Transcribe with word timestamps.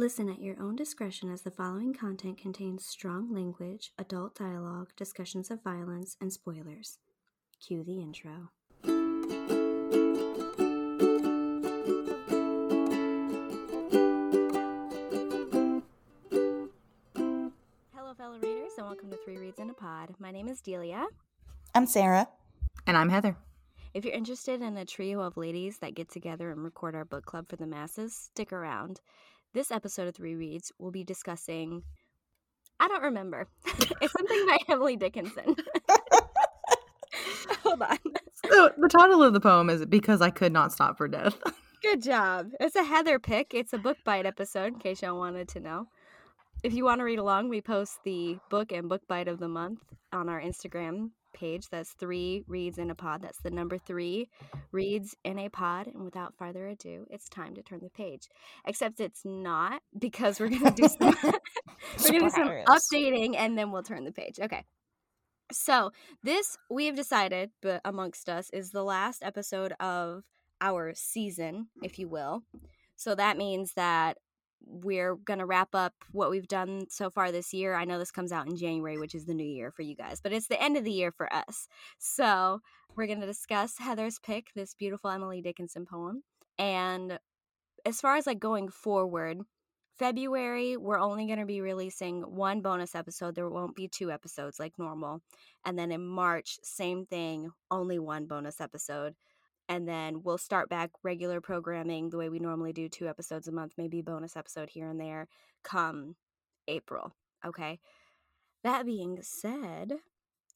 Listen 0.00 0.28
at 0.28 0.40
your 0.40 0.54
own 0.62 0.76
discretion 0.76 1.28
as 1.28 1.42
the 1.42 1.50
following 1.50 1.92
content 1.92 2.38
contains 2.38 2.86
strong 2.86 3.34
language, 3.34 3.90
adult 3.98 4.36
dialogue, 4.36 4.90
discussions 4.96 5.50
of 5.50 5.60
violence, 5.64 6.16
and 6.20 6.32
spoilers. 6.32 6.98
Cue 7.58 7.82
the 7.82 8.00
intro. 8.00 8.52
Hello, 17.92 18.14
fellow 18.16 18.38
readers, 18.38 18.70
and 18.78 18.86
welcome 18.86 19.10
to 19.10 19.16
Three 19.24 19.38
Reads 19.38 19.58
in 19.58 19.68
a 19.68 19.74
Pod. 19.74 20.14
My 20.20 20.30
name 20.30 20.46
is 20.46 20.60
Delia. 20.60 21.08
I'm 21.74 21.86
Sarah. 21.86 22.28
And 22.86 22.96
I'm 22.96 23.08
Heather. 23.08 23.36
If 23.94 24.04
you're 24.04 24.14
interested 24.14 24.62
in 24.62 24.76
a 24.76 24.84
trio 24.84 25.20
of 25.22 25.36
ladies 25.36 25.78
that 25.78 25.96
get 25.96 26.08
together 26.08 26.52
and 26.52 26.62
record 26.62 26.94
our 26.94 27.04
book 27.04 27.26
club 27.26 27.48
for 27.48 27.56
the 27.56 27.66
masses, 27.66 28.14
stick 28.14 28.52
around. 28.52 29.00
This 29.54 29.70
episode 29.70 30.08
of 30.08 30.14
Three 30.14 30.34
Reads 30.34 30.72
will 30.78 30.90
be 30.90 31.04
discussing. 31.04 31.82
I 32.78 32.86
don't 32.86 33.02
remember. 33.02 33.48
it's 33.66 34.12
something 34.12 34.46
by 34.46 34.58
Emily 34.68 34.96
Dickinson. 34.96 35.56
Hold 37.62 37.80
on. 37.80 37.98
So 38.44 38.70
the 38.76 38.88
title 38.88 39.22
of 39.22 39.32
the 39.32 39.40
poem 39.40 39.70
is 39.70 39.86
Because 39.86 40.20
I 40.20 40.28
Could 40.28 40.52
Not 40.52 40.72
Stop 40.72 40.98
for 40.98 41.08
Death. 41.08 41.38
Good 41.82 42.02
job. 42.02 42.50
It's 42.60 42.76
a 42.76 42.84
Heather 42.84 43.18
pick. 43.18 43.54
It's 43.54 43.72
a 43.72 43.78
book 43.78 43.96
bite 44.04 44.26
episode, 44.26 44.74
in 44.74 44.78
case 44.80 45.00
y'all 45.00 45.18
wanted 45.18 45.48
to 45.48 45.60
know. 45.60 45.86
If 46.62 46.74
you 46.74 46.84
want 46.84 46.98
to 46.98 47.04
read 47.04 47.18
along, 47.18 47.48
we 47.48 47.62
post 47.62 48.00
the 48.04 48.38
book 48.50 48.70
and 48.70 48.88
book 48.88 49.02
bite 49.08 49.28
of 49.28 49.38
the 49.38 49.48
month 49.48 49.80
on 50.12 50.28
our 50.28 50.40
Instagram 50.40 51.10
page. 51.38 51.68
That's 51.70 51.92
three 51.92 52.44
reads 52.46 52.78
in 52.78 52.90
a 52.90 52.94
pod. 52.94 53.22
That's 53.22 53.40
the 53.40 53.50
number 53.50 53.78
three 53.78 54.28
reads 54.72 55.16
in 55.24 55.38
a 55.38 55.48
pod. 55.48 55.86
And 55.86 56.04
without 56.04 56.34
further 56.36 56.66
ado, 56.66 57.06
it's 57.10 57.28
time 57.28 57.54
to 57.54 57.62
turn 57.62 57.80
the 57.82 57.90
page. 57.90 58.28
Except 58.66 59.00
it's 59.00 59.24
not 59.24 59.82
because 59.98 60.40
we're 60.40 60.48
gonna 60.48 60.70
do 60.70 60.88
some 60.88 61.14
we're 61.22 62.12
gonna 62.12 62.20
do 62.20 62.30
some 62.30 62.48
updating 62.48 63.34
and 63.36 63.56
then 63.56 63.70
we'll 63.70 63.82
turn 63.82 64.04
the 64.04 64.12
page. 64.12 64.38
Okay. 64.40 64.64
So 65.50 65.92
this 66.22 66.58
we 66.70 66.86
have 66.86 66.96
decided, 66.96 67.50
but 67.62 67.80
amongst 67.84 68.28
us, 68.28 68.50
is 68.50 68.70
the 68.70 68.84
last 68.84 69.22
episode 69.22 69.72
of 69.80 70.24
our 70.60 70.92
season, 70.94 71.68
if 71.82 71.98
you 71.98 72.08
will. 72.08 72.42
So 72.96 73.14
that 73.14 73.36
means 73.36 73.72
that 73.74 74.18
we're 74.64 75.16
going 75.16 75.38
to 75.38 75.46
wrap 75.46 75.74
up 75.74 75.94
what 76.12 76.30
we've 76.30 76.48
done 76.48 76.82
so 76.88 77.10
far 77.10 77.32
this 77.32 77.52
year. 77.52 77.74
I 77.74 77.84
know 77.84 77.98
this 77.98 78.10
comes 78.10 78.32
out 78.32 78.48
in 78.48 78.56
January, 78.56 78.98
which 78.98 79.14
is 79.14 79.24
the 79.24 79.34
new 79.34 79.46
year 79.46 79.70
for 79.70 79.82
you 79.82 79.94
guys, 79.94 80.20
but 80.20 80.32
it's 80.32 80.48
the 80.48 80.62
end 80.62 80.76
of 80.76 80.84
the 80.84 80.92
year 80.92 81.10
for 81.10 81.32
us. 81.32 81.68
So 81.98 82.60
we're 82.96 83.06
going 83.06 83.20
to 83.20 83.26
discuss 83.26 83.78
Heather's 83.78 84.18
pick, 84.18 84.48
this 84.54 84.74
beautiful 84.74 85.10
Emily 85.10 85.40
Dickinson 85.40 85.86
poem. 85.86 86.22
And 86.58 87.18
as 87.86 88.00
far 88.00 88.16
as 88.16 88.26
like 88.26 88.40
going 88.40 88.68
forward, 88.68 89.38
February, 89.98 90.76
we're 90.76 91.00
only 91.00 91.26
going 91.26 91.40
to 91.40 91.46
be 91.46 91.60
releasing 91.60 92.22
one 92.22 92.60
bonus 92.60 92.94
episode. 92.94 93.34
There 93.34 93.48
won't 93.48 93.74
be 93.74 93.88
two 93.88 94.12
episodes 94.12 94.60
like 94.60 94.72
normal. 94.78 95.22
And 95.64 95.78
then 95.78 95.90
in 95.90 96.06
March, 96.06 96.58
same 96.62 97.04
thing, 97.04 97.50
only 97.70 97.98
one 97.98 98.26
bonus 98.26 98.60
episode 98.60 99.14
and 99.68 99.88
then 99.88 100.22
we'll 100.22 100.38
start 100.38 100.68
back 100.68 100.90
regular 101.02 101.40
programming 101.40 102.10
the 102.10 102.18
way 102.18 102.28
we 102.28 102.38
normally 102.38 102.72
do 102.72 102.88
two 102.88 103.08
episodes 103.08 103.48
a 103.48 103.52
month 103.52 103.72
maybe 103.76 104.00
a 104.00 104.02
bonus 104.02 104.36
episode 104.36 104.68
here 104.70 104.88
and 104.88 105.00
there 105.00 105.28
come 105.62 106.14
april 106.66 107.14
okay? 107.44 107.78
That 108.64 108.86
being 108.86 109.18
said 109.22 109.94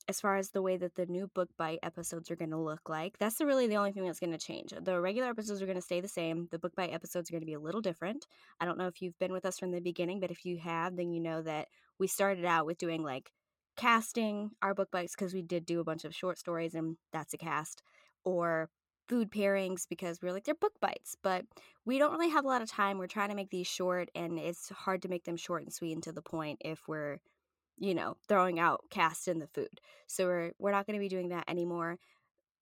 as 0.09 0.21
far 0.21 0.37
as 0.37 0.51
the 0.51 0.63
way 0.63 0.77
that 0.77 0.97
the 0.97 1.07
new 1.07 1.29
book 1.33 1.49
bite 1.57 1.79
episodes 1.85 2.29
are 2.29 2.37
going 2.37 2.51
to 2.51 2.59
look 2.59 2.89
like 2.89 3.17
that's 3.19 3.41
really 3.41 3.69
the 3.69 3.77
only 3.77 3.93
thing 3.93 4.05
that's 4.05 4.19
going 4.19 4.33
to 4.33 4.39
change. 4.39 4.73
The 4.83 5.01
regular 5.01 5.31
episodes 5.31 5.63
are 5.63 5.67
going 5.67 5.77
to 5.77 5.83
stay 5.83 6.01
the 6.01 6.09
same 6.09 6.49
the 6.51 6.59
book 6.59 6.75
bite 6.75 6.93
episodes 6.93 7.31
are 7.31 7.35
going 7.35 7.43
to 7.43 7.47
be 7.47 7.55
a 7.55 7.61
little 7.61 7.81
different. 7.81 8.27
I 8.61 8.65
don't 8.65 8.79
know 8.79 8.89
if 8.89 9.01
you've 9.01 9.19
been 9.19 9.33
with 9.33 9.47
us 9.47 9.59
from 9.59 9.71
the 9.71 9.81
beginning 9.81 10.21
but 10.21 10.31
if 10.31 10.45
you 10.45 10.59
have 10.59 10.97
then 10.97 11.13
you 11.13 11.21
know 11.21 11.43
that 11.43 11.69
we 11.99 12.09
started 12.09 12.45
out 12.45 12.67
with 12.67 12.79
doing 12.79 13.03
like 13.03 13.31
casting 13.77 14.51
our 14.61 14.75
book 14.75 14.91
bites 14.91 15.15
because 15.17 15.33
we 15.33 15.43
did 15.43 15.65
do 15.65 15.81
a 15.81 15.85
bunch 15.85 16.05
of 16.05 16.15
short 16.15 16.39
stories 16.39 16.75
and 16.75 16.97
that's 17.13 17.33
a 17.33 17.39
cast 17.39 17.83
or 18.25 18.69
food 19.09 19.31
pairings 19.31 19.89
because 19.89 20.21
we're 20.23 20.33
like 20.33 20.45
they're 20.45 20.55
book 20.55 20.75
bites 20.81 21.17
but 21.23 21.45
we 21.85 21.99
don't 21.99 22.13
really 22.13 22.31
have 22.31 22.45
a 22.45 22.49
lot 22.49 22.63
of 22.63 22.71
time. 22.71 22.99
We're 22.99 23.07
trying 23.07 23.31
to 23.31 23.35
make 23.35 23.51
these 23.51 23.67
short 23.67 24.11
and 24.15 24.39
it's 24.39 24.69
hard 24.71 25.03
to 25.03 25.09
make 25.09 25.25
them 25.25 25.37
short 25.37 25.63
and 25.63 25.73
sweet 25.73 25.95
and 25.95 26.03
to 26.05 26.13
the 26.13 26.23
point 26.23 26.61
if 26.65 26.87
we're 26.87 27.19
you 27.79 27.95
know 27.95 28.17
throwing 28.29 28.61
out 28.61 28.85
cast 28.91 29.29
in 29.29 29.39
the 29.39 29.49
food. 29.49 29.81
So 30.07 30.27
we're 30.27 30.53
we're 30.59 30.73
not 30.73 30.87
going 30.87 30.99
to 30.99 31.03
be 31.03 31.09
doing 31.09 31.31
that 31.31 31.49
anymore. 31.49 31.99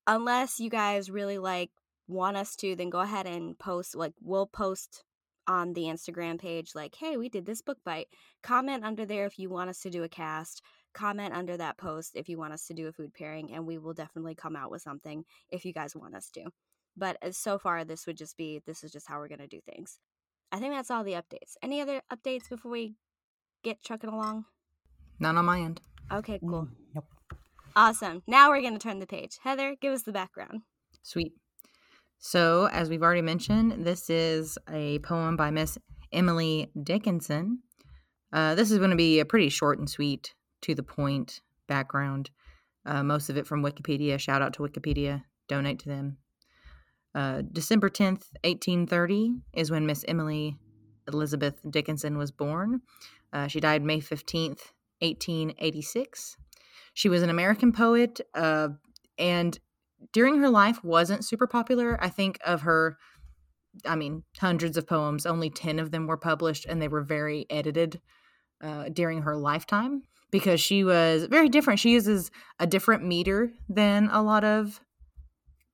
Unless 0.06 0.60
you 0.60 0.70
guys 0.70 1.10
really 1.10 1.38
like 1.38 1.70
want 2.08 2.36
us 2.36 2.56
to 2.56 2.74
then 2.74 2.90
go 2.90 3.00
ahead 3.00 3.26
and 3.26 3.58
post 3.58 3.94
like 3.94 4.14
we'll 4.20 4.46
post 4.46 5.04
on 5.46 5.72
the 5.72 5.82
instagram 5.82 6.38
page 6.38 6.72
like 6.74 6.94
hey 6.96 7.16
we 7.16 7.28
did 7.28 7.44
this 7.44 7.60
book 7.60 7.78
bite. 7.84 8.08
Comment 8.42 8.84
under 8.84 9.04
there 9.04 9.26
if 9.26 9.38
you 9.38 9.50
want 9.50 9.70
us 9.70 9.80
to 9.80 9.90
do 9.90 10.02
a 10.02 10.08
cast 10.08 10.62
comment 10.92 11.34
under 11.34 11.56
that 11.56 11.76
post 11.78 12.12
if 12.14 12.28
you 12.28 12.36
want 12.38 12.52
us 12.52 12.66
to 12.66 12.74
do 12.74 12.88
a 12.88 12.92
food 12.92 13.12
pairing 13.14 13.52
and 13.52 13.66
we 13.66 13.78
will 13.78 13.94
definitely 13.94 14.34
come 14.34 14.56
out 14.56 14.70
with 14.70 14.82
something 14.82 15.24
if 15.50 15.64
you 15.64 15.72
guys 15.72 15.94
want 15.96 16.14
us 16.14 16.30
to 16.30 16.44
but 16.96 17.16
so 17.34 17.58
far 17.58 17.84
this 17.84 18.06
would 18.06 18.16
just 18.16 18.36
be 18.36 18.60
this 18.66 18.82
is 18.84 18.90
just 18.92 19.06
how 19.08 19.18
we're 19.18 19.28
going 19.28 19.38
to 19.38 19.46
do 19.46 19.60
things 19.60 19.98
i 20.52 20.58
think 20.58 20.72
that's 20.74 20.90
all 20.90 21.04
the 21.04 21.12
updates 21.12 21.54
any 21.62 21.80
other 21.80 22.02
updates 22.12 22.48
before 22.48 22.70
we 22.72 22.94
get 23.62 23.82
trucking 23.84 24.10
along 24.10 24.44
None 25.20 25.36
on 25.36 25.44
my 25.44 25.60
end. 25.60 25.80
okay 26.10 26.38
cool 26.40 26.62
Mm, 26.62 26.70
Nope. 26.94 27.04
awesome 27.76 28.22
now 28.26 28.50
we're 28.50 28.60
going 28.62 28.72
to 28.72 28.78
turn 28.78 28.98
the 28.98 29.06
page 29.06 29.38
heather 29.42 29.76
give 29.80 29.92
us 29.92 30.02
the 30.02 30.12
background 30.12 30.62
Sweet. 31.02 31.32
So, 32.18 32.68
as 32.70 32.90
we've 32.90 33.02
already 33.02 33.22
mentioned, 33.22 33.86
this 33.86 34.10
is 34.10 34.58
a 34.68 34.98
poem 34.98 35.34
by 35.36 35.50
Miss 35.50 35.78
Emily 36.12 36.70
Dickinson. 36.82 37.60
Uh, 38.30 38.54
this 38.54 38.70
is 38.70 38.76
going 38.76 38.90
to 38.90 38.96
be 38.96 39.18
a 39.20 39.24
pretty 39.24 39.48
short 39.48 39.78
and 39.78 39.88
sweet, 39.88 40.34
to 40.62 40.74
the 40.74 40.82
point 40.82 41.40
background. 41.66 42.30
Uh, 42.86 43.02
most 43.02 43.28
of 43.28 43.36
it 43.36 43.46
from 43.46 43.62
Wikipedia. 43.62 44.18
Shout 44.18 44.42
out 44.42 44.52
to 44.54 44.62
Wikipedia. 44.62 45.24
Donate 45.48 45.78
to 45.80 45.88
them. 45.88 46.18
Uh, 47.14 47.42
December 47.52 47.90
10th, 47.90 48.26
1830 48.44 49.34
is 49.52 49.70
when 49.70 49.86
Miss 49.86 50.04
Emily 50.06 50.56
Elizabeth 51.08 51.60
Dickinson 51.68 52.16
was 52.18 52.30
born. 52.30 52.82
Uh, 53.32 53.46
she 53.48 53.60
died 53.60 53.82
May 53.82 53.98
15th, 53.98 54.72
1886. 55.00 56.36
She 56.94 57.08
was 57.08 57.22
an 57.22 57.30
American 57.30 57.72
poet 57.72 58.20
uh, 58.34 58.68
and 59.18 59.58
during 60.12 60.38
her 60.38 60.48
life 60.48 60.82
wasn't 60.84 61.24
super 61.24 61.46
popular. 61.46 61.98
I 62.02 62.08
think 62.08 62.38
of 62.44 62.62
her 62.62 62.96
I 63.86 63.94
mean, 63.94 64.24
hundreds 64.40 64.76
of 64.76 64.88
poems, 64.88 65.26
only 65.26 65.48
10 65.48 65.78
of 65.78 65.92
them 65.92 66.08
were 66.08 66.16
published 66.16 66.66
and 66.66 66.82
they 66.82 66.88
were 66.88 67.02
very 67.02 67.46
edited 67.48 68.00
uh, 68.60 68.88
during 68.88 69.22
her 69.22 69.36
lifetime 69.36 70.02
because 70.30 70.60
she 70.60 70.84
was 70.84 71.24
very 71.24 71.48
different. 71.48 71.80
She 71.80 71.90
uses 71.90 72.30
a 72.58 72.66
different 72.66 73.04
meter 73.04 73.52
than 73.68 74.08
a 74.10 74.22
lot 74.22 74.44
of 74.44 74.80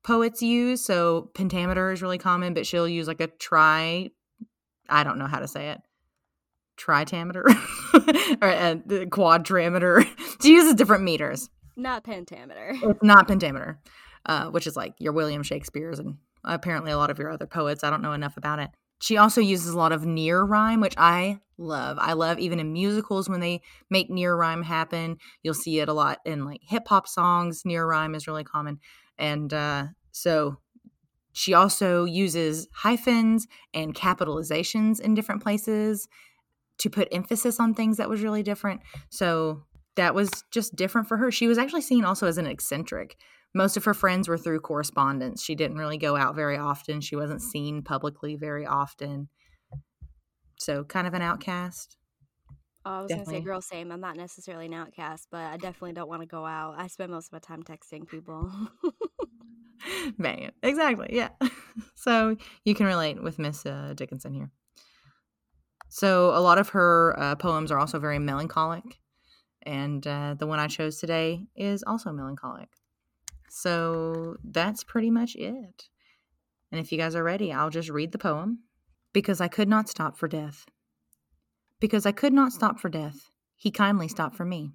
poets 0.05 0.43
use. 0.43 0.85
So 0.85 1.31
pentameter 1.35 1.93
is 1.93 2.01
really 2.01 2.19
common, 2.19 2.55
but 2.55 2.67
she'll 2.67 2.89
use 2.89 3.09
like 3.09 3.21
a 3.21 3.27
tri, 3.27 4.11
I 4.89 5.05
don't 5.05 5.19
know 5.19 5.27
how 5.27 5.41
to 5.41 5.49
say 5.49 5.71
it, 5.71 5.81
tritameter 6.79 7.45
or 8.43 8.49
a 8.49 8.77
quadrimeter. 9.07 10.07
she 10.43 10.53
uses 10.53 10.75
different 10.75 11.03
meters. 11.03 11.51
not 11.77 12.05
pentameter 12.05 12.73
It's 12.83 13.03
not 13.03 13.27
pentameter, 13.27 13.81
uh, 14.25 14.51
which 14.51 14.67
is 14.67 14.77
like 14.77 14.95
your 14.99 15.13
William 15.13 15.43
Shakespeare's 15.43 15.99
and 15.99 16.17
apparently 16.45 16.93
a 16.93 16.97
lot 16.97 17.11
of 17.11 17.19
your 17.19 17.31
other 17.31 17.47
poets. 17.47 17.83
I 17.83 17.91
don't 17.91 18.03
know 18.03 18.13
enough 18.13 18.37
about 18.37 18.61
it. 18.61 18.71
She 19.01 19.17
also 19.17 19.41
uses 19.41 19.69
a 19.69 19.79
lot 19.79 19.93
of 19.93 20.07
near 20.07 20.43
rhyme, 20.43 20.81
which 20.81 20.95
I 20.97 21.41
love. 21.59 21.99
I 22.01 22.15
love 22.15 22.39
even 22.39 22.61
in 22.61 22.73
musicals 22.73 23.29
when 23.29 23.41
they 23.41 23.63
make 23.91 24.11
near 24.11 24.35
rhyme 24.37 24.63
happen. 24.63 25.19
You'll 25.43 25.55
see 25.55 25.81
it 25.81 25.89
a 25.89 25.93
lot 25.93 26.19
in 26.25 26.45
like 26.45 26.61
hip 26.63 26.89
hop 26.89 27.07
songs. 27.07 27.63
Near 27.65 27.87
rhyme 27.87 28.15
is 28.15 28.27
really 28.27 28.45
common. 28.45 28.81
And 29.19 29.53
uh, 29.53 29.87
so 30.13 30.59
she 31.33 31.53
also 31.53 32.05
uses 32.05 32.69
hyphens 32.73 33.47
and 33.75 33.95
capitalizations 33.95 35.01
in 35.01 35.15
different 35.15 35.43
places 35.43 36.09
to 36.79 36.91
put 36.91 37.09
emphasis 37.13 37.61
on 37.61 37.75
things 37.75 37.97
that 37.99 38.09
was 38.09 38.23
really 38.23 38.43
different. 38.43 38.81
So 39.11 39.65
that 39.97 40.15
was 40.15 40.31
just 40.51 40.77
different 40.77 41.09
for 41.09 41.17
her. 41.17 41.31
She 41.31 41.47
was 41.47 41.59
actually 41.59 41.83
seen 41.83 42.05
also 42.05 42.27
as 42.27 42.39
an 42.39 42.47
eccentric. 42.47 43.17
Most 43.57 43.79
of 43.79 43.87
her 43.87 43.95
friends 43.95 44.29
were 44.29 44.37
through 44.37 44.61
correspondence. 44.61 45.43
She 45.43 45.55
didn't 45.55 45.79
really 45.79 45.97
go 45.97 46.15
out 46.15 46.35
very 46.35 46.59
often. 46.59 47.01
She 47.01 47.17
wasn't 47.17 47.41
seen 47.41 47.83
publicly 47.83 48.37
very 48.37 48.67
often. 48.67 49.31
So 50.59 50.85
kind 50.85 51.07
of 51.07 51.15
an 51.15 51.23
outcast. 51.23 51.97
Oh, 52.85 52.99
I 52.99 53.01
was 53.01 53.11
gonna 53.11 53.25
say, 53.25 53.41
girl, 53.41 53.63
same. 53.63 53.91
I'm 53.91 54.01
not 54.03 54.19
necessarily 54.19 54.67
an 54.67 54.75
outcast, 54.75 55.29
but 55.31 55.41
I 55.41 55.57
definitely 55.57 55.95
don't 55.95 56.07
want 56.07 56.21
to 56.21 56.27
go 56.27 56.45
out. 56.45 56.75
I 56.77 56.87
spend 56.89 57.11
most 57.11 57.29
of 57.29 57.33
my 57.33 57.39
time 57.39 57.63
texting 57.63 58.07
people. 58.07 58.53
Man, 60.19 60.53
exactly. 60.63 61.09
Yeah. 61.13 61.31
so 61.95 62.37
you 62.67 62.75
can 62.75 62.85
relate 62.85 63.23
with 63.23 63.39
Miss 63.39 63.65
uh, 63.65 63.95
Dickinson 63.97 64.35
here. 64.35 64.51
So 65.89 66.37
a 66.37 66.41
lot 66.41 66.59
of 66.59 66.69
her 66.69 67.19
uh, 67.19 67.37
poems 67.37 67.73
are 67.73 67.79
also 67.79 67.99
very 67.99 68.19
melancholic, 68.19 69.01
and 69.63 70.07
uh, 70.07 70.35
the 70.39 70.47
one 70.47 70.59
I 70.59 70.67
chose 70.67 70.99
today 70.99 71.47
is 71.57 71.83
also 71.87 72.13
melancholic. 72.13 72.69
So 73.49 74.37
that's 74.45 74.85
pretty 74.85 75.11
much 75.11 75.37
it. 75.37 75.89
And 76.71 76.81
if 76.81 76.93
you 76.93 76.99
guys 76.99 77.15
are 77.15 77.25
ready, 77.25 77.53
I'll 77.53 77.71
just 77.71 77.89
read 77.89 78.13
the 78.13 78.19
poem. 78.19 78.61
Because 79.13 79.41
I 79.41 79.49
could 79.49 79.69
not 79.69 79.89
stop 79.89 80.17
for 80.17 80.29
death. 80.29 80.67
Because 81.81 82.07
I 82.07 82.13
could 82.13 82.33
not 82.33 82.53
stop 82.53 82.81
for 82.81 82.89
death, 82.89 83.31
he 83.55 83.71
kindly 83.71 84.09
stopped 84.09 84.37
for 84.37 84.45
me. 84.45 84.73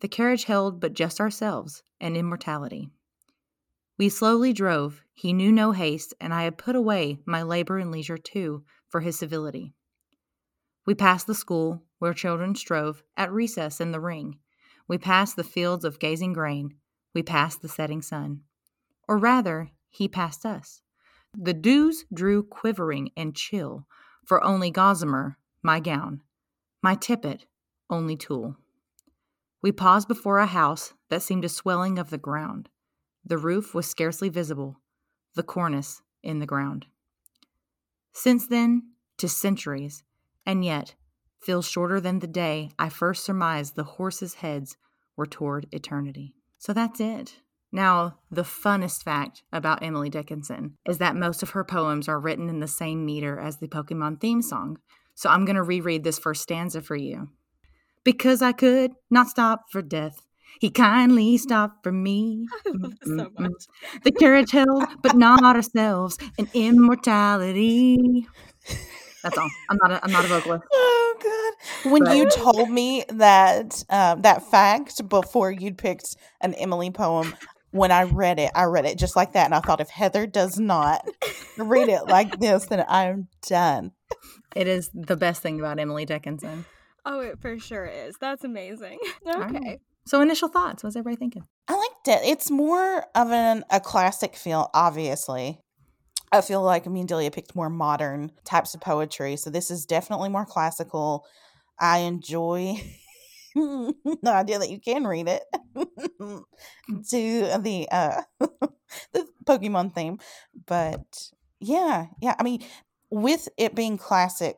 The 0.00 0.08
carriage 0.08 0.44
held 0.44 0.80
but 0.80 0.94
just 0.94 1.20
ourselves 1.20 1.82
and 2.00 2.16
immortality. 2.16 2.90
We 3.98 4.08
slowly 4.08 4.52
drove, 4.52 5.02
he 5.12 5.32
knew 5.32 5.52
no 5.52 5.72
haste, 5.72 6.14
and 6.20 6.32
I 6.32 6.44
had 6.44 6.56
put 6.56 6.74
away 6.74 7.18
my 7.26 7.42
labor 7.42 7.78
and 7.78 7.90
leisure 7.90 8.16
too 8.16 8.64
for 8.88 9.00
his 9.00 9.18
civility. 9.18 9.74
We 10.86 10.94
passed 10.94 11.26
the 11.26 11.34
school 11.34 11.82
where 11.98 12.14
children 12.14 12.54
strove 12.54 13.02
at 13.16 13.30
recess 13.30 13.80
in 13.80 13.92
the 13.92 14.00
ring. 14.00 14.38
We 14.88 14.96
passed 14.96 15.36
the 15.36 15.44
fields 15.44 15.84
of 15.84 15.98
gazing 15.98 16.32
grain. 16.32 16.76
We 17.14 17.22
passed 17.22 17.62
the 17.62 17.68
setting 17.68 18.02
sun. 18.02 18.42
Or 19.08 19.18
rather, 19.18 19.70
he 19.88 20.08
passed 20.08 20.46
us. 20.46 20.82
The 21.36 21.54
dews 21.54 22.04
drew 22.12 22.42
quivering 22.42 23.10
and 23.16 23.34
chill, 23.34 23.86
for 24.24 24.42
only 24.44 24.70
gossamer, 24.70 25.38
my 25.62 25.80
gown, 25.80 26.22
my 26.82 26.94
tippet, 26.94 27.46
only 27.88 28.16
tulle. 28.16 28.56
We 29.62 29.72
paused 29.72 30.08
before 30.08 30.38
a 30.38 30.46
house 30.46 30.94
that 31.08 31.22
seemed 31.22 31.44
a 31.44 31.48
swelling 31.48 31.98
of 31.98 32.10
the 32.10 32.18
ground. 32.18 32.68
The 33.24 33.38
roof 33.38 33.74
was 33.74 33.86
scarcely 33.86 34.28
visible, 34.28 34.80
the 35.34 35.42
cornice 35.42 36.02
in 36.22 36.38
the 36.38 36.46
ground. 36.46 36.86
Since 38.12 38.46
then, 38.46 38.92
to 39.18 39.28
centuries, 39.28 40.02
and 40.46 40.64
yet 40.64 40.94
feels 41.38 41.68
shorter 41.68 42.00
than 42.00 42.20
the 42.20 42.26
day 42.26 42.70
I 42.78 42.88
first 42.88 43.24
surmised 43.24 43.76
the 43.76 43.84
horses' 43.84 44.34
heads 44.34 44.76
were 45.16 45.26
toward 45.26 45.66
eternity. 45.72 46.34
So 46.60 46.74
that's 46.74 47.00
it. 47.00 47.36
Now, 47.72 48.18
the 48.30 48.42
funnest 48.42 49.02
fact 49.02 49.42
about 49.50 49.82
Emily 49.82 50.10
Dickinson 50.10 50.76
is 50.86 50.98
that 50.98 51.16
most 51.16 51.42
of 51.42 51.50
her 51.50 51.64
poems 51.64 52.06
are 52.06 52.20
written 52.20 52.50
in 52.50 52.60
the 52.60 52.68
same 52.68 53.06
meter 53.06 53.40
as 53.40 53.56
the 53.56 53.66
Pokemon 53.66 54.20
theme 54.20 54.42
song. 54.42 54.76
So 55.14 55.30
I'm 55.30 55.46
going 55.46 55.56
to 55.56 55.62
reread 55.62 56.04
this 56.04 56.18
first 56.18 56.42
stanza 56.42 56.82
for 56.82 56.96
you. 56.96 57.30
Because 58.04 58.42
I 58.42 58.52
could 58.52 58.92
not 59.10 59.28
stop 59.28 59.70
for 59.70 59.80
death, 59.80 60.20
he 60.60 60.68
kindly 60.68 61.38
stopped 61.38 61.82
for 61.82 61.92
me. 61.92 62.46
so. 62.64 62.80
Mm-hmm. 63.08 63.46
The 64.04 64.12
carriage 64.12 64.50
held, 64.50 64.84
but 65.02 65.16
not 65.16 65.42
ourselves, 65.42 66.18
in 66.36 66.46
immortality. 66.52 68.26
That's 69.22 69.36
all. 69.38 69.48
I'm 69.68 69.78
not. 69.82 69.90
A, 69.92 70.04
I'm 70.04 70.12
not 70.12 70.24
a 70.24 70.28
vocalist. 70.28 70.64
Oh 71.22 71.52
god! 71.84 71.92
When 71.92 72.04
But- 72.04 72.16
you 72.16 72.30
told 72.30 72.70
me 72.70 73.04
that 73.10 73.84
um, 73.90 74.22
that 74.22 74.42
fact 74.50 75.06
before 75.08 75.50
you'd 75.50 75.76
picked 75.76 76.16
an 76.40 76.54
Emily 76.54 76.90
poem, 76.90 77.34
when 77.72 77.90
I 77.90 78.04
read 78.04 78.38
it, 78.38 78.50
I 78.54 78.64
read 78.64 78.86
it 78.86 78.96
just 78.96 79.16
like 79.16 79.32
that, 79.34 79.44
and 79.44 79.54
I 79.54 79.60
thought 79.60 79.80
if 79.80 79.90
Heather 79.90 80.26
does 80.26 80.58
not 80.58 81.06
read 81.58 81.88
it 81.90 82.06
like 82.06 82.38
this, 82.38 82.66
then 82.66 82.84
I'm 82.88 83.28
done. 83.46 83.92
It 84.56 84.66
is 84.66 84.88
the 84.94 85.16
best 85.16 85.42
thing 85.42 85.58
about 85.60 85.78
Emily 85.78 86.06
Dickinson. 86.06 86.64
Oh, 87.04 87.20
it 87.20 87.38
for 87.40 87.58
sure 87.58 87.84
is. 87.86 88.14
That's 88.20 88.44
amazing. 88.44 88.98
right. 89.26 89.54
Okay. 89.54 89.78
So, 90.06 90.22
initial 90.22 90.48
thoughts. 90.48 90.82
What's 90.82 90.96
everybody 90.96 91.16
thinking? 91.18 91.44
I 91.68 91.74
liked 91.76 92.08
it. 92.08 92.26
It's 92.26 92.50
more 92.50 93.04
of 93.14 93.30
an 93.30 93.64
a 93.70 93.80
classic 93.80 94.36
feel, 94.36 94.70
obviously. 94.72 95.60
I 96.32 96.40
feel 96.42 96.62
like 96.62 96.86
me 96.86 97.00
and 97.00 97.08
Delia 97.08 97.30
picked 97.30 97.56
more 97.56 97.70
modern 97.70 98.30
types 98.44 98.74
of 98.74 98.80
poetry, 98.80 99.36
so 99.36 99.50
this 99.50 99.70
is 99.70 99.84
definitely 99.84 100.28
more 100.28 100.46
classical. 100.46 101.26
I 101.78 101.98
enjoy 101.98 102.80
the 103.54 103.94
idea 104.26 104.58
that 104.58 104.70
you 104.70 104.80
can 104.80 105.06
read 105.06 105.28
it 105.28 105.42
to 107.10 107.58
the 107.58 107.88
uh 107.90 108.22
the 109.12 109.26
Pokemon 109.44 109.94
theme, 109.94 110.18
but 110.66 111.30
yeah, 111.60 112.06
yeah. 112.22 112.34
I 112.38 112.42
mean, 112.42 112.62
with 113.10 113.48
it 113.58 113.74
being 113.74 113.98
classic, 113.98 114.56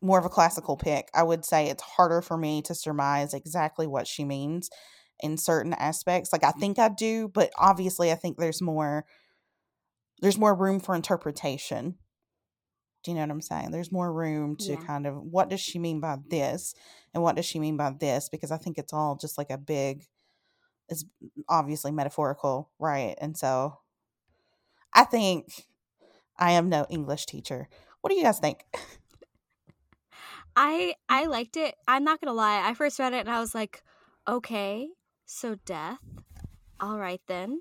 more 0.00 0.18
of 0.18 0.24
a 0.24 0.30
classical 0.30 0.76
pick, 0.76 1.10
I 1.14 1.22
would 1.22 1.44
say 1.44 1.68
it's 1.68 1.82
harder 1.82 2.22
for 2.22 2.36
me 2.36 2.62
to 2.62 2.74
surmise 2.74 3.34
exactly 3.34 3.86
what 3.86 4.06
she 4.06 4.24
means 4.24 4.68
in 5.20 5.36
certain 5.36 5.74
aspects. 5.74 6.32
Like 6.32 6.44
I 6.44 6.52
think 6.52 6.78
I 6.78 6.88
do, 6.88 7.28
but 7.28 7.50
obviously 7.56 8.10
I 8.12 8.14
think 8.14 8.36
there's 8.38 8.62
more 8.62 9.04
there's 10.20 10.38
more 10.38 10.54
room 10.54 10.80
for 10.80 10.94
interpretation. 10.94 11.96
Do 13.04 13.10
you 13.10 13.14
know 13.14 13.22
what 13.22 13.30
I'm 13.30 13.40
saying? 13.40 13.70
There's 13.70 13.92
more 13.92 14.12
room 14.12 14.56
to 14.56 14.72
Yeah. 14.72 14.86
kind 14.86 15.06
of 15.06 15.14
what 15.22 15.48
does 15.48 15.60
she 15.60 15.78
mean 15.78 16.00
by 16.00 16.18
this 16.28 16.74
and 17.14 17.22
what 17.22 17.36
does 17.36 17.46
she 17.46 17.58
mean 17.60 17.76
by 17.76 17.90
this 17.90 18.28
because 18.28 18.50
I 18.50 18.56
think 18.56 18.76
it's 18.78 18.92
all 18.92 19.16
just 19.16 19.38
like 19.38 19.50
a 19.50 19.58
big 19.58 20.06
it's 20.88 21.04
obviously 21.48 21.92
metaphorical, 21.92 22.70
right? 22.78 23.14
And 23.20 23.36
so 23.36 23.78
I 24.94 25.04
think 25.04 25.66
I 26.38 26.52
am 26.52 26.68
no 26.68 26.86
English 26.90 27.26
teacher. 27.26 27.68
What 28.00 28.10
do 28.10 28.16
you 28.16 28.22
guys 28.24 28.38
think? 28.40 28.64
I 30.56 30.94
I 31.08 31.26
liked 31.26 31.56
it. 31.56 31.76
I'm 31.86 32.04
not 32.04 32.20
gonna 32.20 32.32
lie. 32.34 32.66
I 32.68 32.74
first 32.74 32.98
read 32.98 33.12
it 33.14 33.20
and 33.20 33.30
I 33.30 33.40
was 33.40 33.54
like, 33.54 33.82
okay, 34.26 34.88
so 35.24 35.56
death. 35.64 36.00
All 36.80 36.98
right 36.98 37.20
then. 37.26 37.60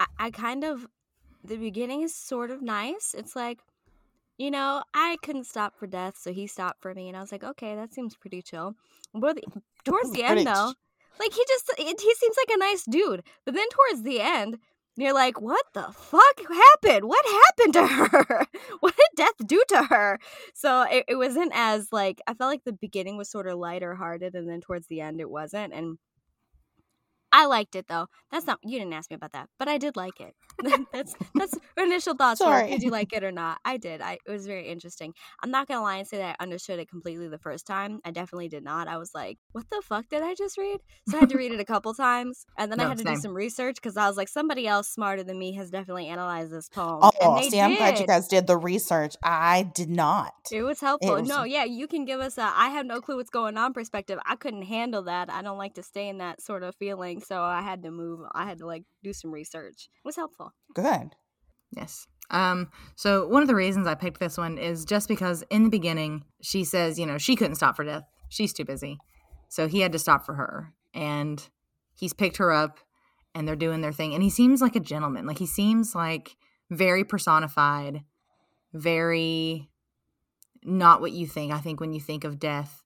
I, 0.00 0.06
I 0.18 0.30
kind 0.30 0.64
of 0.64 0.86
the 1.48 1.56
beginning 1.56 2.02
is 2.02 2.14
sort 2.14 2.50
of 2.50 2.62
nice. 2.62 3.14
It's 3.16 3.34
like, 3.34 3.60
you 4.36 4.50
know, 4.50 4.82
I 4.94 5.16
couldn't 5.22 5.44
stop 5.44 5.76
for 5.76 5.86
death, 5.86 6.16
so 6.18 6.32
he 6.32 6.46
stopped 6.46 6.80
for 6.80 6.94
me, 6.94 7.08
and 7.08 7.16
I 7.16 7.20
was 7.20 7.32
like, 7.32 7.42
okay, 7.42 7.74
that 7.74 7.92
seems 7.92 8.16
pretty 8.16 8.42
chill. 8.42 8.74
But 9.12 9.38
towards 9.84 10.12
the 10.12 10.22
end, 10.22 10.46
though, 10.46 10.72
like 11.18 11.32
he 11.32 11.44
just 11.48 11.70
it, 11.78 12.00
he 12.00 12.14
seems 12.14 12.36
like 12.36 12.54
a 12.54 12.58
nice 12.58 12.84
dude. 12.84 13.24
But 13.44 13.54
then 13.54 13.66
towards 13.70 14.02
the 14.02 14.20
end, 14.20 14.58
you're 14.96 15.14
like, 15.14 15.40
what 15.40 15.64
the 15.74 15.86
fuck 15.92 16.40
happened? 16.40 17.08
What 17.08 17.24
happened 17.26 17.72
to 17.74 17.86
her? 17.86 18.46
what 18.80 18.96
did 18.96 19.16
death 19.16 19.46
do 19.46 19.62
to 19.68 19.84
her? 19.84 20.18
So 20.54 20.82
it, 20.82 21.04
it 21.08 21.14
wasn't 21.16 21.52
as 21.54 21.88
like 21.92 22.20
I 22.26 22.34
felt 22.34 22.50
like 22.50 22.64
the 22.64 22.72
beginning 22.72 23.16
was 23.16 23.30
sort 23.30 23.48
of 23.48 23.58
lighter 23.58 23.94
hearted, 23.94 24.34
and 24.34 24.48
then 24.48 24.60
towards 24.60 24.86
the 24.86 25.00
end 25.00 25.20
it 25.20 25.30
wasn't. 25.30 25.72
And 25.72 25.98
I 27.32 27.46
liked 27.46 27.74
it 27.76 27.86
though. 27.88 28.06
That's 28.30 28.46
not 28.46 28.58
you 28.62 28.78
didn't 28.78 28.94
ask 28.94 29.10
me 29.10 29.16
about 29.16 29.32
that, 29.32 29.48
but 29.58 29.68
I 29.68 29.78
did 29.78 29.96
like 29.96 30.20
it. 30.20 30.34
that's 30.92 31.14
that's 31.34 31.54
initial 31.76 32.14
thoughts. 32.14 32.38
Sorry. 32.40 32.70
did 32.70 32.82
you 32.82 32.90
like 32.90 33.12
it 33.12 33.22
or 33.24 33.32
not? 33.32 33.58
I 33.64 33.76
did. 33.76 34.00
I 34.00 34.18
it 34.26 34.30
was 34.30 34.46
very 34.46 34.68
interesting. 34.68 35.14
I'm 35.42 35.50
not 35.50 35.68
gonna 35.68 35.82
lie 35.82 35.96
and 35.96 36.08
say 36.08 36.18
that 36.18 36.36
I 36.38 36.42
understood 36.42 36.78
it 36.78 36.88
completely 36.88 37.28
the 37.28 37.38
first 37.38 37.66
time. 37.66 38.00
I 38.04 38.10
definitely 38.10 38.48
did 38.48 38.64
not. 38.64 38.88
I 38.88 38.96
was 38.98 39.12
like, 39.14 39.38
what 39.52 39.68
the 39.70 39.82
fuck 39.84 40.08
did 40.08 40.22
I 40.22 40.34
just 40.34 40.58
read? 40.58 40.78
So 41.08 41.16
I 41.16 41.20
had 41.20 41.30
to 41.30 41.36
read 41.36 41.52
it 41.52 41.60
a 41.60 41.64
couple 41.64 41.94
times, 41.94 42.46
and 42.56 42.70
then 42.72 42.80
I 42.80 42.88
had 42.88 42.98
to 42.98 43.04
same. 43.04 43.14
do 43.14 43.20
some 43.20 43.34
research 43.34 43.76
because 43.76 43.96
I 43.96 44.08
was 44.08 44.16
like, 44.16 44.28
somebody 44.28 44.66
else 44.66 44.88
smarter 44.88 45.22
than 45.22 45.38
me 45.38 45.52
has 45.54 45.70
definitely 45.70 46.08
analyzed 46.08 46.50
this 46.52 46.68
poem. 46.68 47.00
Oh, 47.02 47.10
and 47.20 47.42
they 47.44 47.50
see, 47.50 47.60
I'm 47.60 47.76
glad 47.76 47.98
you 47.98 48.06
guys 48.06 48.28
did 48.28 48.46
the 48.46 48.56
research. 48.56 49.16
I 49.22 49.62
did 49.74 49.90
not. 49.90 50.32
It 50.50 50.62
was 50.62 50.80
helpful. 50.80 51.14
was- 51.14 51.28
no, 51.28 51.44
yeah, 51.44 51.64
you 51.64 51.86
can 51.86 52.04
give 52.04 52.20
us 52.20 52.38
a 52.38 52.42
I 52.42 52.68
have 52.70 52.86
no 52.86 53.00
clue 53.00 53.16
what's 53.16 53.30
going 53.30 53.56
on 53.56 53.72
perspective. 53.72 54.18
I 54.26 54.36
couldn't 54.36 54.62
handle 54.62 55.02
that. 55.04 55.30
I 55.30 55.42
don't 55.42 55.58
like 55.58 55.74
to 55.74 55.82
stay 55.82 56.08
in 56.08 56.18
that 56.18 56.40
sort 56.42 56.62
of 56.62 56.74
feeling, 56.76 57.17
so 57.24 57.42
I 57.42 57.62
had 57.62 57.82
to 57.82 57.90
move. 57.90 58.20
I 58.32 58.44
had 58.44 58.58
to 58.58 58.66
like 58.66 58.84
do 59.02 59.12
some 59.12 59.30
research. 59.30 59.88
It 59.92 60.06
was 60.06 60.16
helpful. 60.16 60.52
Good. 60.74 61.14
Yes. 61.70 62.06
Um, 62.30 62.70
so 62.94 63.26
one 63.26 63.42
of 63.42 63.48
the 63.48 63.54
reasons 63.54 63.86
I 63.86 63.94
picked 63.94 64.20
this 64.20 64.36
one 64.36 64.58
is 64.58 64.84
just 64.84 65.08
because 65.08 65.44
in 65.50 65.64
the 65.64 65.70
beginning 65.70 66.24
she 66.42 66.64
says, 66.64 66.98
you 66.98 67.06
know, 67.06 67.18
she 67.18 67.36
couldn't 67.36 67.56
stop 67.56 67.76
for 67.76 67.84
death. 67.84 68.04
She's 68.28 68.52
too 68.52 68.64
busy. 68.64 68.98
So 69.48 69.66
he 69.66 69.80
had 69.80 69.92
to 69.92 69.98
stop 69.98 70.26
for 70.26 70.34
her. 70.34 70.74
And 70.94 71.46
he's 71.94 72.12
picked 72.12 72.36
her 72.38 72.52
up 72.52 72.78
and 73.34 73.46
they're 73.46 73.56
doing 73.56 73.80
their 73.80 73.92
thing. 73.92 74.14
And 74.14 74.22
he 74.22 74.30
seems 74.30 74.60
like 74.60 74.76
a 74.76 74.80
gentleman. 74.80 75.26
Like 75.26 75.38
he 75.38 75.46
seems 75.46 75.94
like 75.94 76.36
very 76.70 77.04
personified, 77.04 78.02
very 78.72 79.70
not 80.64 81.00
what 81.00 81.12
you 81.12 81.26
think. 81.26 81.52
I 81.52 81.58
think 81.58 81.80
when 81.80 81.92
you 81.92 82.00
think 82.00 82.24
of 82.24 82.38
death, 82.38 82.82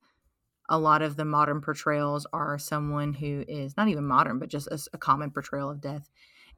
a 0.73 0.79
lot 0.79 1.03
of 1.03 1.17
the 1.17 1.25
modern 1.25 1.61
portrayals 1.61 2.27
are 2.33 2.59
someone 2.59 3.13
who 3.13 3.45
is 3.47 3.77
not 3.77 3.89
even 3.89 4.07
modern, 4.07 4.39
but 4.39 4.49
just 4.49 4.69
a 4.93 4.99
common 4.99 5.31
portrayal 5.31 5.71
of 5.71 5.83
death 5.83 6.09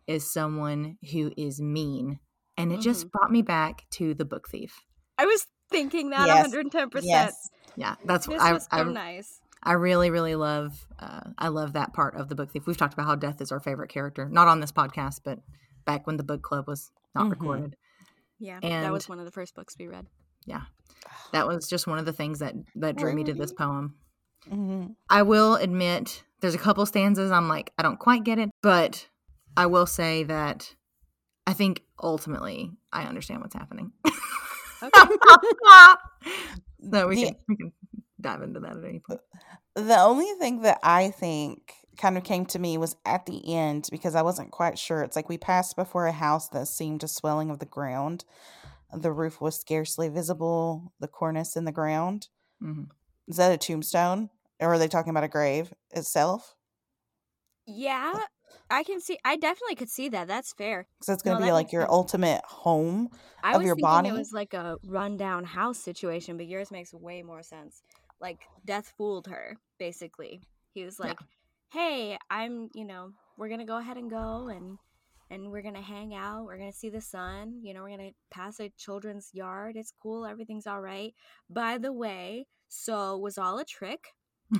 is 0.06 0.32
someone 0.32 0.96
who 1.12 1.32
is 1.36 1.60
mean. 1.60 2.20
And 2.56 2.70
it 2.72 2.80
just 2.80 3.10
brought 3.10 3.32
me 3.32 3.42
back 3.42 3.82
to 3.90 4.14
the 4.14 4.24
book 4.24 4.48
thief. 4.48 4.80
I 5.18 5.24
was 5.26 5.46
thinking 5.68 6.10
that 6.10 6.28
Yes. 6.28 6.54
110%. 6.54 7.00
Yes. 7.02 7.50
Yeah, 7.74 7.96
that's 8.04 8.26
This 8.26 8.38
what 8.38 8.40
I, 8.40 8.52
was 8.52 8.62
so 8.62 8.68
I, 8.70 8.82
nice. 8.84 9.40
I 9.64 9.72
really, 9.72 10.10
really 10.10 10.36
love. 10.36 10.86
Uh, 11.00 11.30
I 11.36 11.48
love 11.48 11.72
that 11.72 11.92
part 11.92 12.14
of 12.14 12.28
the 12.28 12.36
book 12.36 12.52
thief. 12.52 12.66
We've 12.68 12.76
talked 12.76 12.92
about 12.94 13.06
how 13.06 13.16
death 13.16 13.40
is 13.40 13.50
our 13.50 13.58
favorite 13.58 13.90
character, 13.90 14.28
not 14.28 14.46
on 14.46 14.60
this 14.60 14.70
podcast, 14.70 15.22
but 15.24 15.40
back 15.84 16.06
when 16.06 16.16
the 16.16 16.22
book 16.22 16.42
club 16.42 16.68
was 16.68 16.92
not 17.16 17.26
Mhm. 17.26 17.30
recorded. 17.30 17.76
Yeah, 18.38 18.60
and 18.62 18.84
that 18.84 18.92
was 18.92 19.08
one 19.08 19.18
of 19.18 19.24
the 19.24 19.32
first 19.32 19.56
books 19.56 19.74
we 19.76 19.88
read. 19.88 20.06
Yeah, 20.46 20.62
that 21.32 21.48
was 21.48 21.66
just 21.68 21.86
one 21.88 21.98
of 21.98 22.04
the 22.04 22.12
things 22.12 22.38
that 22.38 22.54
that 22.76 22.94
drew 22.96 23.12
me 23.14 23.24
to 23.24 23.34
this 23.34 23.52
poem. 23.52 23.96
Mhm. 24.50 24.96
I 25.08 25.22
will 25.22 25.54
admit 25.56 26.24
there's 26.40 26.54
a 26.54 26.58
couple 26.58 26.84
stanzas 26.86 27.30
I'm 27.30 27.48
like 27.48 27.72
I 27.78 27.82
don't 27.82 27.98
quite 27.98 28.24
get 28.24 28.38
it, 28.38 28.50
but 28.62 29.08
I 29.56 29.66
will 29.66 29.86
say 29.86 30.24
that 30.24 30.74
I 31.46 31.52
think 31.52 31.82
ultimately 32.02 32.72
I 32.92 33.04
understand 33.04 33.40
what's 33.40 33.54
happening. 33.54 33.92
Okay. 34.82 34.90
so 36.92 37.08
we 37.08 37.16
The- 37.16 37.24
can, 37.26 37.36
we 37.48 37.56
can 37.56 37.72
dive 38.20 38.42
into 38.42 38.60
that 38.60 38.76
at 38.76 38.84
any 38.84 39.00
point. 39.00 39.20
The 39.74 39.98
only 39.98 40.30
thing 40.38 40.62
that 40.62 40.78
I 40.82 41.10
think 41.10 41.72
kind 41.96 42.16
of 42.16 42.24
came 42.24 42.44
to 42.46 42.58
me 42.58 42.76
was 42.78 42.96
at 43.04 43.26
the 43.26 43.54
end 43.54 43.88
because 43.90 44.14
I 44.14 44.22
wasn't 44.22 44.50
quite 44.50 44.78
sure. 44.78 45.02
It's 45.02 45.16
like 45.16 45.28
we 45.28 45.38
passed 45.38 45.74
before 45.76 46.06
a 46.06 46.12
house 46.12 46.48
that 46.50 46.68
seemed 46.68 47.02
a 47.02 47.08
swelling 47.08 47.50
of 47.50 47.58
the 47.60 47.66
ground. 47.66 48.24
The 48.92 49.10
roof 49.12 49.40
was 49.40 49.58
scarcely 49.58 50.08
visible, 50.08 50.92
the 51.00 51.08
cornice 51.08 51.56
in 51.56 51.64
the 51.64 51.72
ground. 51.72 52.28
Mhm. 52.62 52.88
Is 53.28 53.36
that 53.36 53.52
a 53.52 53.58
tombstone? 53.58 54.30
Or 54.60 54.74
are 54.74 54.78
they 54.78 54.88
talking 54.88 55.10
about 55.10 55.24
a 55.24 55.28
grave 55.28 55.74
itself? 55.90 56.54
Yeah, 57.66 58.20
I 58.70 58.84
can 58.84 59.00
see. 59.00 59.18
I 59.24 59.36
definitely 59.36 59.76
could 59.76 59.90
see 59.90 60.08
that. 60.10 60.28
That's 60.28 60.52
fair. 60.52 60.86
Because 60.98 61.06
that's 61.06 61.22
going 61.22 61.36
to 61.36 61.42
that 61.42 61.42
be 61.42 61.52
like 61.52 61.72
your 61.72 61.82
sense. 61.82 61.90
ultimate 61.90 62.44
home. 62.44 63.10
I 63.42 63.56
Of 63.56 63.62
was 63.62 63.66
your 63.66 63.76
thinking 63.76 63.82
body? 63.82 64.08
it 64.08 64.12
was 64.12 64.32
like 64.32 64.54
a 64.54 64.78
rundown 64.84 65.44
house 65.44 65.78
situation, 65.78 66.36
but 66.36 66.46
yours 66.46 66.70
makes 66.70 66.92
way 66.94 67.22
more 67.22 67.42
sense. 67.42 67.82
Like 68.20 68.48
Death 68.64 68.92
fooled 68.96 69.26
her, 69.28 69.58
basically. 69.78 70.42
He 70.72 70.84
was 70.84 70.98
Yeah. 71.02 71.10
like, 71.10 71.18
"Hey, 71.70 72.18
I'm, 72.30 72.70
you 72.74 72.84
know, 72.84 73.12
we're 73.36 73.48
gonna 73.48 73.66
go 73.66 73.76
ahead 73.76 73.96
and 73.98 74.10
go, 74.10 74.48
and 74.48 74.78
and 75.34 75.50
we're 75.50 75.62
gonna 75.62 75.82
hang 75.82 76.14
out. 76.14 76.44
We're 76.44 76.58
gonna 76.58 76.72
see 76.72 76.90
the 76.90 77.00
sun. 77.00 77.60
You 77.62 77.74
know, 77.74 77.82
we're 77.82 77.96
gonna 77.96 78.12
pass 78.30 78.60
a 78.60 78.70
children's 78.78 79.30
yard. 79.32 79.76
It's 79.76 79.92
cool. 80.00 80.24
Everything's 80.24 80.66
all 80.66 80.80
right. 80.80 81.12
By 81.50 81.78
the 81.78 81.92
way, 81.92 82.46
so 82.68 83.18
was 83.18 83.36
all 83.36 83.58
a 83.58 83.64
trick. 83.64 84.06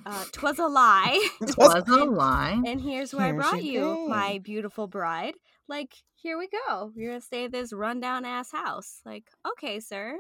Uh, 0.05 0.25
twas 0.33 0.59
a 0.59 0.67
lie." 0.67 1.29
Was 1.57 1.89
a 1.89 2.05
lie. 2.05 2.61
And 2.67 2.81
here's 2.81 3.15
where 3.15 3.27
I 3.27 3.33
brought 3.33 3.63
your 3.63 3.95
you, 3.95 4.09
my 4.09 4.41
beautiful 4.43 4.89
bride. 4.89 5.35
Like, 5.69 5.95
here 6.15 6.37
we 6.37 6.49
go. 6.49 6.91
You're 6.97 7.13
gonna 7.13 7.21
stay 7.21 7.45
at 7.45 7.53
this 7.53 7.73
rundown 7.73 8.25
ass 8.25 8.51
house. 8.51 9.01
Like, 9.07 9.25
okay, 9.53 9.79
sir. 9.79 10.19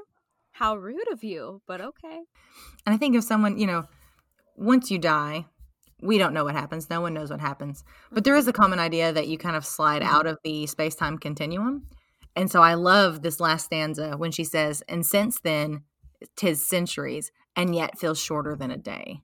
How 0.52 0.76
rude 0.76 1.10
of 1.10 1.24
you, 1.24 1.62
but 1.66 1.80
okay. 1.80 2.20
And 2.86 2.94
I 2.94 2.96
think 2.96 3.16
if 3.16 3.24
someone, 3.24 3.58
you 3.58 3.66
know, 3.66 3.84
once 4.56 4.90
you 4.90 4.98
die, 4.98 5.46
we 6.04 6.18
don't 6.18 6.34
know 6.34 6.44
what 6.44 6.54
happens. 6.54 6.90
No 6.90 7.00
one 7.00 7.14
knows 7.14 7.30
what 7.30 7.40
happens. 7.40 7.82
But 8.12 8.24
there 8.24 8.36
is 8.36 8.46
a 8.46 8.52
common 8.52 8.78
idea 8.78 9.12
that 9.12 9.26
you 9.26 9.38
kind 9.38 9.56
of 9.56 9.64
slide 9.64 10.02
Mhm. 10.02 10.06
out 10.06 10.26
of 10.26 10.38
the 10.44 10.66
space 10.66 10.94
time 10.94 11.18
continuum. 11.18 11.86
And 12.36 12.50
so 12.50 12.60
I 12.62 12.74
love 12.74 13.22
this 13.22 13.40
last 13.40 13.66
stanza 13.66 14.16
when 14.16 14.30
she 14.32 14.44
says, 14.44 14.82
And 14.88 15.04
since 15.06 15.40
then, 15.40 15.82
tis 16.36 16.66
centuries, 16.66 17.32
and 17.56 17.74
yet 17.74 17.98
feels 17.98 18.18
shorter 18.20 18.56
than 18.56 18.70
a 18.70 18.76
day. 18.76 19.22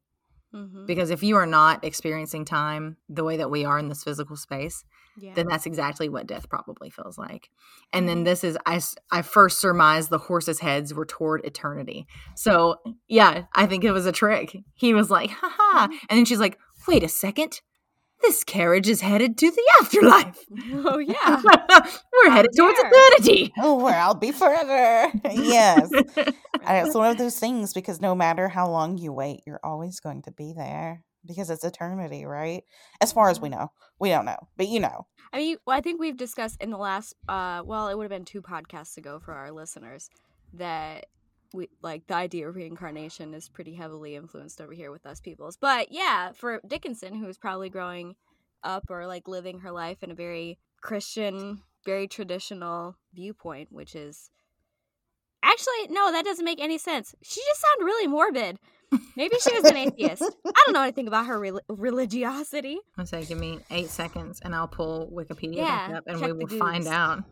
Mm-hmm. 0.54 0.86
Because 0.86 1.10
if 1.10 1.22
you 1.22 1.36
are 1.36 1.46
not 1.46 1.84
experiencing 1.84 2.44
time 2.44 2.96
the 3.08 3.22
way 3.24 3.36
that 3.36 3.50
we 3.50 3.64
are 3.64 3.78
in 3.78 3.88
this 3.88 4.02
physical 4.02 4.34
space, 4.36 4.84
Yeah. 5.16 5.32
then 5.34 5.46
that's 5.48 5.66
exactly 5.66 6.08
what 6.08 6.26
death 6.26 6.48
probably 6.48 6.90
feels 6.90 7.16
like. 7.18 7.50
And 7.92 8.08
then 8.08 8.22
Mhm. 8.22 8.24
this 8.24 8.42
is 8.44 8.58
I 8.66 9.22
first 9.22 9.60
surmised 9.60 10.10
the 10.10 10.18
horses' 10.18 10.58
heads 10.60 10.92
were 10.92 11.04
toward 11.06 11.44
eternity. 11.44 12.06
So 12.34 12.76
yeah, 13.06 13.44
I 13.54 13.66
think 13.66 13.84
it 13.84 13.92
was 13.92 14.06
a 14.06 14.12
trick. 14.12 14.56
He 14.74 14.92
was 14.92 15.08
like, 15.10 15.30
"Ha 15.30 15.54
ha," 15.56 15.88
and 16.08 16.18
then 16.18 16.24
she's 16.24 16.40
like, 16.40 16.58
"Wait 16.86 17.02
a 17.02 17.08
second, 17.08 17.60
this 18.22 18.44
carriage 18.44 18.88
is 18.88 19.00
headed 19.00 19.38
to 19.38 19.50
the 19.50 19.62
afterlife. 19.80 20.44
oh 20.74 20.98
yeah. 20.98 21.40
We're 21.44 22.30
How 22.30 22.36
headed 22.36 22.52
towards 22.56 22.78
eternity." 22.78 23.52
Oh, 23.58 23.82
where 23.82 23.98
I'll 23.98 24.14
be 24.14 24.32
forever. 24.32 25.12
yes. 25.30 25.90
And 25.92 26.86
it's 26.86 26.94
one 26.94 27.10
of 27.10 27.18
those 27.18 27.38
things 27.38 27.72
because 27.72 28.00
no 28.00 28.14
matter 28.14 28.48
how 28.48 28.68
long 28.68 28.98
you 28.98 29.12
wait, 29.12 29.40
you're 29.46 29.60
always 29.64 30.00
going 30.00 30.22
to 30.22 30.32
be 30.32 30.52
there 30.52 31.04
because 31.26 31.50
it's 31.50 31.64
eternity, 31.64 32.24
right? 32.24 32.64
As 33.00 33.12
far 33.12 33.30
as 33.30 33.40
we 33.40 33.48
know, 33.48 33.72
we 33.98 34.08
don't 34.08 34.24
know, 34.24 34.48
but 34.56 34.68
you 34.68 34.80
know. 34.80 35.06
I 35.32 35.38
mean, 35.38 35.56
well, 35.66 35.76
I 35.76 35.80
think 35.80 36.00
we've 36.00 36.16
discussed 36.16 36.60
in 36.60 36.70
the 36.70 36.78
last, 36.78 37.14
uh, 37.28 37.62
well, 37.64 37.88
it 37.88 37.96
would 37.96 38.04
have 38.04 38.10
been 38.10 38.24
two 38.24 38.42
podcasts 38.42 38.96
ago 38.96 39.20
for 39.24 39.32
our 39.32 39.52
listeners 39.52 40.10
that 40.54 41.06
we 41.52 41.68
like 41.82 42.06
the 42.06 42.14
idea 42.14 42.48
of 42.48 42.54
reincarnation 42.56 43.34
is 43.34 43.48
pretty 43.48 43.74
heavily 43.74 44.16
influenced 44.16 44.60
over 44.60 44.72
here 44.72 44.90
with 44.90 45.06
us 45.06 45.20
peoples. 45.20 45.56
But 45.56 45.88
yeah, 45.90 46.32
for 46.32 46.60
Dickinson, 46.66 47.14
who 47.14 47.26
was 47.26 47.38
probably 47.38 47.68
growing 47.68 48.16
up 48.62 48.84
or 48.90 49.06
like 49.06 49.26
living 49.26 49.60
her 49.60 49.72
life 49.72 50.02
in 50.02 50.10
a 50.10 50.14
very 50.14 50.58
Christian, 50.80 51.62
very 51.84 52.06
traditional 52.06 52.96
viewpoint, 53.14 53.72
which 53.72 53.94
is 53.94 54.30
actually 55.42 55.88
no, 55.88 56.12
that 56.12 56.24
doesn't 56.24 56.44
make 56.44 56.60
any 56.60 56.78
sense. 56.78 57.14
She 57.22 57.40
just 57.40 57.60
sounded 57.60 57.84
really 57.84 58.06
morbid. 58.06 58.58
Maybe 59.16 59.36
she 59.40 59.54
was 59.54 59.64
an 59.64 59.76
atheist. 59.76 60.22
I 60.46 60.62
don't 60.66 60.72
know 60.72 60.82
anything 60.82 61.06
about 61.06 61.26
her 61.26 61.38
rel- 61.38 61.60
religiosity. 61.68 62.78
I'm 62.98 63.06
saying, 63.06 63.26
give 63.26 63.38
me 63.38 63.60
eight 63.70 63.88
seconds, 63.88 64.40
and 64.42 64.54
I'll 64.54 64.66
pull 64.66 65.10
Wikipedia 65.14 65.58
Yeah, 65.58 65.88
back 65.88 65.96
up, 65.98 66.04
and 66.08 66.20
we 66.20 66.32
will 66.32 66.48
find 66.48 66.86
out. 66.88 67.22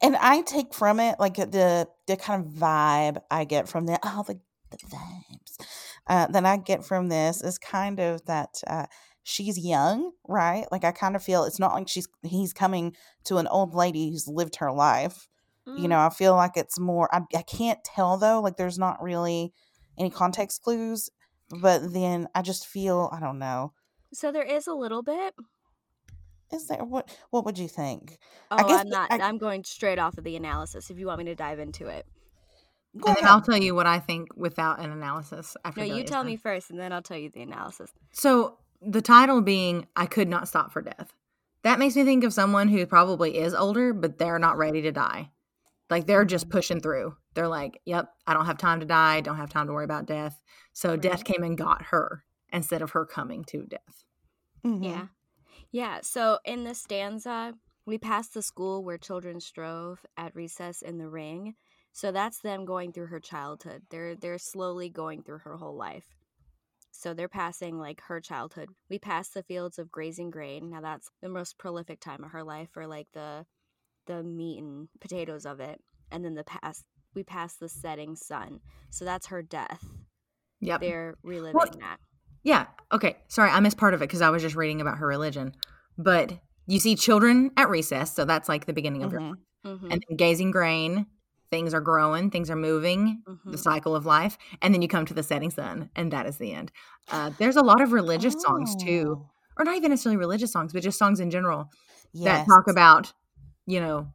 And 0.00 0.16
I 0.16 0.42
take 0.42 0.72
from 0.74 1.00
it 1.00 1.16
like 1.18 1.34
the 1.36 1.88
the 2.06 2.16
kind 2.16 2.44
of 2.44 2.52
vibe 2.52 3.20
I 3.30 3.44
get 3.44 3.68
from 3.68 3.86
the 3.86 3.98
oh 4.02 4.24
the, 4.26 4.40
the 4.70 4.76
vibes 4.78 5.66
uh, 6.06 6.26
that 6.28 6.44
I 6.44 6.56
get 6.56 6.84
from 6.84 7.08
this 7.08 7.42
is 7.42 7.58
kind 7.58 8.00
of 8.00 8.24
that 8.26 8.60
uh, 8.66 8.86
she's 9.22 9.58
young, 9.58 10.12
right? 10.26 10.66
Like 10.70 10.84
I 10.84 10.92
kind 10.92 11.16
of 11.16 11.22
feel 11.22 11.44
it's 11.44 11.58
not 11.58 11.74
like 11.74 11.88
she's 11.88 12.08
he's 12.22 12.52
coming 12.52 12.94
to 13.24 13.38
an 13.38 13.46
old 13.48 13.74
lady 13.74 14.10
who's 14.10 14.28
lived 14.28 14.56
her 14.56 14.72
life. 14.72 15.28
You 15.76 15.86
Mm. 15.86 15.88
know, 15.88 15.98
I 15.98 16.10
feel 16.10 16.36
like 16.36 16.56
it's 16.56 16.78
more. 16.78 17.12
I, 17.14 17.22
I 17.34 17.42
can't 17.42 17.82
tell 17.84 18.16
though. 18.16 18.40
Like 18.40 18.56
there's 18.56 18.78
not 18.78 19.02
really 19.02 19.52
any 19.98 20.10
context 20.10 20.62
clues, 20.62 21.10
but 21.50 21.92
then 21.92 22.28
I 22.34 22.42
just 22.42 22.66
feel 22.66 23.10
I 23.12 23.18
don't 23.20 23.38
know. 23.38 23.72
So 24.12 24.30
there 24.30 24.44
is 24.44 24.66
a 24.66 24.74
little 24.74 25.02
bit. 25.02 25.34
Is 26.54 26.66
there 26.68 26.84
what? 26.84 27.16
What 27.30 27.44
would 27.44 27.58
you 27.58 27.68
think? 27.68 28.18
Oh, 28.50 28.56
I 28.56 28.62
guess 28.68 28.80
I'm 28.80 28.88
not. 28.88 29.12
I- 29.12 29.18
I, 29.18 29.28
am 29.28 29.38
going 29.38 29.64
straight 29.64 29.98
off 29.98 30.16
of 30.18 30.24
the 30.24 30.36
analysis. 30.36 30.90
If 30.90 30.98
you 30.98 31.06
want 31.06 31.18
me 31.18 31.24
to 31.26 31.34
dive 31.34 31.58
into 31.58 31.86
it, 31.88 32.06
Go 32.96 33.08
and 33.08 33.16
then 33.16 33.24
ahead. 33.24 33.34
I'll 33.34 33.40
tell 33.42 33.56
you 33.58 33.74
what 33.74 33.86
I 33.86 33.98
think 33.98 34.28
without 34.36 34.78
an 34.80 34.90
analysis. 34.90 35.56
After 35.64 35.80
no, 35.80 35.86
you 35.96 36.04
tell 36.04 36.20
done. 36.22 36.26
me 36.26 36.36
first, 36.36 36.70
and 36.70 36.78
then 36.78 36.92
I'll 36.92 37.02
tell 37.02 37.18
you 37.18 37.30
the 37.30 37.42
analysis. 37.42 37.90
So 38.12 38.58
the 38.80 39.02
title 39.02 39.40
being 39.40 39.86
"I 39.96 40.06
could 40.06 40.28
not 40.28 40.46
stop 40.48 40.72
for 40.72 40.80
death," 40.82 41.12
that 41.62 41.78
makes 41.78 41.96
me 41.96 42.04
think 42.04 42.22
of 42.24 42.32
someone 42.32 42.68
who 42.68 42.86
probably 42.86 43.38
is 43.38 43.54
older, 43.54 43.92
but 43.92 44.18
they're 44.18 44.38
not 44.38 44.56
ready 44.58 44.82
to 44.82 44.92
die. 44.92 45.30
Like 45.90 46.06
they're 46.06 46.24
just 46.24 46.48
Mhm. 46.48 46.52
pushing 46.52 46.80
through. 46.80 47.16
They're 47.34 47.48
like, 47.48 47.80
"Yep, 47.84 48.10
I 48.26 48.34
don't 48.34 48.46
have 48.46 48.58
time 48.58 48.80
to 48.80 48.86
die. 48.86 49.20
Don't 49.20 49.36
have 49.36 49.50
time 49.50 49.66
to 49.66 49.72
worry 49.72 49.84
about 49.84 50.06
death." 50.06 50.40
So 50.72 50.96
death 50.96 51.24
came 51.24 51.42
and 51.42 51.58
got 51.58 51.82
her 51.86 52.24
instead 52.52 52.80
of 52.80 52.92
her 52.92 53.04
coming 53.04 53.44
to 53.46 53.66
death. 53.66 54.04
Mhm. 54.64 54.84
Yeah, 54.84 55.06
yeah. 55.74 55.98
So 56.02 56.38
in 56.44 56.62
the 56.62 56.72
stanza, 56.72 57.52
we 57.84 57.98
passed 57.98 58.32
the 58.32 58.42
school 58.42 58.84
where 58.84 58.96
children 58.96 59.40
strove 59.40 60.06
at 60.16 60.32
recess 60.36 60.82
in 60.82 60.98
the 60.98 61.08
ring. 61.08 61.56
So 61.90 62.12
that's 62.12 62.38
them 62.38 62.64
going 62.64 62.92
through 62.92 63.08
her 63.08 63.18
childhood. 63.18 63.82
They're 63.90 64.14
they're 64.14 64.38
slowly 64.38 64.88
going 64.88 65.24
through 65.24 65.38
her 65.38 65.56
whole 65.56 65.76
life. 65.76 66.14
So 66.92 67.12
they're 67.12 67.26
passing 67.26 67.76
like 67.76 68.00
her 68.02 68.20
childhood. 68.20 68.68
We 68.88 69.00
passed 69.00 69.34
the 69.34 69.42
fields 69.42 69.80
of 69.80 69.90
grazing 69.90 70.30
grain. 70.30 70.70
Now 70.70 70.80
that's 70.80 71.10
the 71.20 71.28
most 71.28 71.58
prolific 71.58 71.98
time 71.98 72.22
of 72.22 72.30
her 72.30 72.44
life 72.44 72.68
for 72.70 72.86
like 72.86 73.08
the 73.12 73.44
the 74.06 74.22
meat 74.22 74.62
and 74.62 74.86
potatoes 75.00 75.44
of 75.44 75.58
it. 75.58 75.80
And 76.12 76.24
then 76.24 76.36
the 76.36 76.44
past 76.44 76.84
we 77.16 77.24
passed 77.24 77.58
the 77.58 77.68
setting 77.68 78.14
sun. 78.14 78.60
So 78.90 79.04
that's 79.04 79.26
her 79.26 79.42
death. 79.42 79.84
Yep. 80.60 80.80
They're 80.82 81.14
reliving 81.24 81.80
that. 81.80 81.98
Yeah. 82.44 82.66
Okay. 82.92 83.16
Sorry, 83.28 83.50
I 83.50 83.58
missed 83.60 83.76
part 83.78 83.94
of 83.94 84.02
it 84.02 84.04
because 84.08 84.22
I 84.22 84.30
was 84.30 84.42
just 84.42 84.54
reading 84.54 84.80
about 84.80 84.98
her 84.98 85.06
religion. 85.06 85.54
But 85.98 86.38
you 86.66 86.78
see 86.78 86.94
children 86.94 87.50
at 87.56 87.68
recess, 87.68 88.14
so 88.14 88.24
that's 88.24 88.48
like 88.48 88.66
the 88.66 88.72
beginning 88.72 89.02
of 89.02 89.12
your 89.12 89.20
Mhm. 89.20 89.34
Mm-hmm, 89.66 89.90
and 89.90 90.04
then 90.08 90.16
gazing 90.16 90.50
grain. 90.50 91.06
Things 91.50 91.72
are 91.72 91.80
growing, 91.80 92.30
things 92.30 92.50
are 92.50 92.56
moving, 92.56 93.22
mm-hmm. 93.28 93.50
the 93.50 93.58
cycle 93.58 93.94
of 93.94 94.04
life, 94.06 94.36
and 94.60 94.74
then 94.74 94.82
you 94.82 94.88
come 94.88 95.06
to 95.06 95.14
the 95.14 95.22
setting 95.22 95.50
sun, 95.50 95.88
and 95.94 96.12
that 96.12 96.26
is 96.26 96.36
the 96.38 96.52
end. 96.52 96.72
Uh, 97.10 97.30
there's 97.38 97.56
a 97.56 97.62
lot 97.62 97.80
of 97.80 97.92
religious 97.92 98.34
songs 98.42 98.74
too, 98.76 99.18
Oh, 99.20 99.30
or 99.58 99.64
not 99.64 99.76
even 99.76 99.90
necessarily 99.90 100.16
religious 100.16 100.50
songs, 100.52 100.72
but 100.72 100.82
just 100.82 100.98
songs 100.98 101.20
in 101.20 101.30
general 101.30 101.70
Yes. 102.12 102.46
that 102.46 102.52
talk 102.52 102.66
about, 102.68 103.12
you 103.66 103.80
know, 103.80 104.08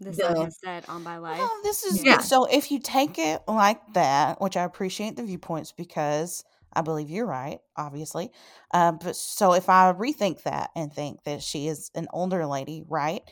The 0.00 0.12
sun 0.14 0.34
the- 0.34 0.44
has 0.44 0.58
set 0.58 0.88
on 0.88 1.02
my 1.02 1.18
life. 1.18 1.38
Well, 1.38 1.52
this 1.62 1.84
is 1.84 2.02
Yeah. 2.02 2.18
so. 2.18 2.46
If 2.46 2.70
you 2.70 2.78
take 2.80 3.18
it 3.18 3.42
like 3.46 3.80
that, 3.94 4.40
which 4.40 4.56
I 4.56 4.62
appreciate 4.64 5.16
the 5.16 5.22
viewpoints 5.24 5.70
because 5.72 6.44
I 6.76 6.82
believe 6.82 7.10
you're 7.10 7.26
right, 7.26 7.58
obviously. 7.76 8.30
Uh, 8.72 8.92
but 8.92 9.16
so 9.16 9.54
if 9.54 9.68
I 9.68 9.92
rethink 9.92 10.42
that 10.42 10.70
and 10.74 10.92
think 10.92 11.24
that 11.24 11.42
she 11.42 11.68
is 11.68 11.90
an 11.94 12.08
older 12.12 12.46
lady, 12.46 12.82
right? 12.88 13.22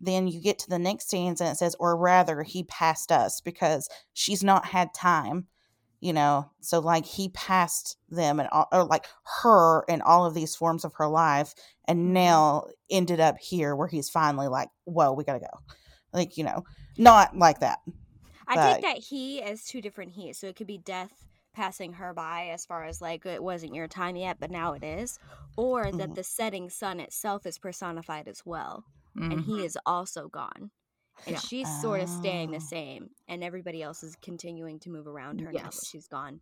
Then 0.00 0.28
you 0.28 0.40
get 0.40 0.60
to 0.60 0.70
the 0.70 0.78
next 0.78 1.08
stanza 1.08 1.44
and 1.44 1.52
it 1.52 1.56
says, 1.56 1.76
or 1.78 1.96
rather, 1.96 2.42
he 2.42 2.64
passed 2.64 3.10
us 3.10 3.40
because 3.40 3.88
she's 4.12 4.44
not 4.44 4.66
had 4.66 4.94
time, 4.94 5.46
you 6.00 6.12
know. 6.12 6.50
So 6.60 6.78
like 6.78 7.04
he 7.04 7.30
passed 7.30 7.96
them 8.08 8.38
and 8.38 8.48
all, 8.50 8.68
or 8.72 8.84
like 8.84 9.06
her 9.42 9.84
and 9.88 10.02
all 10.02 10.24
of 10.24 10.34
these 10.34 10.54
forms 10.54 10.84
of 10.84 10.94
her 10.94 11.08
life, 11.08 11.54
and 11.86 12.12
now 12.12 12.66
ended 12.90 13.20
up 13.20 13.38
here 13.38 13.74
where 13.74 13.88
he's 13.88 14.08
finally 14.08 14.48
like, 14.48 14.68
whoa, 14.84 15.12
we 15.12 15.24
gotta 15.24 15.40
go. 15.40 15.74
Like 16.12 16.36
you 16.36 16.44
know, 16.44 16.64
not 16.96 17.36
like 17.36 17.60
that. 17.60 17.80
I 18.46 18.54
but- 18.54 18.74
take 18.74 18.82
that 18.82 18.98
he 18.98 19.42
as 19.42 19.64
two 19.64 19.80
different 19.80 20.12
he's. 20.12 20.38
So 20.38 20.46
it 20.46 20.56
could 20.56 20.66
be 20.66 20.78
death 20.78 21.27
passing 21.58 21.92
her 21.94 22.14
by 22.14 22.46
as 22.50 22.64
far 22.64 22.84
as 22.84 23.00
like 23.00 23.26
it 23.26 23.42
wasn't 23.42 23.74
your 23.74 23.88
time 23.88 24.14
yet, 24.14 24.36
but 24.38 24.48
now 24.48 24.74
it 24.74 24.84
is. 24.84 25.18
Or 25.56 25.90
that 25.90 26.10
Mhm. 26.10 26.14
the 26.14 26.22
setting 26.22 26.70
sun 26.70 27.00
itself 27.00 27.44
is 27.46 27.58
personified 27.58 28.28
as 28.28 28.46
well. 28.46 28.84
And 29.16 29.32
mhm. 29.32 29.44
he 29.44 29.64
is 29.64 29.76
also 29.84 30.28
gone. 30.28 30.70
And 31.26 31.34
Yeah. 31.34 31.40
she's 31.40 31.80
sort 31.82 32.00
of 32.00 32.08
staying 32.08 32.50
Oh. 32.50 32.52
the 32.52 32.60
same. 32.60 33.10
And 33.26 33.42
everybody 33.42 33.82
else 33.82 34.04
is 34.04 34.14
continuing 34.22 34.78
to 34.80 34.88
move 34.90 35.08
around 35.08 35.40
her 35.40 35.50
now 35.50 35.64
that 35.64 35.84
she's 35.84 36.06
gone. 36.06 36.40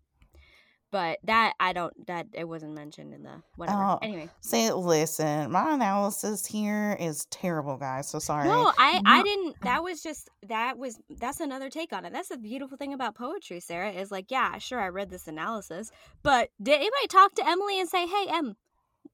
But 0.90 1.18
that 1.24 1.54
I 1.60 1.72
don't 1.72 2.06
that 2.06 2.26
it 2.32 2.44
wasn't 2.48 2.74
mentioned 2.74 3.12
in 3.12 3.22
the 3.22 3.42
whatever. 3.56 3.82
Oh, 3.82 3.98
anyway, 4.02 4.28
See, 4.40 4.70
listen, 4.72 5.50
my 5.50 5.74
analysis 5.74 6.46
here 6.46 6.96
is 6.98 7.26
terrible, 7.26 7.76
guys. 7.76 8.08
So 8.08 8.18
sorry. 8.18 8.48
no, 8.48 8.72
I 8.78 9.00
I 9.04 9.22
didn't. 9.22 9.56
That 9.62 9.82
was 9.84 10.02
just 10.02 10.28
that 10.48 10.78
was 10.78 10.98
that's 11.18 11.40
another 11.40 11.70
take 11.70 11.92
on 11.92 12.04
it. 12.04 12.12
That's 12.12 12.28
the 12.28 12.38
beautiful 12.38 12.76
thing 12.76 12.92
about 12.92 13.14
poetry, 13.14 13.60
Sarah. 13.60 13.90
Is 13.92 14.10
like, 14.10 14.30
yeah, 14.30 14.58
sure, 14.58 14.80
I 14.80 14.88
read 14.88 15.10
this 15.10 15.26
analysis, 15.26 15.90
but 16.22 16.50
did 16.62 16.74
anybody 16.76 17.06
talk 17.08 17.34
to 17.34 17.48
Emily 17.48 17.80
and 17.80 17.88
say, 17.88 18.06
hey, 18.06 18.26
Em? 18.30 18.56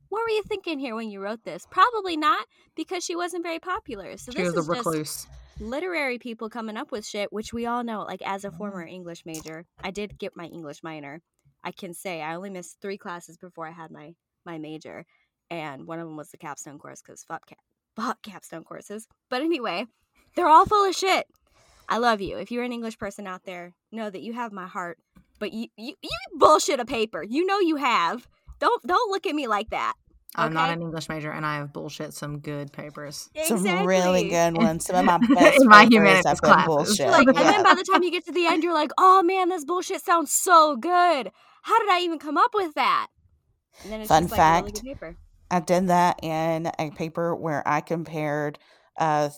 What 0.09 0.25
were 0.25 0.31
you 0.31 0.43
thinking 0.43 0.79
here 0.79 0.95
when 0.95 1.09
you 1.09 1.21
wrote 1.21 1.43
this? 1.43 1.67
Probably 1.71 2.19
not, 2.19 2.47
because 2.76 3.02
she 3.02 3.17
wasn't 3.17 3.43
very 3.43 3.59
popular. 3.59 4.19
So 4.19 4.31
She 4.31 4.43
this 4.43 4.55
was 4.55 4.57
a 4.57 4.61
is 4.61 4.67
just 4.67 4.87
recluse. 4.87 5.26
literary 5.59 6.19
people 6.19 6.50
coming 6.50 6.76
up 6.76 6.93
with 6.93 7.07
shit, 7.07 7.33
which 7.33 7.55
we 7.55 7.64
all 7.64 7.83
know. 7.83 8.02
Like 8.02 8.21
as 8.23 8.45
a 8.45 8.50
former 8.50 8.85
mm-hmm. 8.85 8.95
English 8.95 9.25
major, 9.25 9.64
I 9.83 9.91
did 9.91 10.19
get 10.19 10.37
my 10.37 10.45
English 10.45 10.83
minor. 10.83 11.23
I 11.64 11.71
can 11.73 11.95
say 11.95 12.23
I 12.23 12.35
only 12.35 12.50
missed 12.50 12.78
three 12.81 12.99
classes 12.99 13.37
before 13.37 13.66
I 13.66 13.71
had 13.73 13.90
my 13.90 14.14
my 14.45 14.59
major, 14.59 15.04
and 15.50 15.87
one 15.87 15.99
of 16.00 16.07
them 16.07 16.16
was 16.16 16.31
the 16.31 16.37
capstone 16.38 16.78
course 16.78 17.02
because 17.02 17.25
fuck 17.25 17.47
cap, 17.47 17.59
fuck 17.97 18.23
capstone 18.23 18.64
courses. 18.64 19.07
But 19.31 19.42
anyway, 19.42 19.87
they're 20.35 20.49
all 20.49 20.66
full 20.66 20.88
of 20.88 20.95
shit. 20.95 21.26
I 21.88 21.99
love 21.99 22.21
you. 22.21 22.38
If 22.38 22.50
you're 22.50 22.64
an 22.64 22.73
English 22.73 22.99
person 22.99 23.26
out 23.26 23.45
there, 23.45 23.75
know 23.90 24.09
that 24.09 24.23
you 24.23 24.33
have 24.33 24.52
my 24.52 24.66
heart. 24.66 24.99
But 25.38 25.52
you 25.52 25.69
you, 25.76 25.95
you 26.02 26.11
bullshit 26.38 26.81
a 26.81 26.85
paper. 26.85 27.23
You 27.23 27.45
know 27.47 27.59
you 27.61 27.76
have. 27.76 28.26
Don't 28.61 28.83
don't 28.87 29.11
look 29.11 29.26
at 29.26 29.35
me 29.35 29.47
like 29.47 29.71
that. 29.71 29.95
I'm 30.35 30.54
not 30.54 30.71
an 30.71 30.81
English 30.81 31.11
major, 31.11 31.31
and 31.31 31.45
I 31.45 31.57
have 31.57 31.75
bullshit 31.75 32.14
some 32.14 32.38
good 32.38 32.73
papers. 32.73 33.28
Some 33.45 33.64
really 33.87 34.31
good 34.31 34.57
ones. 34.57 34.87
Some 34.87 34.97
of 34.97 35.04
my 35.04 35.19
best 35.35 35.61
In 35.61 35.69
my 35.69 35.83
papers 35.83 35.92
humanities 35.95 36.25
have 36.26 36.40
been 36.40 36.50
classes. 36.52 36.66
bullshit. 36.66 37.09
like 37.09 37.26
and 37.26 37.37
then 37.37 37.62
by 37.62 37.75
the 37.75 37.85
time 37.92 38.02
you 38.02 38.11
get 38.11 38.25
to 38.26 38.33
the 38.33 38.47
end 38.47 38.62
you're 38.62 38.73
like 38.73 38.92
oh 38.97 39.23
man 39.23 39.50
this 39.50 39.64
bullshit 39.66 40.02
sounds 40.02 40.33
so 40.33 40.76
good 40.76 41.31
how 41.62 41.78
did 41.78 41.88
i 41.90 42.00
even 42.00 42.19
come 42.19 42.37
up 42.37 42.50
with 42.54 42.75
that 42.75 43.09
and 43.83 43.92
then 43.92 44.00
it's 44.00 44.09
Fun 44.09 44.25
just 44.25 44.33
like 44.33 44.64
really 44.64 44.95
fact, 44.95 45.16
I 45.50 45.61
did 45.61 45.88
that 45.88 46.23
in 46.23 46.71
a 46.78 46.90
paper 46.90 47.35
where 47.35 47.66
I 47.66 47.81
compared 47.81 48.59
uh, 48.99 49.31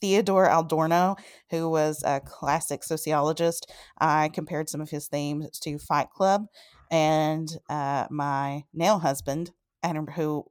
Theodor 0.00 0.44
Adorno, 0.46 1.16
who 1.50 1.68
was 1.68 2.02
a 2.04 2.20
classic 2.20 2.84
sociologist. 2.84 3.70
I 3.98 4.28
compared 4.28 4.68
some 4.68 4.80
of 4.80 4.90
his 4.90 5.08
themes 5.08 5.58
to 5.60 5.78
Fight 5.78 6.10
Club, 6.10 6.46
and 6.90 7.50
uh, 7.68 8.06
my 8.10 8.64
nail 8.72 9.00
husband, 9.00 9.50
Adam, 9.82 10.06
who 10.06 10.44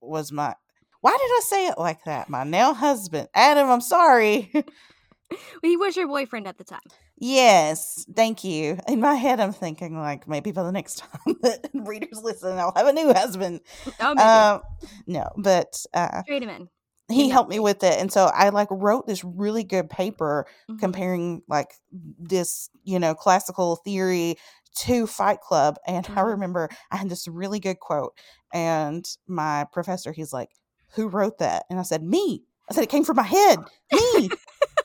was 0.00 0.32
my. 0.32 0.54
Why 1.00 1.12
did 1.12 1.20
I 1.20 1.40
say 1.44 1.66
it 1.66 1.78
like 1.78 2.04
that? 2.04 2.28
My 2.28 2.44
nail 2.44 2.74
husband, 2.74 3.28
Adam. 3.34 3.68
I'm 3.68 3.80
sorry. 3.80 4.52
he 5.62 5.76
was 5.76 5.96
your 5.96 6.06
boyfriend 6.06 6.46
at 6.46 6.58
the 6.58 6.64
time 6.64 6.80
yes, 7.22 8.04
thank 8.14 8.44
you. 8.44 8.78
In 8.88 9.00
my 9.00 9.14
head, 9.14 9.40
I'm 9.40 9.52
thinking 9.52 9.98
like 9.98 10.28
maybe 10.28 10.52
by 10.52 10.62
the 10.62 10.72
next 10.72 10.96
time 11.24 11.36
that 11.42 11.70
readers 11.72 12.20
listen, 12.22 12.58
I'll 12.58 12.72
have 12.76 12.86
a 12.86 12.92
new 12.92 13.12
husband. 13.12 13.60
oh 14.00 14.14
Um, 14.18 14.60
no, 15.06 15.28
but 15.36 15.84
uh, 15.94 16.22
trade 16.26 16.42
him 16.42 16.50
in 16.50 16.68
he 17.08 17.28
helped 17.28 17.50
me 17.50 17.58
with 17.58 17.82
it 17.84 18.00
and 18.00 18.10
so 18.10 18.30
i 18.34 18.48
like 18.48 18.68
wrote 18.70 19.06
this 19.06 19.22
really 19.22 19.64
good 19.64 19.90
paper 19.90 20.46
Mhm. 20.70 20.78
comparing 20.78 21.42
like 21.46 21.74
this 22.18 22.70
you 22.84 22.98
know 22.98 23.14
classical 23.14 23.76
theory 23.76 24.36
to 24.76 25.06
fight 25.06 25.40
club 25.40 25.76
and 25.86 26.06
i 26.16 26.20
Mhm. 26.20 26.26
remember 26.28 26.70
i 26.90 26.96
had 26.96 27.10
this 27.10 27.28
really 27.28 27.60
good 27.60 27.78
quote 27.80 28.16
and 28.54 29.04
my 29.26 29.66
professor 29.72 30.12
he's 30.12 30.32
like 30.32 30.48
who 30.94 31.06
wrote 31.08 31.36
that 31.38 31.64
and 31.68 31.78
i 31.78 31.82
said 31.82 32.02
me 32.02 32.44
i 32.70 32.72
said 32.72 32.84
it 32.84 32.88
came 32.88 33.04
from 33.04 33.16
my 33.16 33.22
head 33.24 33.58
me 33.92 34.30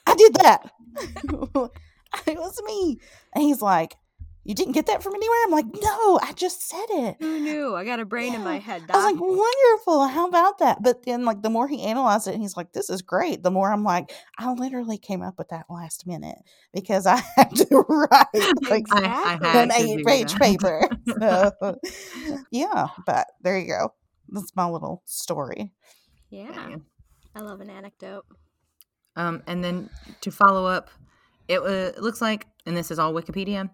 i 0.07 0.15
did 0.15 0.33
that 0.35 0.71
it 2.27 2.37
was 2.37 2.61
me 2.65 2.97
and 3.33 3.43
he's 3.43 3.61
like 3.61 3.95
you 4.43 4.55
didn't 4.55 4.71
get 4.73 4.85
that 4.85 5.03
from 5.03 5.13
anywhere 5.13 5.37
i'm 5.45 5.51
like 5.51 5.65
no 5.81 6.19
i 6.23 6.31
just 6.35 6.67
said 6.67 6.85
it 6.89 7.17
who 7.19 7.39
knew 7.39 7.75
i 7.75 7.83
got 7.83 7.99
a 7.99 8.05
brain 8.05 8.33
in 8.33 8.43
my 8.43 8.55
Yeah. 8.55 8.59
head 8.61 8.81
I 8.89 8.95
was 8.97 9.05
like, 9.13 9.19
wonderful. 9.21 10.07
How 10.07 10.27
about 10.27 10.59
that? 10.59 10.81
But 10.81 11.03
then, 11.05 11.25
like, 11.25 11.41
the 11.41 11.49
more 11.49 11.67
he 11.67 11.81
analyzed 11.83 12.27
it, 12.27 12.33
and 12.33 12.41
he's 12.41 12.55
like, 12.55 12.71
this 12.71 12.89
is 12.89 13.01
great. 13.01 13.43
The 13.43 13.51
more 13.51 13.71
I'm 13.71 13.83
like, 13.83 14.11
I 14.39 14.51
literally 14.53 14.97
came 14.97 15.21
up 15.21 15.37
with 15.37 15.49
that 15.49 15.65
last 15.69 16.07
minute 16.07 16.37
because 16.73 17.05
I 17.05 17.17
had 17.35 17.53
to 17.55 17.85
write 17.89 18.25
like 18.69 18.85
I, 18.91 19.03
I 19.25 19.33
Exactly. 19.33 19.49
an 19.59 19.71
eight 19.73 20.05
page 20.05 20.31
that. 20.31 20.39
paper. 20.39 20.89
So, 21.19 21.51
yeah, 22.51 22.87
but 23.05 23.27
there 23.41 23.57
you 23.59 23.67
go. 23.67 23.93
That's 24.29 24.55
my 24.55 24.67
little 24.69 25.03
story. 25.05 25.73
yeah 26.29 26.69
Yeah. 26.69 26.77
i 27.35 27.39
love 27.41 27.59
an 27.61 27.69
anecdote 27.69 28.25
Um, 29.15 29.43
and 29.47 29.63
then 29.63 29.89
to 30.21 30.31
follow 30.31 30.65
up, 30.65 30.89
it, 31.47 31.61
wa 31.61 31.67
it 31.67 32.01
looks 32.01 32.21
like, 32.21 32.47
and 32.65 32.75
this 32.75 32.91
is 32.91 32.99
all 32.99 33.13
Wikipedia, 33.13 33.69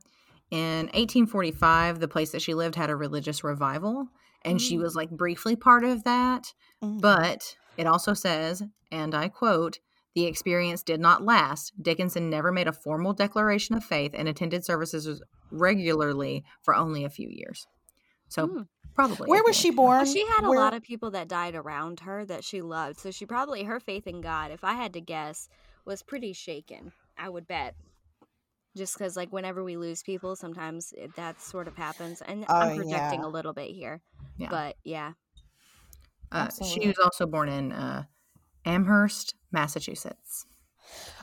in 0.52 0.86
1845, 0.94 2.00
the 2.00 2.08
place 2.08 2.32
that 2.32 2.42
she 2.42 2.54
lived 2.54 2.76
had 2.76 2.90
a 2.90 2.96
religious 2.96 3.44
revival, 3.44 4.08
and 4.46 4.62
she 4.62 4.78
Mm. 4.78 4.84
was 4.84 4.96
like 4.96 5.10
briefly 5.10 5.56
part 5.56 5.84
of 5.84 6.04
that. 6.04 6.54
Mm. 6.84 7.02
But 7.02 7.56
it 7.78 7.88
also 7.88 8.14
says, 8.14 8.62
and 8.92 9.16
I 9.16 9.30
quote, 9.30 9.80
the 10.16 10.26
experience 10.26 10.84
did 10.84 11.00
not 11.00 11.24
last. 11.24 11.74
Dickinson 11.82 12.30
never 12.30 12.52
made 12.52 12.68
a 12.68 12.72
formal 12.74 13.14
declaration 13.14 13.76
of 13.76 13.84
faith 13.84 14.12
and 14.14 14.28
attended 14.28 14.64
services 14.64 15.22
regularly 15.52 16.44
for 16.62 16.76
only 16.76 17.04
a 17.04 17.10
few 17.10 17.30
years. 17.30 17.66
So 18.28 18.48
Mm. 18.48 18.68
probably. 18.94 19.28
Where 19.28 19.44
was 19.44 19.56
she 19.56 19.72
born? 19.72 19.98
well, 19.98 20.06
she 20.06 20.26
had 20.28 20.44
a 20.44 20.50
Where- 20.50 20.60
lot 20.60 20.74
of 20.76 20.84
people 20.84 21.10
that 21.12 21.28
died 21.28 21.56
around 21.56 22.02
her 22.02 22.26
that 22.26 22.44
she 22.44 22.62
loved 22.62 23.00
so 23.00 23.10
she 23.10 23.26
probably 23.26 23.64
her 23.64 23.80
faith 23.80 24.06
in 24.06 24.22
god 24.22 24.52
if 24.52 24.64
i 24.64 24.74
had 24.74 24.94
to 24.94 25.02
guess 25.02 25.50
was 25.86 26.04
pretty 26.04 26.32
shaken 26.34 26.92
i 27.18 27.28
would 27.30 27.48
bet 27.48 27.76
just 28.76 28.98
because 28.98 29.16
like 29.16 29.32
whenever 29.32 29.64
we 29.64 29.78
lose 29.78 30.02
people 30.04 30.36
sometimes 30.36 30.94
it, 30.98 31.16
that 31.16 31.40
sort 31.42 31.68
of 31.68 31.76
happens 31.76 32.22
and 32.22 32.46
i'm 32.50 32.72
Oh, 32.72 32.76
projecting 32.76 33.22
yeah. 33.22 33.26
a 33.26 33.30
little 33.30 33.54
bit 33.54 33.70
here 33.72 34.02
Yeah. 34.38 34.48
but 34.50 34.76
yeah 34.84 35.14
Uh, 36.32 36.50
she 36.50 36.88
was 36.88 36.98
also 36.98 37.28
born 37.28 37.48
in 37.48 37.72
uh, 37.72 38.06
Amherst, 38.66 39.36
Massachusetts. 39.52 40.48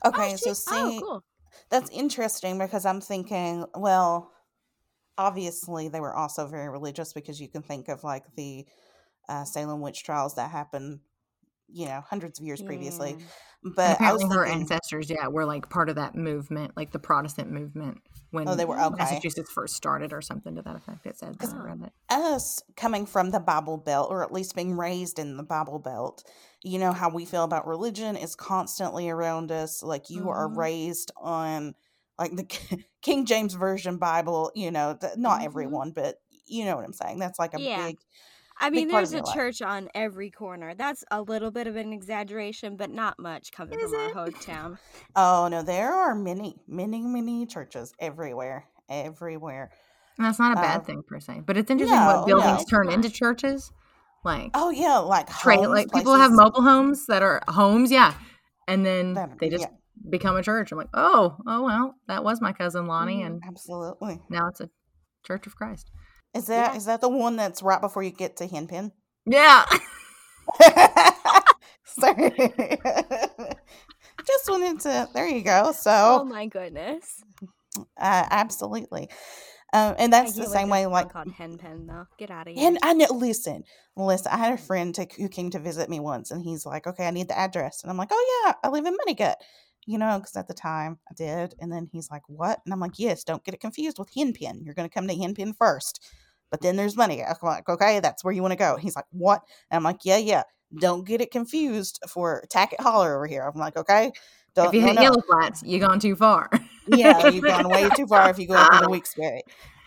Okay, 0.05 0.35
oh, 0.35 0.37
so 0.37 0.53
see, 0.53 0.71
oh 0.73 1.01
cool 1.03 1.25
that's 1.69 1.91
interesting 1.91 2.59
because 2.59 2.87
I'm 2.87 3.01
thinking, 3.01 3.65
well, 3.75 4.31
obviously 5.19 5.89
they 5.89 6.01
were 6.01 6.15
also 6.15 6.47
very 6.47 6.69
religious 6.69 7.13
because 7.13 7.41
you 7.41 7.49
can 7.49 7.63
think 7.63 7.89
of 7.89 8.05
like 8.05 8.25
the 8.37 8.67
uh, 9.29 9.45
Salem 9.45 9.81
witch 9.81 10.03
trials 10.05 10.37
that 10.37 10.51
happened, 10.51 11.01
you 11.69 11.87
know, 11.87 12.01
hundreds 12.09 12.39
of 12.41 12.47
years 12.47 12.63
previously. 12.63 13.11
Yeah. 13.11 13.17
And 13.17 13.25
But 13.63 14.01
apparently, 14.01 14.27
her 14.31 14.47
thinking, 14.47 14.61
ancestors, 14.61 15.11
yeah, 15.11 15.29
were 15.29 15.45
like 15.45 15.69
part 15.69 15.89
of 15.89 15.97
that 15.97 16.15
movement, 16.15 16.77
like 16.77 16.93
the 16.93 16.99
Protestant 16.99 17.51
movement 17.51 18.03
when 18.31 18.47
oh, 18.47 18.57
they 18.57 18.65
were 18.65 18.81
okay. 18.81 18.97
Massachusetts 18.99 19.51
first 19.53 19.75
started, 19.77 20.13
or 20.13 20.23
something 20.23 20.55
to 20.57 20.63
that 20.63 20.77
effect. 20.77 21.07
It 21.07 21.19
said 21.19 21.41
when 21.41 21.53
I 21.53 21.59
read 21.59 21.83
it. 21.83 21.93
us 22.09 22.61
coming 22.77 23.07
from 23.07 23.31
the 23.31 23.41
Bible 23.41 23.77
Belt, 23.77 24.11
or 24.11 24.23
at 24.25 24.33
least 24.33 24.55
being 24.57 24.77
raised 24.77 25.19
in 25.19 25.37
the 25.37 25.43
Bible 25.45 25.79
Belt, 25.79 26.25
you 26.63 26.79
know 26.79 26.93
how 26.93 27.09
we 27.09 27.25
feel 27.25 27.45
about 27.45 27.67
religion 27.67 28.17
is 28.17 28.35
constantly 28.35 29.09
around 29.09 29.53
us. 29.53 29.83
Like 29.83 30.11
you 30.11 30.29
are 30.29 30.49
Mhm. 30.49 30.57
raised 30.57 31.13
on 31.17 31.75
like 32.19 32.35
the 32.37 32.45
King 33.03 33.27
James 33.27 33.55
Version 33.55 33.97
Bible, 33.99 34.51
you 34.55 34.71
know, 34.71 34.97
th- 35.01 35.17
not 35.17 35.43
Mhm. 35.43 35.45
everyone, 35.45 35.93
but 35.93 36.17
you 36.47 36.65
know 36.65 36.77
what 36.77 36.85
I'm 36.85 36.93
saying. 36.93 37.21
That's 37.21 37.39
like 37.39 37.55
a 37.55 37.61
Yeah. 37.61 37.69
big 37.75 37.97
I 38.61 38.71
mean, 38.71 38.89
there's 38.89 39.13
a 39.13 39.17
your 39.17 39.25
life. 39.25 39.35
church 39.35 39.63
on 39.63 39.89
every 39.95 40.31
corner. 40.31 40.75
That's 40.75 41.03
a 41.11 41.23
little 41.23 41.51
bit 41.51 41.67
of 41.67 41.77
an 41.77 41.93
exaggeration, 41.93 42.77
but 42.77 42.91
not 42.91 43.19
much 43.19 43.53
coming 43.53 43.81
Is 43.81 43.91
from 43.91 44.01
our 44.01 44.11
hometown. 44.27 44.79
Oh 45.17 45.49
no, 45.51 45.63
there 45.63 45.93
are 45.93 46.15
many, 46.15 46.57
many, 46.69 47.01
many 47.03 47.47
churches 47.47 47.93
everywhere, 47.99 48.67
everywhere. 48.89 49.71
And 50.19 50.27
that's 50.27 50.39
not 50.39 50.53
a 50.53 50.61
bad 50.61 50.81
Uh, 50.81 50.85
thing 50.85 51.03
per 51.07 51.19
se, 51.21 51.43
but 51.47 51.57
it's 51.57 51.71
interesting 51.71 51.99
no, 51.99 52.07
what 52.07 52.27
buildings 52.27 52.61
no. 52.61 52.65
turn 52.65 52.91
into 52.91 53.09
churches. 53.11 53.73
Like, 54.25 54.51
Oh 54.55 54.71
yeah, 54.71 54.99
like 54.99 55.29
tra- 55.29 55.57
homes, 55.57 55.69
like 55.69 55.93
people 55.93 56.15
have 56.15 56.31
mobile 56.33 56.63
homes 56.63 57.07
that 57.07 57.23
are 57.23 57.43
homes, 57.49 57.91
yeah, 57.91 58.13
and 58.69 58.85
then 58.85 59.15
that- 59.15 59.39
they 59.41 59.49
just 59.49 59.63
yeah, 59.63 60.11
become 60.11 60.37
a 60.37 60.43
church. 60.43 60.71
I'm 60.73 60.79
like, 60.79 60.91
oh, 60.93 61.39
oh 61.47 61.63
well, 61.63 61.95
that 62.07 62.23
was 62.23 62.41
my 62.43 62.53
cousin 62.53 62.87
Lonnie, 62.87 63.23
Mhm. 63.23 63.27
and 63.27 63.43
absolutely. 63.47 64.21
now 64.29 64.49
it's 64.49 64.61
a 64.61 64.69
Church 65.23 65.47
of 65.47 65.55
Christ. 65.57 65.91
Is 66.35 66.47
that 66.47 66.73
Yeah. 66.73 66.77
is 66.77 66.85
that 66.87 67.01
the 67.01 67.09
one 67.09 67.37
that's 67.37 67.63
right 67.63 67.81
before 67.81 68.03
you 68.03 68.11
get 68.11 68.37
to 68.37 68.47
Hen 68.47 68.67
Pen? 68.67 68.93
Yeah. 69.27 69.65
Sorry. 71.85 72.31
Just 74.27 74.49
wanted 74.49 74.81
to. 74.81 75.09
There 75.15 75.27
you 75.27 75.43
go. 75.43 75.73
So. 75.73 76.21
Oh 76.21 76.25
my 76.25 76.47
goodness! 76.47 77.23
uh, 77.99 78.27
absolutely, 78.31 79.09
um, 79.73 79.95
and 79.99 80.13
that's 80.13 80.35
the 80.35 80.47
same 80.47 80.69
way. 80.69 80.87
Like, 80.87 81.13
called 81.13 81.33
Hen 81.33 81.57
Pen 81.59 81.87
though. 81.87 82.05
Get 82.19 82.31
out 82.31 82.47
of 82.49 82.55
here. 82.55 82.67
and 82.69 82.79
I 82.83 82.93
know. 82.93 83.07
Listen, 83.11 83.65
listen. 83.97 84.31
I 84.33 84.37
had 84.37 84.53
a 84.53 84.59
friend 84.59 84.95
to, 84.97 85.07
who 85.17 85.29
came 85.29 85.51
to 85.51 85.59
visit 85.59 85.89
me 85.89 86.01
once, 86.01 86.31
and 86.31 86.43
he's 86.43 86.67
like, 86.67 86.87
"Okay, 86.87 87.07
I 87.07 87.11
need 87.11 87.29
the 87.29 87.39
address," 87.39 87.83
and 87.83 87.91
I'm 87.91 87.97
like, 87.97 88.11
"Oh 88.13 88.43
yeah, 88.47 88.55
I 88.63 88.69
live 88.69 88.85
in 88.87 88.95
Moneygut." 88.97 89.35
You 89.87 89.99
know, 89.99 90.19
because 90.19 90.37
at 90.37 90.47
the 90.47 90.55
time 90.55 90.99
I 91.11 91.15
did, 91.15 91.55
and 91.59 91.73
then 91.73 91.89
he's 91.91 92.11
like, 92.11 92.23
"What?" 92.29 92.61
And 92.65 92.73
I'm 92.73 92.81
like, 92.81 92.99
"Yes, 92.99 93.25
don't 93.25 93.45
get 93.45 93.55
it 93.55 93.61
confused 93.61 93.99
with 93.99 94.11
Hen 94.15 94.33
Pen. 94.33 94.61
You're 94.63 94.75
going 94.75 94.89
to 94.89 94.95
come 94.95 95.09
to 95.09 95.17
Hen 95.17 95.35
Pen 95.35 95.53
first, 95.53 96.05
but 96.51 96.61
then 96.61 96.77
there's 96.77 96.97
money. 96.97 97.23
I'm 97.25 97.35
like, 97.43 97.69
"Okay, 97.69 98.01
that's 98.01 98.23
where 98.23 98.33
you 98.33 98.43
want 98.43 98.53
to 98.53 98.59
go." 98.59 98.77
He's 98.77 98.97
like, 98.97 99.07
"What?" 99.11 99.43
And 99.71 99.77
I'm 99.77 99.85
like, 99.85 100.05
"Yeah, 100.05 100.19
yeah." 100.19 100.43
Don't 100.79 101.05
get 101.05 101.21
it 101.21 101.33
confused 101.33 101.99
for 102.09 102.45
Tackett 102.49 102.79
Holler 102.79 103.17
over 103.17 103.27
here. 103.27 103.43
I'm 103.43 103.59
like, 103.59 103.77
okay, 103.77 104.13
don't, 104.55 104.69
if 104.69 104.75
you 104.75 104.81
hit 104.81 104.97
no. 104.97 105.03
yellow 105.03 105.21
flats, 105.21 105.63
you've 105.65 105.83
gone 105.83 106.01
too 106.01 106.17
far. 106.17 106.51
yeah, 106.87 107.29
you've 107.29 107.45
gone 107.45 107.69
way 107.69 107.89
too 107.97 108.07
far 108.07 108.31
if 108.31 108.39
you 108.39 108.49
go 108.49 108.55
over 108.55 108.85
the 108.85 108.89
weak 108.91 109.07
spirit. 109.07 109.45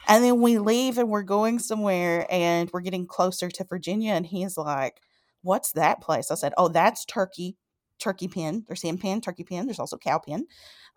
And 0.08 0.24
then 0.24 0.42
we 0.42 0.58
leave 0.58 0.98
and 0.98 1.10
we're 1.10 1.24
going 1.24 1.60
somewhere 1.60 2.26
and 2.30 2.70
we're 2.72 2.82
getting 2.82 3.08
closer 3.08 3.50
to 3.50 3.64
Virginia. 3.64 4.14
And 4.14 4.26
he's 4.26 4.58
like, 4.58 5.02
What's 5.42 5.74
that 5.74 6.02
place? 6.02 6.32
I 6.32 6.36
said, 6.36 6.54
Oh, 6.58 6.70
that's 6.70 7.06
Turkey, 7.06 7.58
Turkey 8.00 8.28
Pen. 8.28 8.64
There's 8.68 8.82
Hen 8.82 8.98
Pen, 8.98 9.22
Turkey 9.22 9.44
Pen. 9.44 9.66
There's 9.66 9.80
also 9.80 9.98
Cow 9.98 10.20
Pen. 10.20 10.46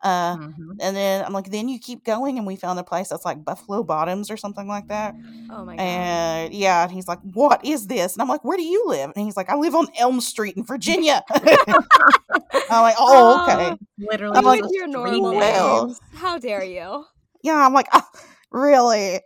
Uh, 0.03 0.37
Mhm. 0.37 0.77
and 0.81 0.95
then 0.95 1.25
I'm 1.25 1.33
like, 1.33 1.51
Then 1.51 1.69
you 1.71 1.79
keep 1.79 2.05
going. 2.05 2.37
And 2.37 2.47
we 2.47 2.57
found 2.57 2.79
a 2.79 2.85
place 2.85 3.09
that's 3.09 3.25
like 3.25 3.45
Buffalo 3.45 3.83
Bottoms 3.83 4.31
or 4.31 4.37
something 4.37 4.69
like 4.69 4.89
that. 4.89 5.15
Oh 5.51 5.65
my 5.65 5.75
god. 5.77 5.83
And 5.83 6.55
yeah, 6.55 6.83
and 6.83 6.93
he's 6.93 7.09
like, 7.09 7.21
What 7.33 7.65
is 7.65 7.87
this? 7.87 8.13
And 8.15 8.21
I'm 8.23 8.29
like, 8.29 8.45
Where 8.45 8.57
do 8.59 8.63
you 8.63 8.85
live? 8.87 9.13
And 9.17 9.25
he's 9.25 9.37
like, 9.37 9.49
I 9.49 9.57
live 9.57 9.75
on 9.75 9.87
Elm 9.99 10.21
Street 10.21 10.57
in 10.57 10.65
Virginia. 10.65 11.23
I'm 11.31 12.83
like, 12.83 12.97
Oh, 12.99 13.47
okay. 13.49 13.77
Literally, 13.99 14.37
I'm 14.37 14.45
like, 14.45 14.63
your 14.71 14.87
normal 14.87 15.35
well. 15.35 15.87
names. 15.87 16.01
How 16.15 16.39
dare 16.39 16.65
you? 16.65 17.05
Yeah, 17.43 17.65
I'm 17.65 17.73
like, 17.73 17.87
"Ah, 17.93 18.09
Really? 18.51 19.21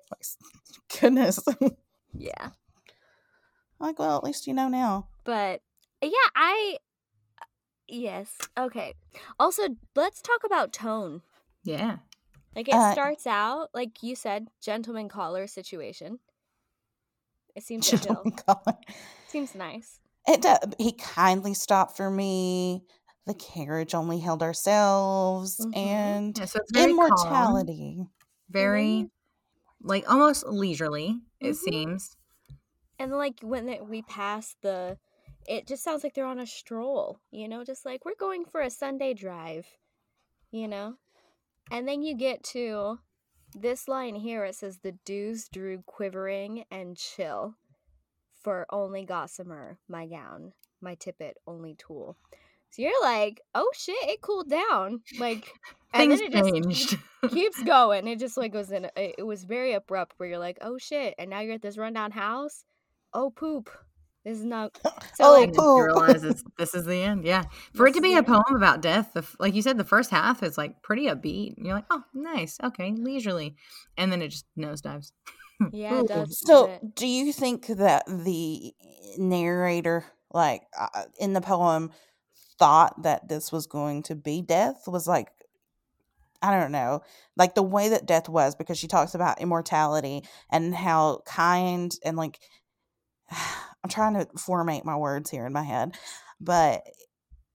Goodness. 1.01 1.39
Yeah. 2.13 2.51
like, 3.79 3.99
well, 3.99 4.19
at 4.19 4.25
least 4.25 4.47
you 4.47 4.53
know 4.53 4.69
now. 4.69 5.09
But 5.25 5.63
yeah, 6.03 6.11
I 6.37 6.77
yes. 7.93 8.49
Okay. 8.59 8.95
Also, 9.39 9.77
let's 9.95 10.23
talk 10.23 10.45
about 10.45 10.73
tone. 10.73 11.23
Yeah. 11.65 11.99
Like 12.55 12.69
it 12.69 12.81
Uh, 12.81 12.95
starts 12.95 13.27
out 13.27 13.71
like 13.75 14.05
you 14.05 14.15
said, 14.15 14.51
gentleman 14.61 15.09
caller 15.09 15.49
situation. 15.49 16.21
It 17.55 17.63
seems 17.63 17.93
chill. 17.93 18.31
Gentleman 18.31 18.37
caller. 18.47 18.79
Seems 19.25 19.55
nice. 19.55 20.01
It 20.27 20.43
does. 20.43 20.59
He 20.79 20.93
kindly 20.93 21.55
stopped 21.55 21.97
for 21.97 22.11
me. 22.11 22.85
The 23.27 23.35
carriage 23.35 23.95
only 23.95 24.19
held 24.21 24.43
ourselves 24.43 25.61
Mhm. 25.61 25.73
and 25.73 26.37
Yeah, 26.37 26.45
so 26.47 26.59
it's 26.61 26.73
very 26.73 26.95
calm, 26.95 27.65
immortality. 27.65 28.07
very 28.51 29.11
like 29.83 30.11
almost 30.11 30.47
leisurely. 30.47 31.21
It 31.41 31.55
Mhm. 31.55 31.57
seems. 31.57 32.17
And 32.99 33.13
like 33.13 33.41
when 33.41 33.69
it, 33.69 33.87
we 33.87 34.03
pass 34.03 34.55
the, 34.63 34.99
it 35.47 35.67
just 35.67 35.83
sounds 35.83 36.05
like 36.05 36.15
they're 36.15 36.27
on 36.27 36.39
a 36.39 36.47
stroll. 36.47 37.21
You 37.31 37.49
know, 37.49 37.65
just 37.65 37.85
like 37.85 38.05
we're 38.05 38.15
going 38.19 38.45
for 38.45 38.61
a 38.61 38.71
Sunday 38.71 39.15
drive. 39.15 39.67
You 40.51 40.67
know, 40.67 40.95
and 41.71 41.87
then 41.87 42.03
you 42.03 42.17
get 42.17 42.43
to 42.45 42.99
this 43.55 43.89
line 43.89 44.17
here. 44.17 44.45
It 44.45 44.57
says 44.57 44.79
the 44.79 44.93
dews 45.05 45.49
drew 45.49 45.83
quivering 45.87 46.65
and 46.71 46.97
chill, 46.97 47.55
for 48.43 48.67
only 48.71 49.05
gossamer 49.05 49.79
my 49.89 50.07
gown, 50.07 50.53
my 50.81 50.95
tippet 50.95 51.37
only 51.47 51.75
tulle. 51.75 52.17
So 52.71 52.83
you're 52.83 53.03
like, 53.03 53.41
oh 53.55 53.71
shit, 53.75 53.97
it 54.03 54.21
cooled 54.21 54.49
down. 54.49 55.01
Like, 55.19 55.53
and 55.93 56.11
Things 56.11 56.21
then 56.21 56.29
it 56.29 56.33
just 56.33 56.55
changed. 56.55 56.99
keeps 57.31 57.63
going. 57.65 58.07
It 58.07 58.21
just 58.21 58.37
like 58.37 58.53
goes 58.53 58.71
in. 58.71 58.89
It 58.97 59.27
was 59.27 59.45
very 59.45 59.73
abrupt 59.73 60.15
where 60.17 60.29
you're 60.29 60.39
like, 60.39 60.59
oh 60.63 60.79
shit, 60.79 61.15
and 61.19 61.31
now 61.31 61.41
you're 61.41 61.55
at 61.55 61.63
this 61.63 61.79
rundown 61.79 62.13
house. 62.13 62.65
Oh 63.13 63.31
poop, 63.31 63.71
this 64.25 64.39
is 64.39 64.45
not. 64.45 64.79
So 65.15 65.25
Oh, 65.25 65.33
like, 65.33 65.49
and 65.49 65.57
poop. 65.57 66.23
you 66.23 66.35
this 66.59 66.75
is 66.75 66.85
the 66.85 67.03
end. 67.03 67.25
Yeah. 67.25 67.45
For 67.75 67.87
it 67.87 67.95
to 67.95 68.01
be 68.01 68.15
a 68.17 68.23
poem 68.23 68.55
about 68.55 68.81
death, 68.83 69.11
the, 69.15 69.25
like 69.39 69.55
you 69.55 69.63
said, 69.63 69.79
the 69.79 69.85
first 69.85 70.11
half 70.11 70.43
is 70.43 70.59
like 70.59 70.83
pretty 70.83 71.07
upbeat. 71.07 71.55
You're 71.59 71.75
like, 71.75 71.87
oh, 71.91 72.03
nice. 72.15 72.59
Okay. 72.63 72.93
Leisurely. 72.97 73.57
And 73.97 74.13
then 74.13 74.21
it 74.23 74.29
just 74.29 74.47
nosedives. 74.59 75.13
yeah, 75.73 76.01
it 76.01 76.09
does. 76.09 76.39
So, 76.47 76.67
but- 76.69 76.95
do 76.95 77.07
you 77.07 77.33
think 77.33 77.67
that 77.69 78.05
the 78.07 78.73
narrator, 79.19 80.05
like 80.33 80.63
uh, 80.79 81.05
in 81.19 81.33
the 81.33 81.41
poem, 81.41 81.91
thought 82.59 83.03
that 83.03 83.29
this 83.29 83.51
was 83.53 83.67
going 83.67 84.03
to 84.05 84.15
be 84.15 84.43
death? 84.43 84.83
Was 84.87 85.07
like, 85.07 85.29
I 86.43 86.59
don't 86.59 86.73
know, 86.73 87.03
like 87.37 87.55
the 87.55 87.63
way 87.63 87.91
that 87.91 88.07
death 88.07 88.29
was, 88.29 88.55
because 88.55 88.79
she 88.79 88.87
talks 88.89 89.15
about 89.15 89.41
immortality 89.41 90.23
and 90.51 90.75
how 90.75 91.21
kind 91.27 91.95
and 92.05 92.17
like, 92.17 92.39
I'm 93.31 93.91
trying 93.91 94.15
to 94.15 94.27
formate 94.37 94.85
my 94.85 94.97
words 94.97 95.31
here 95.31 95.47
in 95.47 95.53
my 95.53 95.63
head, 95.63 95.97
but 96.41 96.83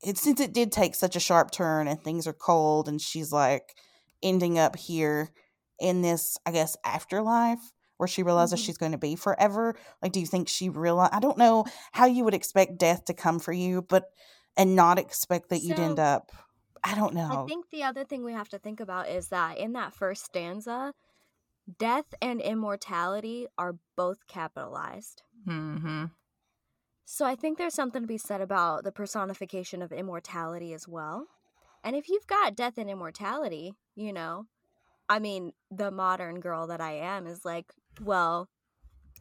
it 0.01 0.17
since 0.17 0.39
it 0.39 0.53
did 0.53 0.71
take 0.71 0.95
such 0.95 1.15
a 1.15 1.19
sharp 1.19 1.51
turn 1.51 1.88
and 1.88 2.01
things 2.01 2.27
are 2.27 2.33
cold, 2.33 2.88
and 2.88 3.01
she's 3.01 3.31
like 3.31 3.75
ending 4.23 4.57
up 4.57 4.75
here 4.75 5.29
in 5.79 6.01
this, 6.01 6.38
I 6.45 6.51
guess, 6.51 6.77
afterlife 6.85 7.59
where 7.97 8.07
she 8.07 8.23
realizes 8.23 8.59
Mhm. 8.59 8.65
she's 8.65 8.77
going 8.77 8.91
to 8.91 8.97
be 8.97 9.15
forever. 9.15 9.75
Like, 10.01 10.11
do 10.11 10.19
you 10.19 10.25
think 10.25 10.49
she 10.49 10.69
realize? 10.69 11.11
I 11.13 11.19
don't 11.19 11.38
know 11.38 11.65
how 11.93 12.05
you 12.05 12.23
would 12.25 12.33
expect 12.33 12.77
death 12.77 13.05
to 13.05 13.13
come 13.13 13.39
for 13.39 13.53
you, 13.53 13.81
but 13.83 14.05
and 14.57 14.75
not 14.75 14.99
expect 14.99 15.49
that 15.49 15.61
you'd 15.61 15.79
end 15.79 15.99
up. 15.99 16.31
I 16.83 16.95
don't 16.95 17.13
know. 17.13 17.43
I 17.43 17.45
think 17.47 17.69
the 17.71 17.83
other 17.83 18.03
thing 18.05 18.23
we 18.23 18.33
have 18.33 18.49
to 18.49 18.59
think 18.59 18.79
about 18.79 19.09
is 19.09 19.29
that 19.29 19.57
in 19.57 19.73
that 19.73 19.93
first 19.93 20.25
stanza, 20.25 20.93
death 21.80 22.13
and 22.21 22.41
immortality 22.41 23.47
are 23.58 23.75
both 23.95 24.28
capitalized. 24.28 25.23
mm-hmm. 25.47 26.06
So 27.08 27.23
I 27.23 27.36
think 27.36 27.58
there's 27.58 27.75
something 27.75 28.01
to 28.01 28.08
be 28.08 28.17
said 28.17 28.41
about 28.41 28.84
the 28.84 28.91
personification 28.91 29.84
of 29.84 29.91
immortality 29.91 30.73
as 30.73 30.88
well. 30.88 31.28
And 31.84 31.95
if 31.95 32.10
you've 32.10 32.25
got 32.25 32.56
death 32.56 32.80
and 32.80 32.89
immortality, 32.89 33.75
you 33.95 34.12
know, 34.12 34.47
I 35.08 35.19
mean, 35.19 35.54
the 35.69 35.91
modern 35.91 36.39
girl 36.39 36.65
that 36.67 36.82
I 36.82 36.93
am 36.93 37.28
is 37.28 37.45
like, 37.45 37.73
well, 38.01 38.49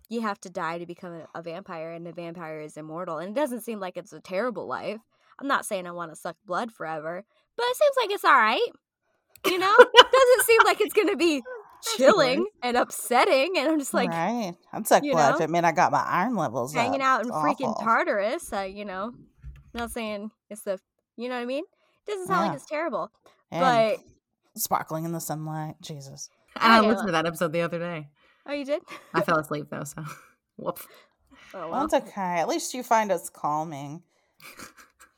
you 0.09 0.22
have 0.22 0.40
to 0.40 0.50
die 0.50 0.78
to 0.78 0.87
become 0.87 1.12
a, 1.12 1.38
a 1.38 1.42
vampire, 1.42 1.90
and 1.90 2.07
the 2.07 2.12
vampire 2.12 2.61
is 2.61 2.76
immortal. 2.76 3.18
And 3.18 3.30
it 3.30 3.40
doesn't 3.40 3.61
seem 3.61 3.80
like 3.80 3.98
it's 3.98 4.12
a 4.12 4.20
terrible 4.20 4.66
life. 4.66 5.00
I'm 5.38 5.48
not 5.48 5.66
saying 5.66 5.87
I 5.87 5.92
want 5.92 6.11
to 6.11 6.16
suck 6.16 6.37
blood 6.46 6.72
forever, 6.72 7.24
but 7.57 7.66
it 7.68 7.76
seems 7.76 7.96
like 8.00 8.14
it's 8.14 8.24
all 8.24 8.33
right. 8.33 8.70
You 9.46 9.59
know, 9.59 9.74
it 9.78 9.92
doesn't 10.12 10.46
seem 10.46 10.61
like 10.64 10.80
it's 10.80 10.94
gonna 10.94 11.16
be 11.16 11.35
That's 11.35 11.46
chilling 11.97 12.47
and 12.62 12.77
upsetting. 12.77 13.55
And 13.59 13.68
I'm 13.68 13.79
just 13.79 13.94
like 13.94 14.11
right? 14.11 14.55
I'm 14.73 14.85
suck 14.85 15.03
you 15.05 15.12
blood 15.12 15.31
know, 15.31 15.37
if 15.37 15.42
it 15.42 15.51
meant 15.51 15.66
I 15.66 15.73
got 15.73 15.92
my 15.92 16.03
iron 16.03 16.37
levels 16.37 16.73
hanging 16.75 17.01
up. 17.01 17.07
out 17.07 17.20
in 17.23 17.29
It's 17.29 17.37
freaking 17.37 17.68
awful. 17.70 17.85
Tartarus. 17.85 18.53
Uh, 18.53 18.61
you 18.61 18.85
know, 18.85 19.12
not 19.73 19.90
saying 19.90 20.31
it's 20.51 20.62
the, 20.62 20.79
you 21.16 21.29
know 21.29 21.37
what 21.37 21.42
I 21.42 21.47
mean. 21.47 21.64
doesn't 22.07 22.27
sound 22.27 22.40
Yeah. 22.44 22.49
like 22.51 22.57
it's 22.57 22.66
terrible, 22.66 23.11
And 23.51 23.61
but 23.61 24.01
sparkling 24.61 25.05
in 25.05 25.12
the 25.12 25.20
sunlight. 25.20 25.77
Jesus. 25.83 26.29
And 26.61 26.73
I 26.73 26.79
Okay, 26.79 26.88
listened 26.88 27.09
to 27.09 27.12
that 27.12 27.27
episode 27.27 27.53
the 27.53 27.62
other 27.62 27.81
day. 27.81 28.09
oh, 28.47 28.53
you 28.53 28.64
did. 28.64 28.81
I 29.12 29.23
fell 29.25 29.38
asleep 29.40 29.66
though, 29.70 29.83
so 29.83 30.05
whoop. 30.57 30.79
oh 30.83 30.88
Well, 31.53 31.70
well. 31.70 31.85
it's 31.87 31.94
okay. 31.94 32.38
At 32.38 32.47
least 32.47 32.75
you 32.75 32.85
find 32.85 33.11
us 33.11 33.29
calming. 33.29 34.03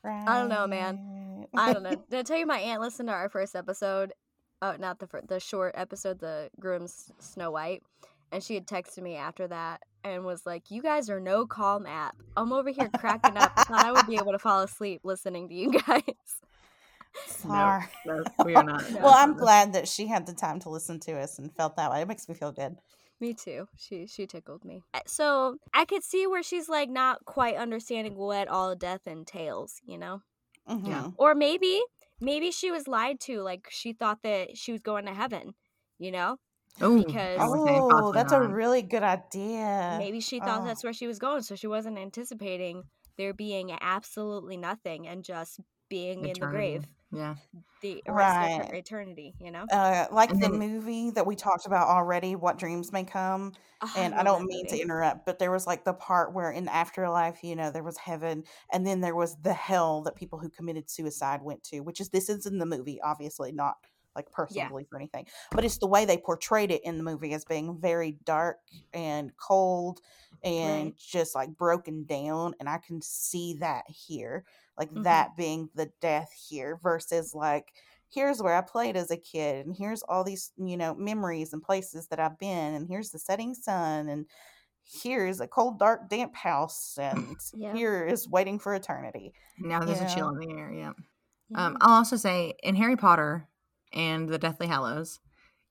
I 0.03 0.39
don't 0.39 0.49
know, 0.49 0.65
man. 0.67 1.45
I 1.55 1.73
don't 1.73 1.83
know. 1.83 1.91
Did 2.09 2.19
I 2.19 2.23
tell 2.23 2.37
you 2.37 2.45
my 2.45 2.57
aunt 2.59 2.81
listened 2.81 3.09
to 3.09 3.13
our 3.13 3.29
first 3.29 3.55
episode? 3.55 4.13
Oh, 4.61 4.75
not 4.79 4.99
the 4.99 5.07
fir- 5.07 5.21
the 5.27 5.39
short 5.39 5.73
episode, 5.77 6.19
the 6.19 6.49
Grimm's 6.59 7.11
Snow 7.19 7.51
White, 7.51 7.83
and 8.31 8.43
she 8.43 8.55
had 8.55 8.65
texted 8.65 9.03
me 9.03 9.15
after 9.15 9.47
that 9.47 9.81
and 10.03 10.25
was 10.25 10.45
like, 10.45 10.71
"You 10.71 10.81
guys 10.81 11.09
are 11.09 11.19
no 11.19 11.45
calm 11.45 11.85
app. 11.85 12.15
I'm 12.35 12.51
over 12.51 12.69
here 12.69 12.89
cracking 12.97 13.37
up. 13.37 13.55
Thought 13.59 13.85
I 13.85 13.91
would 13.91 14.07
be 14.07 14.15
able 14.15 14.31
to 14.31 14.39
fall 14.39 14.61
asleep 14.63 15.01
listening 15.03 15.47
to 15.49 15.53
you 15.55 15.71
guys." 15.87 16.01
Sorry. 17.25 17.83
No, 18.05 18.23
we 18.45 18.55
are 18.55 18.63
not. 18.63 18.91
No. 18.91 18.99
Well, 19.01 19.13
I'm 19.15 19.35
glad 19.35 19.73
that 19.73 19.87
she 19.87 20.07
had 20.07 20.25
the 20.25 20.33
time 20.33 20.59
to 20.61 20.69
listen 20.69 20.99
to 21.01 21.13
us 21.19 21.39
and 21.39 21.51
felt 21.55 21.75
that 21.77 21.91
way. 21.91 22.01
It 22.01 22.07
makes 22.07 22.27
me 22.29 22.35
feel 22.35 22.51
good. 22.51 22.77
Me 23.19 23.33
too. 23.33 23.67
She 23.77 24.05
she 24.05 24.27
tickled 24.27 24.63
me. 24.63 24.83
So 25.07 25.57
I 25.73 25.85
could 25.85 26.03
see 26.03 26.27
where 26.27 26.43
she's 26.43 26.69
like 26.69 26.89
not 26.89 27.25
quite 27.25 27.55
understanding 27.55 28.15
what 28.15 28.47
all 28.47 28.75
death 28.75 29.07
entails, 29.07 29.81
you 29.85 29.97
know? 29.97 30.21
Mhm. 30.69 31.13
Or 31.17 31.33
maybe 31.33 31.81
maybe 32.19 32.51
she 32.51 32.71
was 32.71 32.87
lied 32.87 33.19
to, 33.21 33.41
like 33.41 33.67
she 33.69 33.93
thought 33.93 34.19
that 34.23 34.57
she 34.57 34.71
was 34.71 34.81
going 34.81 35.05
to 35.05 35.13
heaven, 35.13 35.53
you 35.99 36.11
know? 36.11 36.37
Ooh, 36.83 37.03
Because- 37.03 37.39
I 37.39 37.47
would 37.47 37.67
say 37.67 37.75
Oh, 37.79 37.89
possibly 37.89 38.11
that's 38.13 38.33
a 38.33 38.41
really 38.41 38.81
good 38.83 39.03
idea. 39.03 39.95
Maybe 39.97 40.19
she 40.19 40.39
thought 40.39 40.61
Oh. 40.61 40.65
that's 40.65 40.83
where 40.83 40.93
she 40.93 41.07
was 41.07 41.17
going, 41.19 41.41
so 41.41 41.55
she 41.55 41.67
wasn't 41.67 41.97
anticipating 41.97 42.83
there 43.17 43.33
being 43.33 43.71
absolutely 43.81 44.57
nothing 44.57 45.07
and 45.07 45.23
just 45.23 45.59
being 45.89 46.25
in 46.25 46.33
the 46.33 46.39
grave 46.47 46.85
Yeah. 47.11 47.35
the 47.81 48.03
rest 48.07 48.39
of 48.41 48.47
Right. 48.47 48.73
eternity, 48.73 49.35
you 49.39 49.51
know? 49.51 49.69
Uh, 49.71 50.07
like 50.11 50.31
And 50.31 50.41
the 50.41 50.49
movie 50.49 51.11
that 51.11 51.25
we 51.27 51.35
talked 51.35 51.65
about 51.65 51.87
already, 51.89 52.35
What 52.35 52.57
Dreams 52.57 52.91
May 52.93 53.03
Come. 53.03 53.55
Oh, 53.81 53.87
And 53.95 54.13
I, 54.15 54.23
love 54.23 54.23
don't 54.23 54.45
mean 54.45 54.67
to 54.67 54.79
interrupt, 54.81 55.25
but 55.25 55.39
there 55.39 55.51
was 55.51 55.67
like 55.67 55.83
the 55.83 55.93
part 55.93 56.33
where 56.33 56.51
in 56.51 56.67
afterlife, 56.67 57.43
you 57.43 57.55
know, 57.55 57.71
there 57.71 57.83
was 57.83 57.97
heaven, 57.97 58.43
and 58.71 58.85
then 58.85 59.01
there 59.01 59.15
was 59.15 59.37
the 59.41 59.53
hell 59.53 60.03
that 60.03 60.15
people 60.15 60.39
who 60.39 60.49
committed 60.49 60.89
suicide 60.89 61.41
went 61.41 61.63
to, 61.65 61.81
which 61.81 61.99
is 61.99 62.09
this 62.09 62.29
is 62.29 62.45
in 62.45 62.59
the 62.59 62.65
movie, 62.65 63.01
obviously 63.01 63.51
not 63.51 63.77
like 64.17 64.31
personal 64.31 64.63
Yeah. 64.65 64.69
belief 64.69 64.87
or 64.91 64.97
anything, 64.97 65.27
but 65.51 65.63
it's 65.63 65.77
the 65.77 65.87
way 65.87 66.03
they 66.03 66.17
portrayed 66.17 66.71
it 66.71 66.83
in 66.83 66.97
the 66.97 67.03
movie 67.03 67.33
as 67.33 67.45
being 67.45 67.79
very 67.79 68.17
dark 68.25 68.57
and 68.93 69.31
cold 69.37 70.01
and 70.43 70.85
Right. 70.87 70.95
just 70.97 71.35
like 71.35 71.55
broken 71.55 72.03
down, 72.05 72.53
and 72.59 72.67
I 72.67 72.77
can 72.79 73.01
see 73.01 73.53
that 73.59 73.85
here, 73.89 74.43
like 74.77 74.91
Mhm. 74.91 75.03
that 75.03 75.35
being 75.37 75.69
the 75.75 75.91
death 76.01 76.31
here 76.33 76.79
versus 76.83 77.33
like 77.33 77.73
here's 78.09 78.41
where 78.41 78.55
I 78.55 78.61
played 78.61 78.95
as 78.95 79.11
a 79.11 79.17
kid, 79.17 79.65
and 79.65 79.75
here's 79.75 80.01
all 80.03 80.23
these, 80.23 80.51
you 80.57 80.77
know, 80.77 80.95
memories 80.95 81.53
and 81.53 81.61
places 81.61 82.07
that 82.07 82.19
I've 82.19 82.39
been, 82.39 82.73
and 82.73 82.87
here's 82.87 83.11
the 83.11 83.19
setting 83.19 83.53
sun, 83.53 84.07
and 84.09 84.25
here's 85.03 85.41
a 85.41 85.47
cold, 85.47 85.77
dark, 85.79 86.07
damp 86.09 86.33
house, 86.35 86.97
and 86.97 87.35
Yeah. 87.53 87.73
here 87.75 88.05
is 88.05 88.27
waiting 88.29 88.59
for 88.59 88.73
eternity. 88.73 89.33
Now 89.59 89.79
there's 89.83 89.99
a 89.99 90.07
chill 90.15 90.29
in 90.29 90.39
the 90.39 90.55
air. 90.57 90.71
Yeah. 90.71 90.93
Yeah. 91.49 91.65
Um, 91.65 91.77
I'll 91.81 91.95
also 91.95 92.15
say 92.15 92.53
in 92.63 92.75
Harry 92.75 92.95
Potter 92.95 93.47
and 93.93 94.29
the 94.29 94.37
Deathly 94.37 94.67
Hallows, 94.67 95.19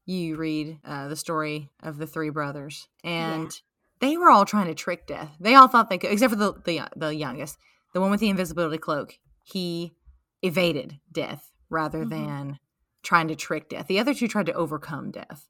you 0.05 0.37
read 0.37 0.79
uh, 0.85 1.09
the 1.09 1.17
story 1.17 1.71
of 1.83 1.99
the 1.99 2.07
three 2.07 2.31
brothers, 2.31 2.89
Yeah. 3.03 3.35
and 3.35 3.61
they 4.01 4.17
were 4.17 4.31
all 4.31 4.45
trying 4.45 4.67
to 4.67 4.75
trick 4.75 5.07
Death. 5.07 5.31
They 5.41 5.55
all 5.55 5.69
thought 5.69 5.89
they 5.89 5.99
could, 5.99 6.13
except 6.13 6.33
for 6.33 6.37
the 6.39 6.53
the, 6.65 6.89
the 6.97 7.15
youngest, 7.15 7.59
the 7.93 8.01
one 8.01 8.11
with 8.11 8.21
the 8.21 8.29
invisibility 8.31 8.79
cloak. 8.79 9.19
He 9.43 9.95
evaded 10.43 11.01
Death 11.13 11.51
rather 11.71 12.05
Mhm. 12.05 12.11
than 12.11 12.59
trying 13.03 13.29
to 13.29 13.37
trick 13.37 13.69
Death. 13.69 13.87
The 13.87 13.99
other 13.99 14.15
two 14.15 14.29
tried 14.29 14.47
to 14.47 14.53
overcome 14.53 15.11
Death. 15.11 15.49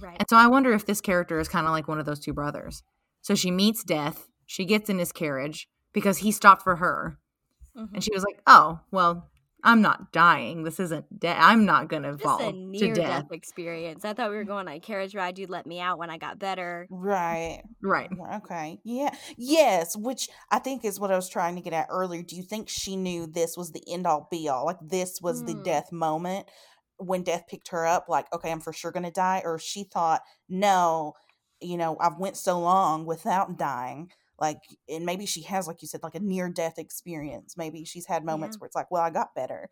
Right. 0.00 0.16
And 0.18 0.28
so 0.28 0.36
I 0.36 0.46
wonder 0.46 0.72
if 0.72 0.86
this 0.86 1.00
character 1.00 1.40
is 1.40 1.48
kind 1.48 1.66
of 1.66 1.72
like 1.72 1.88
one 1.88 1.98
of 1.98 2.06
those 2.06 2.20
two 2.20 2.32
brothers. 2.32 2.82
So 3.20 3.34
she 3.34 3.50
meets 3.50 3.82
Death, 3.82 4.28
she 4.46 4.64
gets 4.64 4.88
in 4.88 4.98
his 4.98 5.10
carriage 5.12 5.68
because 5.92 6.18
he 6.18 6.30
stopped 6.30 6.62
for 6.62 6.76
her, 6.76 7.18
Mhm. 7.76 7.88
and 7.94 8.04
she 8.04 8.12
was 8.14 8.22
like, 8.22 8.40
"Oh, 8.46 8.80
well, 8.90 9.28
I'm 9.64 9.82
not 9.82 10.12
dying. 10.12 10.62
This 10.64 10.78
isn't 10.80 11.18
death. 11.20 11.36
I'm 11.40 11.64
not 11.64 11.88
gonna 11.88 12.12
Just 12.12 12.22
fall 12.22 12.40
a 12.40 12.52
to 12.52 12.52
near 12.52 12.94
death." 12.94 13.24
death 13.24 13.32
experience. 13.32 14.04
I 14.04 14.12
thought 14.14 14.30
we 14.30 14.36
were 14.36 14.44
going 14.44 14.68
on 14.68 14.74
a 14.74 14.80
carriage 14.80 15.14
ride. 15.14 15.38
You'd 15.38 15.50
let 15.50 15.66
me 15.66 15.80
out 15.80 15.98
when 15.98 16.10
I 16.10 16.18
got 16.18 16.38
better. 16.38 16.86
Right. 16.90 17.62
Right. 17.82 18.08
Okay. 18.36 18.80
Yeah. 18.84 19.14
Yes, 19.36 19.96
which 19.96 20.28
I 20.50 20.58
think 20.58 20.84
is 20.84 21.00
what 21.00 21.10
I 21.10 21.16
was 21.16 21.28
trying 21.28 21.56
to 21.56 21.60
get 21.60 21.72
at 21.72 21.88
earlier. 21.90 22.22
Do 22.22 22.36
you 22.36 22.42
think 22.42 22.68
she 22.68 22.96
knew 22.96 23.26
this 23.26 23.56
was 23.56 23.72
the 23.72 23.82
end 23.92 24.06
all 24.06 24.28
be 24.30 24.48
all? 24.48 24.64
Like 24.64 24.78
this 24.80 25.20
was 25.20 25.44
the 25.44 25.54
Hmm. 25.54 25.62
death 25.62 25.92
moment 25.92 26.48
when 26.98 27.22
death 27.22 27.44
picked 27.48 27.68
her 27.68 27.86
up 27.86 28.06
like, 28.08 28.32
okay, 28.32 28.50
I'm 28.50 28.60
for 28.60 28.72
sure 28.72 28.90
going 28.92 29.04
to 29.04 29.10
die 29.10 29.42
or 29.44 29.58
she 29.58 29.84
thought, 29.84 30.22
"No, 30.48 31.14
you 31.60 31.76
know, 31.76 31.96
I've 32.00 32.18
went 32.18 32.36
so 32.36 32.58
long 32.60 33.06
without 33.06 33.56
dying." 33.58 34.10
Like 34.40 34.62
and 34.88 35.04
maybe 35.06 35.26
she 35.26 35.42
has 35.42 35.66
like 35.66 35.82
you 35.82 35.88
said 35.88 36.02
like 36.02 36.14
a 36.14 36.20
near 36.20 36.48
death 36.50 36.78
experience. 36.78 37.56
Maybe 37.56 37.84
she's 37.84 38.06
had 38.06 38.24
moments 38.24 38.60
where 38.60 38.66
it's 38.66 38.76
like, 38.76 38.90
"Well, 38.90 39.02
I 39.02 39.10
got 39.10 39.34
better." 39.34 39.70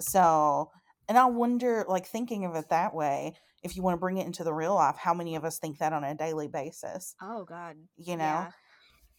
So, 0.00 0.70
and 1.08 1.18
I 1.18 1.26
wonder 1.26 1.84
like 1.88 2.06
thinking 2.06 2.44
of 2.44 2.54
it 2.56 2.68
that 2.70 2.94
way, 2.94 3.36
if 3.62 3.76
you 3.76 3.82
want 3.82 3.94
to 3.96 4.00
bring 4.00 4.18
it 4.18 4.26
into 4.26 4.44
the 4.44 4.54
real 4.54 4.74
life, 4.74 4.96
how 4.98 5.14
many 5.14 5.36
of 5.36 5.44
us 5.44 5.58
think 5.58 5.78
that 5.78 5.92
on 5.92 6.04
a 6.04 6.14
daily 6.14 6.48
basis? 6.48 7.16
Oh 7.20 7.44
God. 7.44 7.88
You 7.96 8.16
know? 8.16 8.46
Yeah. 8.46 8.52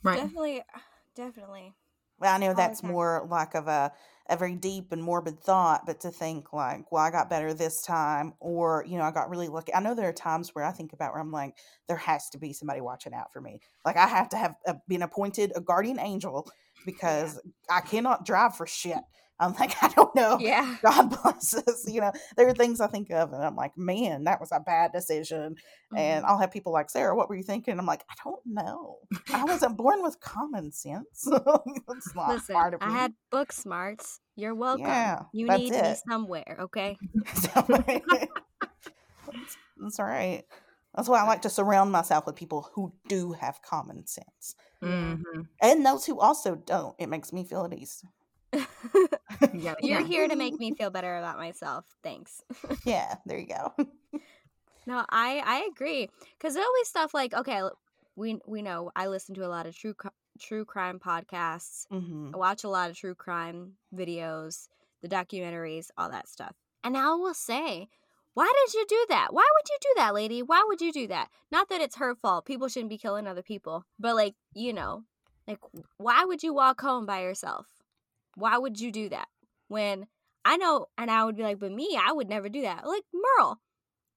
Right. 0.03 0.23
Definitely. 0.23 0.63
Ah, 0.73 0.85
definitely. 1.15 1.75
Well, 2.19 2.33
I 2.33 2.37
know 2.37 2.49
the 2.49 2.55
that's 2.55 2.81
time. 2.81 2.91
more 2.91 3.27
like 3.29 3.55
of 3.55 3.67
a 3.67 3.91
a 4.29 4.35
very 4.35 4.55
deep 4.55 4.91
and 4.91 5.01
morbid 5.01 5.39
thought, 5.39 5.85
but 5.85 6.01
to 6.01 6.11
think 6.11 6.51
like, 6.51 6.91
well, 6.91 7.03
I 7.03 7.11
got 7.11 7.29
better 7.29 7.53
this 7.53 7.81
time, 7.81 8.33
or 8.39 8.83
you 8.87 8.97
know, 8.97 9.03
I 9.03 9.11
got 9.11 9.29
really 9.29 9.47
lucky. 9.47 9.73
I 9.73 9.79
know 9.79 9.95
there 9.95 10.09
are 10.09 10.13
times 10.13 10.53
where 10.53 10.65
I 10.65 10.71
think 10.71 10.93
about 10.93 11.13
where 11.13 11.21
I'm 11.21 11.31
like, 11.31 11.55
there 11.87 11.97
has 11.97 12.29
to 12.31 12.37
be 12.37 12.51
somebody 12.53 12.81
watching 12.81 13.13
out 13.13 13.31
for 13.31 13.41
me. 13.41 13.61
Like 13.85 13.95
I 13.95 14.07
have 14.07 14.29
to 14.29 14.37
have 14.37 14.55
uh, 14.67 14.73
been 14.87 15.01
appointed 15.01 15.53
a 15.55 15.61
guardian 15.61 15.99
angel 15.99 16.49
because 16.85 17.39
I 17.69 17.81
cannot 17.81 18.25
drive 18.25 18.55
for 18.55 18.67
shit. 18.67 18.99
I'm 19.39 19.53
like, 19.53 19.75
I 19.83 19.89
don't 19.89 20.13
know. 20.15 20.37
Yeah. 20.39 20.77
God 20.81 21.09
bless 21.21 21.53
us. 21.53 21.85
You 21.87 22.01
know, 22.01 22.11
there 22.35 22.47
are 22.47 22.53
things 22.53 22.81
I 22.81 22.87
think 22.87 23.09
of, 23.11 23.33
and 23.33 23.43
I'm 23.43 23.55
like, 23.55 23.77
man, 23.77 24.23
that 24.25 24.39
was 24.39 24.51
a 24.51 24.59
bad 24.59 24.91
decision. 24.91 25.55
And 25.95 26.23
Mhm. 26.23 26.27
I'll 26.27 26.39
have 26.39 26.51
people 26.51 26.71
like, 26.73 26.89
Sarah, 26.89 27.15
what 27.15 27.29
were 27.29 27.35
you 27.35 27.43
thinking? 27.43 27.77
I'm 27.79 27.85
like, 27.85 28.03
I 28.09 28.13
don't 28.23 28.45
know. 28.45 28.97
I 29.33 29.45
wasn't 29.45 29.77
born 29.77 30.01
with 30.03 30.19
common 30.19 30.71
sense. 30.71 31.27
it's 31.27 32.15
not 32.15 32.29
Listen, 32.29 32.55
part 32.55 32.73
of 32.73 32.81
I 32.81 32.87
me. 32.87 32.93
had 32.93 33.13
book 33.31 33.51
smarts. 33.51 34.19
You're 34.35 34.55
welcome. 34.55 34.85
Yeah, 34.85 35.23
you 35.33 35.47
need 35.47 35.71
me 35.71 35.77
it. 35.77 35.99
somewhere, 36.09 36.57
okay? 36.61 36.97
That's, 39.31 39.57
that's 39.77 39.99
all 39.99 40.05
right. 40.05 40.43
That's 40.95 41.09
why 41.09 41.19
I 41.19 41.27
like 41.27 41.43
to 41.43 41.49
surround 41.49 41.91
myself 41.91 42.25
with 42.25 42.35
people 42.35 42.69
who 42.73 42.93
do 43.07 43.33
have 43.33 43.61
common 43.61 44.07
sense. 44.07 44.55
Mhm. 44.83 45.47
And 45.61 45.85
those 45.85 46.05
who 46.05 46.19
also 46.19 46.55
don't. 46.55 46.95
It 46.97 47.07
makes 47.07 47.31
me 47.33 47.43
feel 47.43 47.65
at 47.65 47.73
ease. 47.73 48.03
Gotta- 48.57 49.77
You're 49.83 50.01
yeah. 50.01 50.07
here 50.07 50.27
to 50.27 50.35
make 50.35 50.59
me 50.59 50.71
feel 50.73 50.89
better 50.89 51.17
about 51.17 51.37
myself. 51.37 51.85
Thanks. 52.03 52.41
Yeah, 52.85 53.15
there 53.25 53.39
you 53.39 53.47
go. 53.47 53.73
No, 54.85 55.03
I 55.09 55.41
I 55.45 55.67
agree 55.71 56.09
because 56.37 56.53
there's 56.53 56.65
always 56.65 56.87
stuff 56.87 57.13
like 57.13 57.33
okay, 57.33 57.61
we 58.15 58.39
we 58.47 58.61
know 58.61 58.91
I 58.95 59.07
listen 59.07 59.35
to 59.35 59.45
a 59.45 59.49
lot 59.49 59.65
of 59.67 59.75
true 59.75 59.95
true 60.39 60.65
crime 60.65 60.99
podcasts. 60.99 61.85
hmm 61.89 62.31
I 62.33 62.37
watch 62.37 62.63
a 62.63 62.69
lot 62.69 62.89
of 62.89 62.97
true 62.97 63.15
crime 63.15 63.73
videos, 63.93 64.67
the 65.01 65.09
documentaries, 65.09 65.87
all 65.97 66.09
that 66.11 66.27
stuff. 66.29 66.55
And 66.83 66.95
I 66.97 67.09
will 67.15 67.33
say, 67.33 67.89
why 68.33 68.51
did 68.65 68.73
you 68.75 68.85
do 68.87 69.05
that? 69.09 69.33
Why 69.33 69.43
would 69.55 69.69
you 69.69 69.77
do 69.81 69.93
that, 69.97 70.13
lady? 70.13 70.41
Why 70.41 70.63
would 70.67 70.79
you 70.81 70.91
do 70.93 71.07
that? 71.07 71.29
Not 71.51 71.69
that 71.69 71.81
it's 71.81 71.97
her 71.97 72.15
fault. 72.15 72.45
People 72.45 72.67
shouldn't 72.69 72.89
be 72.89 72.97
killing 72.97 73.27
other 73.27 73.43
people, 73.43 73.85
but 73.99 74.15
like 74.15 74.35
you 74.53 74.71
know, 74.73 75.03
like 75.47 75.59
why 75.97 76.23
would 76.23 76.43
you 76.43 76.53
walk 76.53 76.79
home 76.81 77.05
by 77.05 77.21
yourself? 77.23 77.67
Why 78.37 78.57
would 78.57 78.79
you 78.79 78.91
do 78.91 79.09
that? 79.09 79.27
When 79.67 80.07
I 80.45 80.57
know, 80.57 80.87
and 80.97 81.11
I 81.11 81.25
would 81.25 81.35
be 81.35 81.43
like, 81.43 81.59
but 81.59 81.71
me, 81.71 81.99
I 82.01 82.13
would 82.13 82.29
never 82.29 82.49
do 82.49 82.61
that. 82.61 82.87
Like 82.87 83.03
Merle 83.13 83.59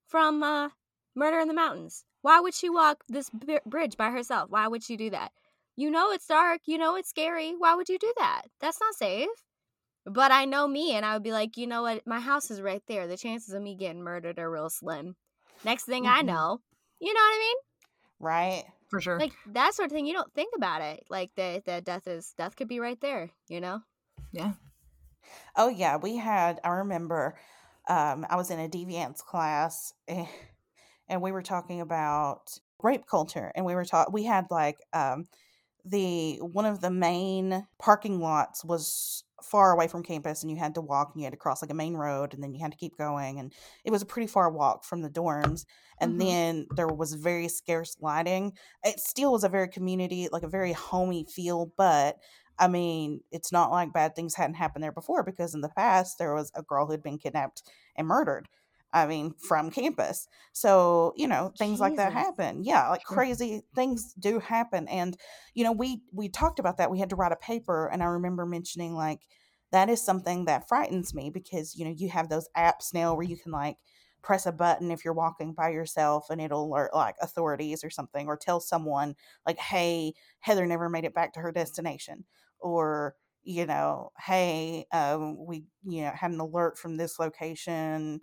from 0.06 0.42
uh, 0.42 0.70
Murder 1.14 1.40
in 1.40 1.48
the 1.48 1.54
Mountains. 1.54 2.04
Why 2.22 2.40
would 2.40 2.54
she 2.54 2.68
walk 2.70 3.04
this 3.08 3.30
b- 3.30 3.58
bridge 3.66 3.96
by 3.96 4.10
herself? 4.10 4.50
Why 4.50 4.68
would 4.68 4.84
she 4.84 4.96
do 4.96 5.10
that? 5.10 5.32
You 5.76 5.90
know 5.90 6.12
it's 6.12 6.26
dark. 6.26 6.62
You 6.66 6.78
know 6.78 6.96
it's 6.96 7.08
scary. 7.08 7.54
Why 7.56 7.74
would 7.74 7.88
you 7.88 7.98
do 7.98 8.12
that? 8.18 8.42
That's 8.60 8.80
not 8.80 8.94
safe. 8.94 9.28
But 10.06 10.32
I 10.32 10.44
know 10.44 10.68
me, 10.68 10.92
and 10.94 11.04
I 11.06 11.14
would 11.14 11.22
be 11.22 11.32
like, 11.32 11.56
you 11.56 11.66
know 11.66 11.82
what? 11.82 12.06
My 12.06 12.20
house 12.20 12.50
is 12.50 12.60
right 12.62 12.82
there. 12.88 13.06
The 13.06 13.16
chances 13.16 13.54
of 13.54 13.62
me 13.62 13.76
getting 13.76 14.02
murdered 14.02 14.38
are 14.38 14.50
real 14.50 14.70
slim. 14.70 15.16
Next 15.64 15.84
thing 15.84 16.06
I 16.06 16.20
Mhm. 16.20 16.26
know, 16.26 16.60
you 17.00 17.14
know 17.14 17.20
what 17.20 17.36
I 17.36 17.38
mean? 17.38 17.56
Right. 18.18 18.64
for 18.88 19.00
sure. 19.00 19.18
Like 19.18 19.32
that 19.46 19.74
sort 19.74 19.86
of 19.86 19.92
thing. 19.92 20.06
You 20.06 20.14
don't 20.14 20.32
think 20.34 20.54
about 20.56 20.82
it. 20.82 21.04
Like 21.08 21.34
that, 21.36 21.64
that 21.66 21.84
death 21.84 22.06
is 22.08 22.34
death 22.36 22.56
could 22.56 22.68
be 22.68 22.80
right 22.80 23.00
there. 23.00 23.30
You 23.48 23.60
know? 23.60 23.82
Yeah. 24.32 24.54
Oh 25.56 25.68
yeah, 25.68 25.96
we 25.96 26.16
had. 26.16 26.60
I 26.64 26.68
remember, 26.70 27.38
um, 27.88 28.26
I 28.28 28.36
was 28.36 28.50
in 28.50 28.58
a 28.60 28.68
deviance 28.68 29.18
class, 29.18 29.92
eh, 30.08 30.26
and 31.08 31.22
we 31.22 31.32
were 31.32 31.42
talking 31.42 31.80
about 31.80 32.58
rape 32.82 33.06
culture, 33.06 33.52
and 33.54 33.64
we 33.66 33.74
were 33.74 33.84
taught. 33.84 34.12
We 34.12 34.24
had 34.24 34.46
like 34.50 34.78
um, 34.92 35.26
the 35.84 36.38
one 36.42 36.66
of 36.66 36.80
the 36.80 36.90
main 36.90 37.66
parking 37.78 38.20
lots 38.20 38.64
was 38.64 39.24
far 39.42 39.72
away 39.72 39.88
from 39.88 40.02
campus, 40.02 40.42
and 40.42 40.50
you 40.50 40.58
had 40.58 40.74
to 40.76 40.82
walk, 40.82 41.12
and 41.14 41.20
you 41.22 41.26
had 41.26 41.32
to 41.32 41.38
cross 41.38 41.62
like 41.62 41.70
a 41.72 41.74
main 41.74 41.94
road, 41.96 42.34
and 42.34 42.42
then 42.42 42.54
you 42.54 42.60
had 42.62 42.72
to 42.72 42.78
keep 42.78 42.96
going, 42.98 43.40
and 43.40 43.54
it 43.84 43.90
was 43.92 44.02
a 44.02 44.06
pretty 44.06 44.28
far 44.28 44.50
walk 44.50 44.84
from 44.84 45.02
the 45.02 45.10
dorms. 45.10 45.66
And 46.00 46.18
Mhm. 46.18 46.20
then 46.20 46.68
there 46.76 46.88
was 46.88 47.14
very 47.14 47.48
scarce 47.48 47.96
lighting. 48.00 48.56
It 48.84 49.00
still 49.00 49.32
was 49.32 49.44
a 49.44 49.48
very 49.50 49.68
community, 49.68 50.28
like 50.32 50.42
a 50.44 50.48
very 50.48 50.72
homey 50.72 51.26
feel, 51.26 51.72
but 51.76 52.18
I 52.60 52.68
mean, 52.68 53.22
it's 53.32 53.50
not 53.50 53.70
like 53.70 53.92
bad 53.92 54.14
things 54.14 54.34
hadn't 54.34 54.54
happened 54.54 54.84
there 54.84 54.92
before 54.92 55.24
because 55.24 55.54
in 55.54 55.62
the 55.62 55.70
past 55.70 56.18
there 56.18 56.34
was 56.34 56.52
a 56.54 56.62
girl 56.62 56.86
who'd 56.86 57.02
been 57.02 57.18
kidnapped 57.18 57.62
and 57.96 58.06
murdered. 58.06 58.48
I 58.92 59.06
mean, 59.06 59.34
from 59.34 59.70
campus. 59.70 60.28
So, 60.52 61.14
you 61.16 61.28
know, 61.28 61.52
things 61.56 61.80
like 61.80 61.96
that 61.96 62.12
happen. 62.12 62.64
Yeah, 62.64 62.88
like 62.90 63.04
crazy 63.04 63.62
things 63.74 64.12
do 64.18 64.40
happen. 64.40 64.88
And, 64.88 65.16
you 65.54 65.64
know, 65.64 65.72
we 65.72 66.02
we 66.12 66.28
talked 66.28 66.58
about 66.58 66.76
that. 66.78 66.90
We 66.90 66.98
had 66.98 67.10
to 67.10 67.16
write 67.16 67.32
a 67.32 67.36
paper 67.36 67.86
and 67.86 68.02
I 68.02 68.06
remember 68.06 68.44
mentioning 68.44 68.94
like 68.94 69.20
that 69.72 69.88
is 69.88 70.04
something 70.04 70.46
that 70.46 70.68
frightens 70.68 71.14
me 71.14 71.30
because, 71.30 71.76
you 71.76 71.84
know, 71.84 71.94
you 71.96 72.08
have 72.10 72.28
those 72.28 72.48
apps 72.56 72.92
now 72.92 73.14
where 73.14 73.26
you 73.26 73.36
can 73.36 73.52
like 73.52 73.76
press 74.22 74.44
a 74.44 74.52
button 74.52 74.90
if 74.90 75.04
you're 75.04 75.14
walking 75.14 75.54
by 75.54 75.70
yourself 75.70 76.26
and 76.28 76.40
it'll 76.40 76.64
alert 76.64 76.92
like 76.92 77.14
authorities 77.22 77.82
or 77.84 77.90
something 77.90 78.26
or 78.26 78.36
tell 78.36 78.60
someone 78.60 79.14
like, 79.46 79.58
hey, 79.58 80.12
Heather 80.40 80.66
never 80.66 80.88
made 80.88 81.04
it 81.04 81.14
back 81.14 81.32
to 81.34 81.40
her 81.40 81.52
destination 81.52 82.24
or 82.60 83.14
you 83.42 83.66
know 83.66 84.12
hey 84.18 84.86
um, 84.92 85.36
we 85.46 85.64
you 85.84 86.02
know 86.02 86.12
had 86.14 86.30
an 86.30 86.40
alert 86.40 86.78
from 86.78 86.96
this 86.96 87.18
location 87.18 88.20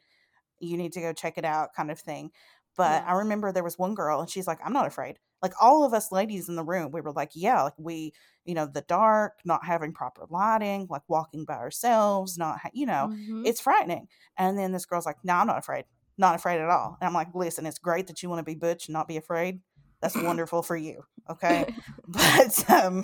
you 0.59 0.77
need 0.77 0.93
to 0.93 1.01
go 1.01 1.13
check 1.13 1.37
it 1.37 1.45
out 1.45 1.73
kind 1.75 1.91
of 1.91 1.99
thing. 1.99 2.31
But 2.75 3.03
Yeah. 3.03 3.05
i 3.07 3.13
remember 3.13 3.51
there 3.51 3.63
was 3.63 3.77
one 3.77 3.95
girl 3.95 4.19
and 4.21 4.29
she's 4.29 4.47
like 4.47 4.59
i'm 4.63 4.73
not 4.73 4.87
afraid. 4.87 5.19
Like 5.41 5.53
all 5.61 5.83
of 5.83 5.93
us 5.93 6.11
ladies 6.11 6.49
in 6.49 6.55
the 6.55 6.63
room 6.63 6.91
we 6.91 7.01
were 7.01 7.11
like 7.11 7.31
yeah 7.35 7.63
like 7.63 7.73
we 7.77 8.13
you 8.45 8.53
know 8.55 8.65
the 8.67 8.81
dark 8.81 9.33
not 9.45 9.65
having 9.65 9.93
proper 9.93 10.25
lighting 10.29 10.87
like 10.89 11.03
walking 11.07 11.45
by 11.45 11.55
ourselves 11.55 12.37
not 12.37 12.59
ha- 12.59 12.69
you 12.73 12.85
know 12.85 13.09
Mhm. 13.11 13.45
it's 13.45 13.61
frightening. 13.61 14.07
And 14.37 14.57
then 14.57 14.71
this 14.71 14.85
girl's 14.85 15.05
like 15.05 15.17
no 15.23 15.33
i'm 15.33 15.47
not 15.47 15.57
afraid 15.59 15.85
not 16.19 16.35
afraid 16.35 16.59
at 16.59 16.69
all. 16.69 16.97
And 17.01 17.07
i'm 17.07 17.13
like 17.13 17.33
listen 17.35 17.65
it's 17.65 17.79
great 17.79 18.07
that 18.07 18.21
you 18.23 18.29
want 18.29 18.39
to 18.39 18.43
be 18.43 18.55
butch 18.55 18.87
and 18.87 18.93
not 18.93 19.07
be 19.07 19.17
afraid. 19.17 19.61
That's 20.01 20.15
wonderful 20.29 20.61
for 20.63 20.75
you 20.77 21.03
okay? 21.29 21.65
But 22.07 22.69
um 22.69 23.03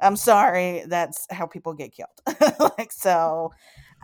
i'm 0.00 0.16
sorry 0.16 0.84
that's 0.86 1.26
how 1.30 1.46
people 1.46 1.74
get 1.74 1.92
killed 1.92 2.08
like 2.78 2.92
so 2.92 3.50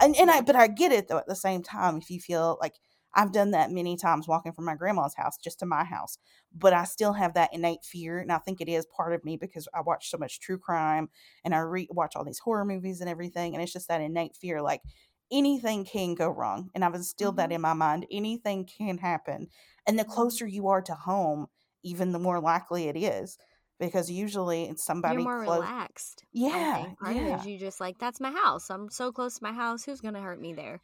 and, 0.00 0.16
and 0.16 0.30
i 0.30 0.40
but 0.40 0.56
i 0.56 0.66
get 0.66 0.92
it 0.92 1.09
though 1.09 1.18
at 1.18 1.26
the 1.26 1.37
same 1.37 1.62
time 1.62 1.96
if 1.98 2.11
you 2.11 2.20
feel 2.20 2.59
like 2.61 2.74
i've 3.14 3.32
done 3.32 3.50
that 3.52 3.70
many 3.70 3.96
times 3.96 4.28
walking 4.28 4.52
from 4.52 4.64
my 4.64 4.74
grandma's 4.74 5.14
house 5.14 5.37
just 5.38 5.59
to 5.59 5.66
my 5.66 5.85
house 5.85 6.18
but 6.52 6.72
i 6.72 6.85
still 6.85 7.12
have 7.12 7.35
that 7.35 7.52
innate 7.52 7.85
fear 7.85 8.18
and 8.18 8.32
i 8.32 8.38
think 8.38 8.61
it 8.61 8.68
is 8.68 8.87
part 8.87 9.12
of 9.12 9.24
me 9.24 9.37
because 9.37 9.68
i 9.74 9.80
watch 9.80 10.11
so 10.11 10.18
much 10.18 10.40
true 10.40 10.59
crime 10.59 11.09
and 11.44 11.54
i 11.54 11.59
re- 11.59 11.88
watch 11.90 12.14
all 12.16 12.24
these 12.24 12.38
horror 12.40 12.64
movies 12.64 13.00
and 13.00 13.11
everything 13.11 13.54
and 13.54 13.62
it's 13.62 13.72
just 13.72 13.88
that 13.88 14.00
innate 14.00 14.37
fear 14.37 14.61
like 14.62 14.82
anything 15.30 15.85
can 15.85 16.14
go 16.14 16.28
wrong 16.28 16.70
and 16.74 16.85
i've 16.85 16.94
instilled 16.94 17.37
that 17.37 17.50
Mhm. 17.50 17.52
in 17.52 17.61
my 17.61 17.72
mind 17.72 18.06
anything 18.11 18.64
can 18.64 18.98
happen 18.98 19.48
and 19.87 19.98
the 19.98 20.04
Mhm. 20.04 20.04
closer 20.04 20.46
you 20.46 20.68
are 20.68 20.82
to 20.82 20.94
home 20.94 21.46
even 21.82 22.12
the 22.12 22.18
more 22.18 22.40
likely 22.40 22.88
it 22.88 22.96
is 22.96 23.37
because 23.79 24.11
usually 24.11 24.65
it's 24.65 24.85
somebody 24.85 25.17
You're 25.17 25.25
more 25.25 25.45
close 25.45 25.61
relaxed. 25.62 26.25
Yeah 26.33 26.85
think. 26.85 26.99
Part 26.99 27.17
of 27.17 27.23
it 27.23 27.27
yeah 27.27 27.45
you 27.45 27.59
just 27.59 27.81
like, 27.81 27.99
that's 27.99 28.21
my 28.21 28.31
house. 28.31 28.71
I'm 28.71 28.91
so 28.91 29.12
close 29.12 29.39
to 29.39 29.45
my 29.45 29.53
house. 29.53 29.85
Who's 29.85 30.01
gonna 30.01 30.23
hurt 30.23 30.41
me 30.41 30.53
there? 30.55 30.81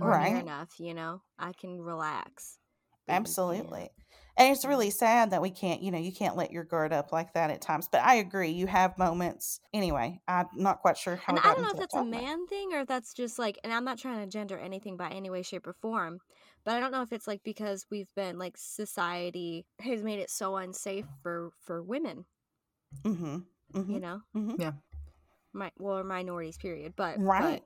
Or 0.00 0.08
Right. 0.08 0.32
near 0.32 0.40
enough, 0.40 0.80
you 0.80 0.94
know? 0.94 1.22
I 1.38 1.52
can 1.52 1.80
relax. 1.80 2.58
Absolutely. 3.08 3.90
And 4.36 4.50
it's 4.52 4.64
really 4.64 4.90
sad 4.90 5.30
that 5.30 5.42
we 5.42 5.50
can't, 5.50 5.82
you 5.82 5.92
know, 5.92 5.98
you 5.98 6.12
can't 6.12 6.36
let 6.36 6.50
your 6.50 6.64
guard 6.64 6.92
up 6.92 7.12
like 7.12 7.34
that 7.34 7.50
at 7.50 7.60
times. 7.60 7.88
But 7.90 8.02
I 8.02 8.16
agree, 8.16 8.50
you 8.50 8.66
have 8.66 8.98
moments. 8.98 9.60
Anyway, 9.72 10.20
I'm 10.26 10.48
not 10.54 10.80
quite 10.80 10.96
sure 10.96 11.14
how 11.14 11.34
And 11.34 11.38
I 11.38 11.54
don't 11.54 11.62
know 11.62 11.70
if 11.70 11.78
that's 11.78 11.94
a 11.94 12.04
man 12.04 12.46
thing 12.48 12.72
or 12.72 12.80
if 12.80 12.88
that's 12.88 13.14
just 13.14 13.38
like, 13.38 13.58
and 13.62 13.72
I'm 13.72 13.84
not 13.84 13.98
trying 13.98 14.24
to 14.24 14.26
gender 14.26 14.58
anything 14.58 14.96
by 14.96 15.10
any 15.10 15.30
way, 15.30 15.42
shape, 15.42 15.66
or 15.66 15.74
form, 15.74 16.18
but 16.64 16.76
I 16.76 16.80
don't 16.80 16.92
know 16.92 17.02
if 17.02 17.12
it's 17.12 17.26
like 17.26 17.42
because 17.44 17.86
we've 17.90 18.12
been 18.16 18.38
like 18.38 18.56
society 18.56 19.66
has 19.80 20.02
made 20.02 20.18
it 20.20 20.30
so 20.30 20.56
unsafe 20.56 21.06
for 21.22 21.50
for 21.60 21.82
women, 21.82 22.26
Mhm, 23.04 23.46
mhm. 23.74 23.92
you 23.92 24.00
know, 24.00 24.22
Mhm. 24.34 24.82
my 25.52 25.70
well, 25.78 25.98
or 25.98 26.04
minorities, 26.04 26.58
period. 26.58 26.94
But 26.96 27.20
Right. 27.26 27.62
but 27.62 27.64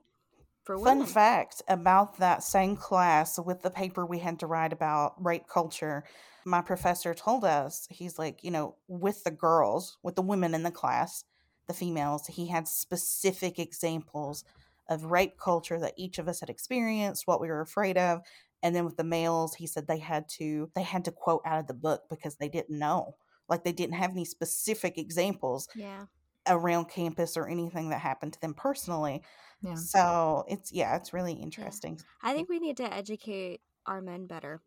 for 0.65 0.77
Fun 0.77 1.05
fact 1.05 1.61
about 1.67 2.17
that 2.19 2.43
same 2.43 2.77
class 2.77 3.39
with 3.39 3.61
the 3.63 3.71
paper 3.71 4.05
we 4.05 4.19
had 4.19 4.39
to 4.39 4.47
write 4.47 4.73
about 4.73 5.15
rape 5.23 5.47
culture. 5.47 6.05
My 6.45 6.61
professor 6.61 7.13
told 7.15 7.45
us, 7.45 7.87
he's 7.91 8.19
like, 8.19 8.43
you 8.43 8.51
know, 8.51 8.77
with 8.87 9.23
the 9.23 9.31
girls, 9.31 9.97
with 10.03 10.15
the 10.15 10.21
women 10.23 10.55
in 10.55 10.63
the 10.63 10.71
class, 10.71 11.25
the 11.67 11.73
females, 11.73 12.27
he 12.27 12.47
had 12.47 12.67
specific 12.67 13.59
examples 13.59 14.43
of 14.89 15.05
rape 15.05 15.37
culture 15.39 15.79
that 15.79 15.95
each 15.97 16.19
of 16.19 16.27
us 16.27 16.39
had 16.41 16.49
experienced, 16.49 17.27
what 17.27 17.41
we 17.41 17.49
were 17.49 17.61
afraid 17.61 17.97
of. 17.97 18.21
And 18.61 18.75
then 18.75 18.85
with 18.85 18.97
the 18.97 19.03
males, 19.03 19.55
he 19.55 19.67
said 19.67 19.87
they 19.87 19.99
had 19.99 20.27
to 20.37 20.69
they 20.75 20.83
had 20.83 21.05
to 21.05 21.11
quote 21.11 21.41
out 21.45 21.59
of 21.59 21.67
the 21.67 21.73
book 21.73 22.03
because 22.09 22.35
they 22.35 22.49
didn't 22.49 22.77
know. 22.77 23.15
Like 23.47 23.63
they 23.63 23.71
didn't 23.71 23.95
have 23.95 24.11
any 24.11 24.25
specific 24.25 24.97
examples 24.97 25.67
yeah, 25.75 26.05
around 26.47 26.89
campus 26.89 27.37
or 27.37 27.47
anything 27.47 27.89
that 27.89 27.99
happened 27.99 28.33
to 28.33 28.41
them 28.41 28.53
personally. 28.53 29.23
Yeah. 29.61 29.75
So 29.75 30.45
it's 30.47 30.71
yeah, 30.71 30.95
it's 30.95 31.13
really 31.13 31.33
interesting. 31.33 31.99
I 32.21 32.33
think 32.33 32.49
we 32.49 32.59
need 32.59 32.77
to 32.77 32.93
educate 32.93 33.61
our 33.85 34.01
men 34.01 34.27
better. 34.27 34.61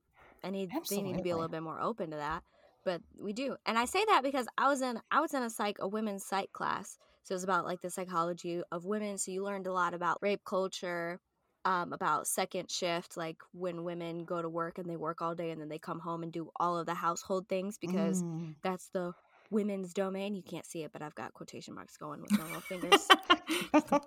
I 0.45 0.51
need 0.51 0.71
they 0.91 1.03
need 1.03 1.19
to 1.19 1.23
be 1.23 1.31
a 1.31 1.37
little 1.37 1.49
bit 1.49 1.63
more 1.63 1.81
open 1.81 2.11
to 2.11 2.17
that. 2.17 2.43
But 2.85 3.01
we 3.17 3.33
do. 3.33 3.57
And 3.65 3.79
I 3.79 3.85
say 3.85 4.05
that 4.07 4.23
because 4.23 4.47
I 4.59 4.69
was 4.69 4.83
in 4.83 5.01
I 5.11 5.21
was 5.21 5.35
in 5.35 5.43
a 5.43 5.51
psych 5.51 5.77
a 5.81 5.89
women's 5.89 6.25
psych 6.25 6.53
class. 6.53 6.99
So 7.23 7.33
it 7.33 7.37
was 7.37 7.45
about 7.45 7.65
like 7.65 7.81
the 7.81 7.91
psychology 7.91 8.63
of 8.73 8.85
women. 8.85 9.19
So 9.19 9.31
you 9.31 9.45
learned 9.45 9.69
a 9.69 9.73
lot 9.73 9.95
about 9.95 10.19
rape 10.21 10.43
culture, 10.45 11.21
um, 11.65 11.93
about 11.93 12.27
second 12.27 12.71
shift, 12.71 13.17
like 13.17 13.37
when 13.53 13.85
women 13.85 14.25
go 14.25 14.43
to 14.43 14.49
work 14.49 14.79
and 14.79 14.89
they 14.89 14.97
work 14.97 15.23
all 15.23 15.35
day 15.35 15.51
and 15.51 15.61
then 15.61 15.69
they 15.69 15.79
come 15.79 16.01
home 16.01 16.23
and 16.23 16.33
do 16.33 16.51
all 16.57 16.79
of 16.79 16.87
the 16.87 16.95
household 16.95 17.49
things 17.49 17.79
because 17.79 18.23
Mm. 18.23 18.55
that's 18.63 18.89
the 18.89 19.13
women's 19.51 19.93
domain. 19.93 20.35
You 20.35 20.43
can't 20.43 20.67
see 20.67 20.83
it, 20.83 20.93
but 20.93 21.03
I've 21.03 21.15
got 21.15 21.35
quotation 21.35 21.75
marks 21.75 21.97
going 21.97 22.21
with 22.23 22.33
my 22.39 22.45
little 22.45 22.61
fingers. 22.63 23.09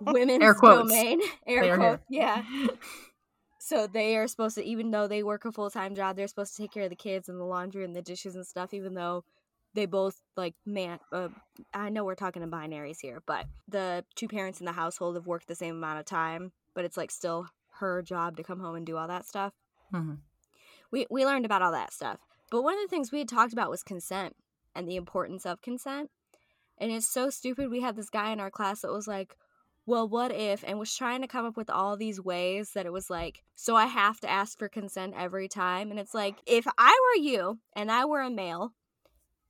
women's 0.00 0.58
quotes. 0.58 0.90
domain. 0.90 1.20
Air 1.46 1.62
They 1.62 1.76
quotes. 1.76 2.02
Yeah. 2.10 2.42
So 3.58 3.88
they 3.88 4.16
are 4.16 4.28
supposed 4.28 4.54
to, 4.56 4.64
even 4.64 4.92
though 4.92 5.08
they 5.08 5.24
work 5.24 5.44
a 5.44 5.50
full 5.50 5.70
time 5.70 5.96
job, 5.96 6.14
they're 6.14 6.28
supposed 6.28 6.54
to 6.54 6.62
take 6.62 6.72
care 6.72 6.84
of 6.84 6.90
the 6.90 6.94
kids 6.94 7.28
and 7.28 7.40
the 7.40 7.44
laundry 7.44 7.84
and 7.84 7.96
the 7.96 8.02
dishes 8.02 8.36
and 8.36 8.46
stuff. 8.46 8.72
Even 8.72 8.94
though 8.94 9.24
they 9.74 9.86
both 9.86 10.20
like 10.36 10.54
man. 10.64 11.00
Uh, 11.10 11.28
I 11.74 11.88
know 11.88 12.04
we're 12.04 12.14
talking 12.14 12.42
in 12.44 12.50
binaries 12.50 12.98
here, 13.02 13.22
but 13.26 13.46
the 13.66 14.04
two 14.14 14.28
parents 14.28 14.60
in 14.60 14.66
the 14.66 14.72
household 14.72 15.16
have 15.16 15.26
worked 15.26 15.48
the 15.48 15.56
same 15.56 15.74
amount 15.76 15.98
of 15.98 16.04
time, 16.04 16.52
but 16.76 16.84
it's 16.84 16.96
like 16.96 17.10
still 17.10 17.48
her 17.80 18.02
job 18.02 18.36
to 18.36 18.44
come 18.44 18.60
home 18.60 18.76
and 18.76 18.86
do 18.86 18.96
all 18.96 19.08
that 19.08 19.26
stuff. 19.26 19.52
Mhm. 19.92 20.18
We 20.92 21.06
we 21.10 21.26
learned 21.26 21.44
about 21.44 21.62
all 21.62 21.72
that 21.72 21.92
stuff, 21.92 22.20
but 22.50 22.62
one 22.62 22.74
of 22.74 22.82
the 22.82 22.88
things 22.88 23.10
we 23.10 23.18
had 23.18 23.28
talked 23.28 23.52
about 23.52 23.70
was 23.70 23.82
consent 23.82 24.36
and 24.74 24.86
the 24.86 24.96
importance 24.96 25.44
of 25.44 25.60
consent. 25.62 26.10
And 26.78 26.92
it's 26.92 27.08
so 27.08 27.30
stupid. 27.30 27.70
We 27.70 27.80
had 27.80 27.96
this 27.96 28.10
guy 28.10 28.30
in 28.30 28.38
our 28.38 28.50
class 28.50 28.82
that 28.82 28.92
was 28.92 29.08
like, 29.08 29.36
well, 29.86 30.06
what 30.06 30.32
if, 30.32 30.62
and 30.66 30.78
was 30.78 30.94
trying 30.94 31.22
to 31.22 31.28
come 31.28 31.46
up 31.46 31.56
with 31.56 31.70
all 31.70 31.96
these 31.96 32.20
ways 32.20 32.72
that 32.72 32.86
it 32.86 32.92
was 32.92 33.08
like, 33.08 33.42
so 33.54 33.76
I 33.76 33.86
have 33.86 34.20
to 34.20 34.30
ask 34.30 34.58
for 34.58 34.68
consent 34.68 35.14
every 35.16 35.48
time. 35.48 35.90
And 35.90 35.98
it's 35.98 36.12
like, 36.12 36.42
if 36.44 36.66
I 36.76 36.98
were 37.06 37.22
you 37.22 37.60
and 37.74 37.90
I 37.90 38.04
were 38.04 38.20
a 38.20 38.28
male 38.28 38.74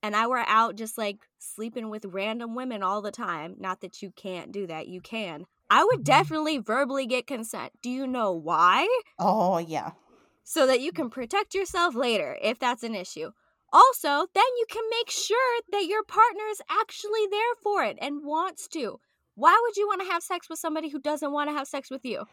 and 0.01 0.15
I 0.15 0.27
were 0.27 0.43
out 0.47 0.75
just 0.75 0.97
like 0.97 1.27
sleeping 1.39 1.89
with 1.89 2.05
random 2.05 2.55
women 2.55 2.83
all 2.83 3.01
the 3.01 3.11
time, 3.11 3.55
not 3.59 3.81
that 3.81 4.01
you 4.01 4.11
can't 4.11 4.51
do 4.51 4.67
that, 4.67 4.87
you 4.87 5.01
can, 5.01 5.47
I 5.69 5.83
would 5.83 5.97
mm-hmm. 5.97 6.03
definitely 6.03 6.57
verbally 6.59 7.05
get 7.05 7.27
consent. 7.27 7.73
Do 7.81 7.89
you 7.89 8.07
know 8.07 8.31
why? 8.31 8.87
Oh 9.19 9.57
yeah. 9.57 9.91
so 10.43 10.65
that 10.65 10.79
you 10.79 10.93
can 10.93 11.09
protect 11.09 11.53
yourself 11.53 11.93
later 11.93 12.37
if 12.41 12.57
that's 12.57 12.83
an 12.83 12.95
issue. 12.95 13.31
Also, 13.73 14.27
then 14.33 14.45
you 14.59 14.65
can 14.69 14.83
make 14.89 15.09
sure 15.09 15.61
that 15.73 15.85
your 15.85 16.03
partner 16.03 16.43
is 16.49 16.61
actually 16.69 17.27
there 17.29 17.55
for 17.61 17.83
it 17.83 17.97
and 18.01 18.23
wants 18.23 18.69
to. 18.69 18.97
Why 19.35 19.59
would 19.61 19.75
you 19.75 19.87
want 19.87 20.01
to 20.01 20.07
have 20.07 20.23
sex 20.23 20.49
with 20.49 20.57
somebody 20.57 20.87
who 20.87 21.01
doesn't 21.01 21.33
want 21.33 21.49
to 21.49 21.53
have 21.53 21.67
sex 21.67 21.91
with 21.91 22.05
you? 22.05 22.23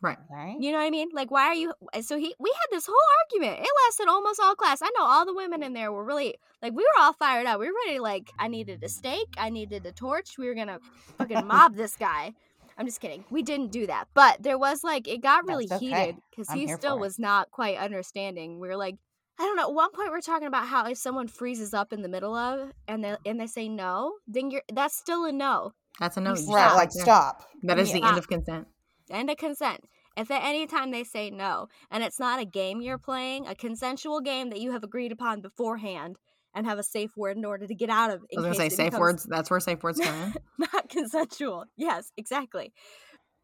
Right. 0.00 0.16
Right. 0.30 0.56
You 0.58 0.72
know 0.72 0.78
what 0.78 0.86
I 0.86 0.90
mean? 0.90 1.10
Like, 1.12 1.30
why 1.30 1.44
are 1.48 1.54
you? 1.54 1.72
Uh, 1.92 2.00
so 2.00 2.18
he, 2.18 2.34
we 2.38 2.50
had 2.50 2.76
this 2.76 2.86
whole 2.86 2.96
argument. 3.22 3.60
It 3.60 3.68
lasted 3.86 4.08
almost 4.08 4.40
all 4.42 4.54
class. 4.54 4.80
I 4.82 4.90
know 4.98 5.04
all 5.04 5.26
the 5.26 5.34
women 5.34 5.62
in 5.62 5.74
there 5.74 5.92
were 5.92 6.04
really 6.04 6.36
like, 6.62 6.72
we 6.72 6.82
were 6.82 7.02
all 7.02 7.12
fired 7.12 7.46
up. 7.46 7.60
We 7.60 7.66
were 7.66 7.78
ready. 7.86 8.00
Like, 8.00 8.30
I 8.38 8.48
needed 8.48 8.82
a 8.82 8.88
stake. 8.88 9.34
I 9.36 9.50
needed 9.50 9.84
a 9.84 9.92
torch. 9.92 10.38
We 10.38 10.46
were 10.46 10.54
gonna 10.54 10.78
fucking 11.18 11.46
mob 11.46 11.76
this 11.76 11.96
guy. 11.96 12.32
I'm 12.76 12.86
just 12.86 13.00
kidding. 13.00 13.24
We 13.30 13.42
didn't 13.42 13.70
do 13.70 13.86
that, 13.86 14.08
but 14.14 14.42
there 14.42 14.58
was 14.58 14.82
like, 14.82 15.06
it 15.06 15.22
got 15.22 15.46
really 15.46 15.66
okay. 15.70 15.78
heated 15.78 16.16
because 16.30 16.50
he 16.50 16.66
still 16.66 16.98
was 16.98 17.18
not 17.18 17.50
quite 17.50 17.78
understanding. 17.78 18.58
We 18.58 18.68
were 18.68 18.76
like, 18.76 18.96
I 19.38 19.42
don't 19.42 19.56
know. 19.56 19.68
At 19.68 19.74
one 19.74 19.90
point, 19.92 20.12
we 20.12 20.18
are 20.18 20.20
talking 20.20 20.46
about 20.46 20.68
how 20.68 20.86
if 20.86 20.98
someone 20.98 21.26
freezes 21.26 21.74
up 21.74 21.92
in 21.92 22.02
the 22.02 22.08
middle 22.08 22.34
of 22.34 22.70
and 22.86 23.04
they 23.04 23.16
and 23.26 23.40
they 23.40 23.48
say 23.48 23.68
no, 23.68 24.14
then 24.28 24.50
you're 24.50 24.62
that's 24.72 24.96
still 24.96 25.24
a 25.24 25.32
no. 25.32 25.72
That's 25.98 26.16
a 26.16 26.20
no. 26.20 26.34
You 26.34 26.42
You 26.42 26.54
Right. 26.54 26.66
stop 26.66 26.76
Like 26.76 26.92
stop. 26.92 27.42
That 27.64 27.78
is 27.78 27.92
the 27.92 28.02
end 28.02 28.18
of 28.18 28.28
consent. 28.28 28.68
End 29.10 29.30
of 29.30 29.36
consent. 29.36 29.84
If 30.16 30.30
at 30.30 30.44
any 30.44 30.66
time 30.68 30.92
they 30.92 31.02
say 31.02 31.30
no, 31.30 31.68
and 31.90 32.04
it's 32.04 32.20
not 32.20 32.40
a 32.40 32.44
game 32.44 32.80
you're 32.80 32.98
playing, 32.98 33.48
a 33.48 33.56
consensual 33.56 34.20
game 34.20 34.50
that 34.50 34.60
you 34.60 34.70
have 34.70 34.84
agreed 34.84 35.10
upon 35.10 35.40
beforehand, 35.40 36.16
and 36.54 36.66
have 36.66 36.78
a 36.78 36.82
safe 36.82 37.16
word 37.16 37.36
in 37.36 37.44
order 37.44 37.66
to 37.66 37.74
get 37.74 37.90
out 37.90 38.10
of. 38.10 38.22
I 38.22 38.40
was 38.40 38.44
gonna 38.44 38.54
say 38.54 38.68
safe 38.68 38.86
becomes 38.92 39.00
words. 39.00 39.24
That's 39.24 39.50
where 39.50 39.60
safe 39.60 39.82
words 39.82 40.00
come 40.00 40.14
in. 40.14 40.34
Not 40.72 40.88
consensual. 40.88 41.64
Yes, 41.76 42.12
exactly. 42.16 42.72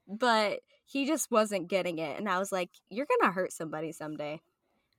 But 0.09 0.61
he 0.87 1.07
just 1.07 1.31
wasn't 1.31 1.69
getting 1.69 1.99
it, 1.99 2.19
and 2.19 2.29
I 2.29 2.39
was 2.39 2.51
like, 2.53 2.71
"You're 2.91 3.07
gonna 3.21 3.33
hurt 3.33 3.53
somebody 3.53 3.93
someday." 3.93 4.41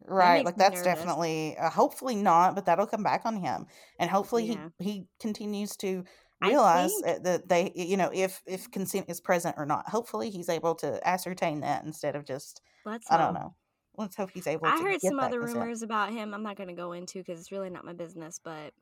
Right. 0.03 0.37
makes 0.37 0.45
Like 0.45 0.55
that's 0.57 0.83
nervous. 0.83 0.85
definitely 0.85 1.57
uh, 1.57 1.69
hopefully 1.69 2.15
not, 2.15 2.55
but 2.55 2.65
that'll 2.65 2.87
come 2.87 3.03
back 3.03 3.21
on 3.25 3.35
him. 3.37 3.67
And 3.99 4.09
hopefully 4.09 4.45
Yeah. 4.47 4.69
he 4.79 4.85
he 4.91 5.05
continues 5.19 5.77
to 5.77 6.05
realize 6.41 6.91
that 7.03 7.47
they 7.47 7.71
you 7.75 7.97
know 7.97 8.09
if 8.11 8.41
if 8.47 8.71
consent 8.71 9.05
is 9.09 9.21
present 9.21 9.55
or 9.59 9.65
not. 9.65 9.87
Hopefully 9.89 10.31
he's 10.31 10.49
able 10.49 10.73
to 10.75 11.07
ascertain 11.07 11.59
that 11.61 11.83
instead 11.83 12.15
of 12.15 12.25
just 12.25 12.61
Let's. 12.85 13.05
I 13.11 13.17
don't 13.17 13.35
hope. 13.35 13.43
know. 13.43 13.55
Let's 13.97 14.15
hope 14.15 14.31
he's 14.33 14.47
able 14.47 14.67
I 14.67 14.77
to 14.77 14.83
heard 14.83 15.01
some 15.01 15.19
other 15.19 15.41
rumors 15.41 15.81
about 15.81 16.11
him. 16.11 16.33
I'm 16.33 16.43
not 16.43 16.57
gonna 16.57 16.73
go 16.73 16.93
into 16.93 17.19
because 17.19 17.39
it's 17.39 17.51
really 17.51 17.69
not 17.69 17.85
my 17.85 17.93
business. 17.93 18.39
But 18.43 18.73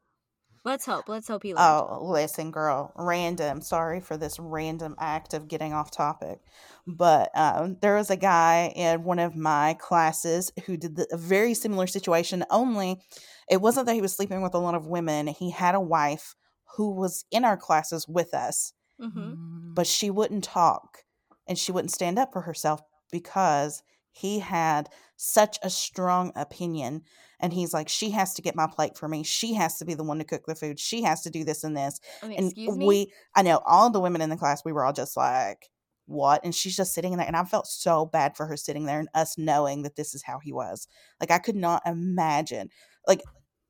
let's 0.63 0.85
hope. 0.85 1.09
Let's 1.09 1.27
hope 1.27 1.43
he 1.43 1.53
learned. 1.53 1.67
Oh, 1.67 1.99
listen, 2.03 2.51
girl, 2.51 2.93
random. 2.95 3.61
Sorry 3.61 4.01
for 4.01 4.17
this 4.17 4.37
random 4.39 4.95
act 4.99 5.33
of 5.33 5.47
getting 5.47 5.73
off 5.73 5.91
topic. 5.91 6.39
But 6.85 7.31
um, 7.35 7.77
there 7.81 7.95
was 7.95 8.09
a 8.09 8.17
guy 8.17 8.71
in 8.75 9.03
one 9.03 9.19
of 9.19 9.35
my 9.35 9.75
classes 9.79 10.51
who 10.65 10.77
did 10.77 10.95
the, 10.95 11.07
a 11.11 11.17
very 11.17 11.53
similar 11.53 11.87
situation, 11.87 12.45
only 12.51 13.01
it 13.49 13.61
wasn't 13.61 13.87
that 13.87 13.95
he 13.95 14.01
was 14.01 14.15
sleeping 14.15 14.41
with 14.41 14.53
a 14.53 14.59
lot 14.59 14.75
of 14.75 14.87
women. 14.87 15.27
He 15.27 15.49
had 15.51 15.73
a 15.75 15.81
wife 15.81 16.35
who 16.75 16.91
was 16.91 17.25
in 17.31 17.43
our 17.45 17.57
classes 17.57 18.07
with 18.07 18.33
us, 18.33 18.73
Mm-hmm. 19.01 19.19
Mm. 19.19 19.75
but 19.75 19.87
she 19.87 20.09
wouldn't 20.09 20.43
talk 20.43 21.05
and 21.47 21.57
she 21.57 21.71
wouldn't 21.71 21.91
stand 21.93 22.19
up 22.19 22.33
for 22.33 22.41
herself 22.41 22.81
because 23.11 23.81
he 24.11 24.39
had 24.39 24.89
such 25.15 25.59
a 25.63 25.69
strong 25.69 26.31
opinion 26.35 27.03
and 27.39 27.53
he's 27.53 27.73
like 27.73 27.89
she 27.89 28.11
has 28.11 28.33
to 28.33 28.41
get 28.41 28.55
my 28.55 28.67
plate 28.67 28.97
for 28.97 29.07
me. 29.07 29.23
She 29.23 29.53
has 29.53 29.77
to 29.77 29.85
be 29.85 29.93
the 29.93 30.03
one 30.03 30.19
to 30.19 30.23
cook 30.23 30.45
the 30.45 30.55
food. 30.55 30.79
She 30.79 31.03
has 31.03 31.21
to 31.23 31.29
do 31.29 31.43
this 31.43 31.63
and 31.63 31.75
this. 31.75 31.99
I 32.23 32.27
mean, 32.27 32.37
and 32.37 32.47
excuse 32.47 32.77
me. 32.77 32.85
we 32.85 33.13
i 33.35 33.41
know 33.41 33.61
all 33.65 33.89
the 33.89 33.99
women 33.99 34.21
in 34.21 34.29
the 34.29 34.37
class 34.37 34.63
we 34.65 34.71
were 34.71 34.85
all 34.85 34.93
just 34.93 35.15
like 35.17 35.69
what? 36.05 36.43
And 36.43 36.55
she's 36.55 36.75
just 36.75 36.93
sitting 36.93 37.15
there 37.17 37.27
and 37.27 37.35
i 37.35 37.43
felt 37.43 37.67
so 37.67 38.05
bad 38.05 38.35
for 38.35 38.45
her 38.47 38.57
sitting 38.57 38.85
there 38.85 38.99
and 38.99 39.09
us 39.13 39.37
knowing 39.37 39.83
that 39.83 39.95
this 39.95 40.15
is 40.15 40.23
how 40.23 40.39
he 40.39 40.51
was. 40.51 40.87
Like 41.19 41.31
i 41.31 41.37
could 41.37 41.55
not 41.55 41.83
imagine 41.85 42.69
like 43.07 43.21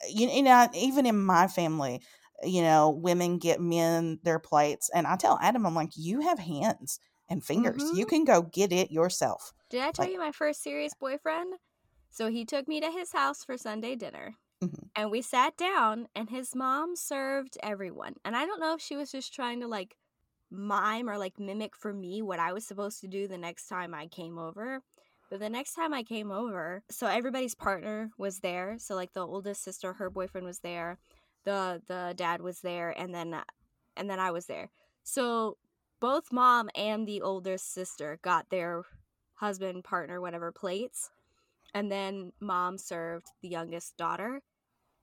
you, 0.07 0.29
you 0.29 0.43
know 0.43 0.67
even 0.73 1.05
in 1.05 1.23
my 1.23 1.47
family 1.47 2.01
you 2.43 2.61
know 2.61 2.89
women 2.89 3.37
get 3.37 3.59
men 3.59 4.19
their 4.23 4.39
plates 4.39 4.89
and 4.93 5.05
i 5.05 5.15
tell 5.15 5.37
adam 5.41 5.65
i'm 5.65 5.75
like 5.75 5.91
you 5.95 6.21
have 6.21 6.39
hands 6.39 6.99
and 7.29 7.43
fingers 7.43 7.81
you 7.95 8.05
Mhm. 8.05 8.09
can 8.09 8.23
go 8.25 8.41
get 8.41 8.71
it 8.71 8.91
yourself 8.91 9.53
Did 9.69 9.81
I 9.81 9.91
tell 9.91 10.05
like- 10.05 10.13
you 10.13 10.19
my 10.19 10.31
first 10.31 10.61
serious 10.63 10.93
boyfriend? 10.93 11.55
So 12.09 12.29
he 12.29 12.43
took 12.45 12.67
me 12.67 12.81
to 12.81 12.89
his 12.91 13.11
house 13.11 13.43
for 13.43 13.55
Sunday 13.57 13.95
dinner. 13.95 14.35
Mhm. 14.61 14.89
And 14.95 15.11
we 15.11 15.21
sat 15.21 15.55
down 15.57 16.07
and 16.15 16.29
his 16.29 16.55
mom 16.55 16.95
served 16.95 17.57
everyone. 17.61 18.15
And 18.25 18.35
I 18.35 18.45
don't 18.47 18.59
know 18.59 18.73
if 18.73 18.81
she 18.81 18.95
was 18.97 19.11
just 19.11 19.31
trying 19.33 19.59
to 19.61 19.67
like 19.67 19.95
mime 20.49 21.07
or 21.07 21.17
like 21.17 21.39
mimic 21.39 21.75
for 21.75 21.93
me 21.93 22.21
what 22.21 22.39
I 22.39 22.51
was 22.51 22.65
supposed 22.65 22.99
to 23.01 23.07
do 23.07 23.27
the 23.27 23.37
next 23.37 23.67
time 23.67 23.93
I 23.93 24.07
came 24.07 24.37
over. 24.39 24.81
But 25.29 25.39
the 25.39 25.49
next 25.49 25.75
time 25.75 25.93
I 25.93 26.01
came 26.01 26.31
over, 26.31 26.83
so 26.89 27.05
everybody's 27.05 27.53
partner 27.53 28.09
was 28.17 28.39
there. 28.39 28.77
So 28.79 28.95
like 28.95 29.13
the 29.13 29.25
oldest 29.25 29.63
sister, 29.63 29.93
her 29.93 30.09
boyfriend 30.09 30.47
was 30.47 30.59
there. 30.61 30.97
The 31.45 31.81
the 31.85 32.13
dad 32.17 32.41
was 32.41 32.61
there 32.61 32.89
and 32.89 33.13
then 33.13 33.39
and 33.95 34.09
then 34.09 34.19
I 34.19 34.31
was 34.31 34.47
there. 34.47 34.71
So 35.03 35.57
both 35.99 36.31
mom 36.31 36.69
and 36.75 37.07
the 37.07 37.21
older 37.21 37.57
sister 37.57 38.19
got 38.21 38.49
their 38.49 38.83
husband, 39.35 39.83
partner, 39.83 40.19
whatever 40.21 40.51
plates. 40.51 41.09
and 41.73 41.91
then 41.91 42.31
mom 42.39 42.77
served 42.77 43.27
the 43.41 43.47
youngest 43.47 43.95
daughter, 43.97 44.41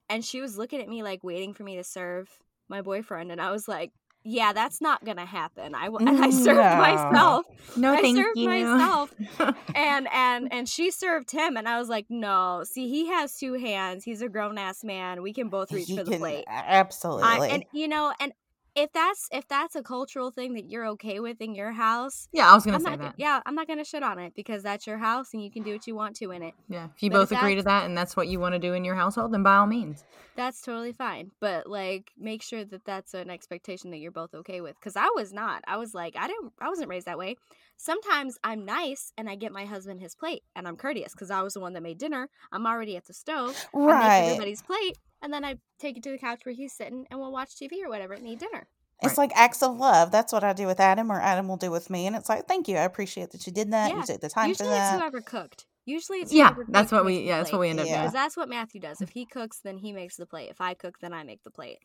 and 0.09 0.25
she 0.25 0.41
was 0.41 0.59
looking 0.59 0.81
at 0.81 0.89
me 0.89 1.03
like 1.03 1.23
waiting 1.23 1.55
for 1.55 1.63
me 1.63 1.77
to 1.77 1.85
serve 1.85 2.29
my 2.69 2.83
boyfriend, 2.83 3.31
and 3.31 3.41
I 3.41 3.51
was 3.53 3.69
like, 3.69 3.93
"Yeah, 4.25 4.53
that's 4.53 4.81
not 4.81 5.05
gonna 5.05 5.25
happen." 5.27 5.75
I 5.77 5.85
w- 5.87 6.05
I 6.09 6.29
mm, 6.29 6.33
served 6.33 6.59
myself. 6.59 7.13
No. 7.13 7.13
myself, 7.13 7.77
No, 7.77 7.93
I 7.95 8.01
thank 8.01 8.17
served 8.17 8.39
you. 8.39 8.49
myself. 8.49 9.15
and 9.77 10.09
and 10.13 10.53
and 10.53 10.69
she 10.69 10.91
served 10.91 11.31
him, 11.31 11.57
and 11.57 11.69
I 11.69 11.79
was 11.79 11.89
like, 11.89 12.07
"No, 12.09 12.65
see, 12.65 12.89
he 12.89 13.07
has 13.07 13.37
two 13.37 13.53
hands. 13.55 14.03
He's 14.03 14.21
a 14.23 14.29
grown 14.29 14.59
ass 14.59 14.83
man. 14.83 15.23
We 15.23 15.33
can 15.33 15.49
both 15.49 15.71
reach 15.73 15.87
He 15.87 15.97
for 15.97 16.03
the 16.05 16.11
can- 16.13 16.21
plate." 16.21 16.45
Absolutely. 16.49 17.23
I, 17.23 17.47
and 17.47 17.65
you 17.73 17.87
know, 17.87 18.13
and 18.19 18.33
if 18.77 18.93
that's 18.93 19.29
if 19.33 19.49
that's 19.49 19.75
a 19.75 19.83
cultural 19.83 20.31
thing 20.31 20.55
that 20.55 20.67
you're 20.71 20.87
okay 20.89 21.19
with 21.19 21.41
in 21.41 21.55
your 21.55 21.73
house, 21.73 22.29
Yeah, 22.33 22.51
I 22.51 22.55
was 22.55 22.65
gonna 22.65 22.77
I'm 22.77 22.85
say 22.85 22.91
not. 22.91 22.99
that. 23.01 23.15
Yeah, 23.17 23.41
I'm 23.47 23.55
not 23.55 23.67
gonna 23.67 23.85
shit 23.85 24.03
on 24.03 24.19
it 24.19 24.35
because 24.37 24.63
that's 24.63 24.87
your 24.87 24.99
house 24.99 25.33
and 25.33 25.43
you 25.43 25.51
can 25.51 25.63
do 25.63 25.73
what 25.73 25.87
you 25.87 25.95
want 25.95 26.15
to 26.17 26.31
in 26.31 26.43
it. 26.43 26.55
Yeah, 26.69 26.89
if 26.95 27.03
you 27.03 27.11
But 27.11 27.23
if 27.23 27.31
both 27.31 27.39
agree 27.39 27.55
to 27.57 27.63
that 27.63 27.87
and 27.87 27.97
that's 27.97 28.17
what 28.17 28.29
you 28.29 28.39
want 28.39 28.53
to 28.55 28.59
do 28.59 28.75
in 28.75 28.85
your 28.85 28.95
household, 28.95 29.33
then 29.33 29.43
by 29.43 29.57
all 29.57 29.67
means. 29.67 30.05
That's 30.37 30.61
totally 30.61 30.93
fine. 30.93 31.31
But 31.41 31.67
like, 31.67 32.13
make 32.19 32.43
sure 32.43 32.65
that 32.65 32.85
that's 32.85 33.15
an 33.15 33.31
expectation 33.31 33.91
that 33.93 33.97
you're 33.99 34.11
both 34.13 34.35
okay 34.35 34.61
with. 34.61 34.77
Because 34.79 34.95
I 34.95 35.09
was 35.15 35.33
not. 35.33 35.63
I 35.67 35.79
was 35.79 35.95
like, 35.95 36.15
I 36.17 36.27
didn't. 36.27 36.53
I 36.61 36.69
wasn't 36.69 36.91
raised 36.91 37.07
that 37.07 37.19
way. 37.19 37.37
Sometimes 37.79 38.39
I'm 38.45 38.65
nice 38.65 39.13
and 39.17 39.29
I 39.29 39.37
get 39.37 39.53
my 39.53 39.65
husband 39.65 40.01
his 40.01 40.15
plate 40.15 40.43
and 40.55 40.67
I'm 40.69 40.77
courteous 40.77 41.13
because 41.13 41.31
I 41.31 41.43
was 41.43 41.55
the 41.55 41.61
one 41.61 41.73
that 41.75 41.83
made 41.83 41.99
dinner. 41.99 42.29
I'm 42.53 42.67
already 42.67 42.97
at 42.97 43.07
the 43.07 43.13
stove. 43.15 43.57
Right. 43.75 44.21
everybody's 44.25 44.63
plate 44.63 44.97
and 45.27 45.33
then 45.35 45.45
I 45.45 45.57
take 45.81 45.97
it 45.97 46.05
to 46.05 46.11
the 46.13 46.19
couch 46.19 46.47
where 46.47 46.55
he's 46.55 46.73
sitting 46.73 47.05
and 47.11 47.19
we'll 47.19 47.33
watch 47.33 47.57
TV 47.57 47.83
or 47.85 47.89
whatever 47.89 48.15
and 48.15 48.27
eat 48.29 48.39
dinner. 48.39 48.69
It's 49.03 49.19
Right. 49.19 49.29
like 49.29 49.33
acts 49.37 49.61
of 49.61 49.77
love. 49.77 50.13
That's 50.13 50.33
what 50.33 50.45
I 50.45 50.53
do 50.53 50.67
with 50.69 50.79
Adam, 50.79 51.11
or 51.11 51.21
Adam 51.21 51.49
will 51.49 51.57
do 51.57 51.73
with 51.73 51.91
me. 51.91 52.07
And 52.07 52.15
it's 52.15 52.29
like, 52.29 52.47
thank 52.47 52.69
you. 52.69 52.77
I 52.77 52.83
appreciate 52.83 53.33
that 53.33 53.45
you 53.45 53.53
did 53.53 53.73
that. 53.73 53.91
Yeah. 53.91 53.97
You 53.97 54.03
took 54.05 54.21
the 54.21 54.29
time 54.29 54.49
Usually 54.51 54.69
for 54.69 54.75
it's 54.77 54.91
whoever 54.93 55.21
cooked. 55.21 55.67
Usually 55.85 56.19
it's 56.19 56.33
Yeah, 56.33 56.55
whoever 56.55 56.67
that's 56.69 56.93
what 56.93 57.05
we 57.05 57.19
yeah, 57.23 57.39
that's 57.39 57.51
what 57.51 57.61
we 57.61 57.71
end 57.71 57.81
up 57.81 57.87
Yeah. 57.87 57.93
doing. 57.95 58.03
Because 58.05 58.13
that's 58.13 58.37
what 58.37 58.49
Matthew 58.49 58.81
does. 58.81 59.01
If 59.01 59.11
he 59.11 59.27
cooks, 59.27 59.59
then 59.65 59.79
he 59.79 59.93
makes 59.93 60.17
the 60.17 60.27
plate. 60.27 60.49
If 60.49 60.61
I 60.61 60.75
cook, 60.75 61.01
then 61.01 61.13
I 61.13 61.25
make 61.25 61.43
the 61.43 61.51
plate. 61.51 61.79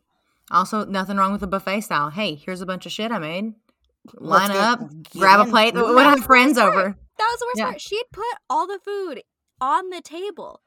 Also, 0.51 0.85
nothing 0.85 1.17
wrong 1.17 1.31
with 1.31 1.41
the 1.41 1.47
buffet 1.47 1.81
style. 1.81 2.11
Hey, 2.11 2.35
here's 2.35 2.61
a 2.61 2.65
bunch 2.67 2.85
of 2.85 2.91
shit 2.91 3.11
I 3.11 3.17
made. 3.17 3.55
Line 4.13 4.49
Let's 4.49 4.59
up, 4.59 4.79
get 4.79 5.13
grab 5.19 5.39
a 5.47 5.49
plate. 5.49 5.73
Yeah. 5.73 5.81
We'll 5.81 5.97
have 5.99 6.23
friends 6.25 6.57
over. 6.59 6.95
That 7.17 7.27
was 7.31 7.39
the 7.39 7.45
worst 7.47 7.57
Yeah. 7.57 7.65
part. 7.65 7.81
She'd 7.81 8.05
put 8.11 8.37
all 8.49 8.67
the 8.67 8.79
food 8.83 9.23
on 9.59 9.89
the 9.89 10.01
table. 10.01 10.61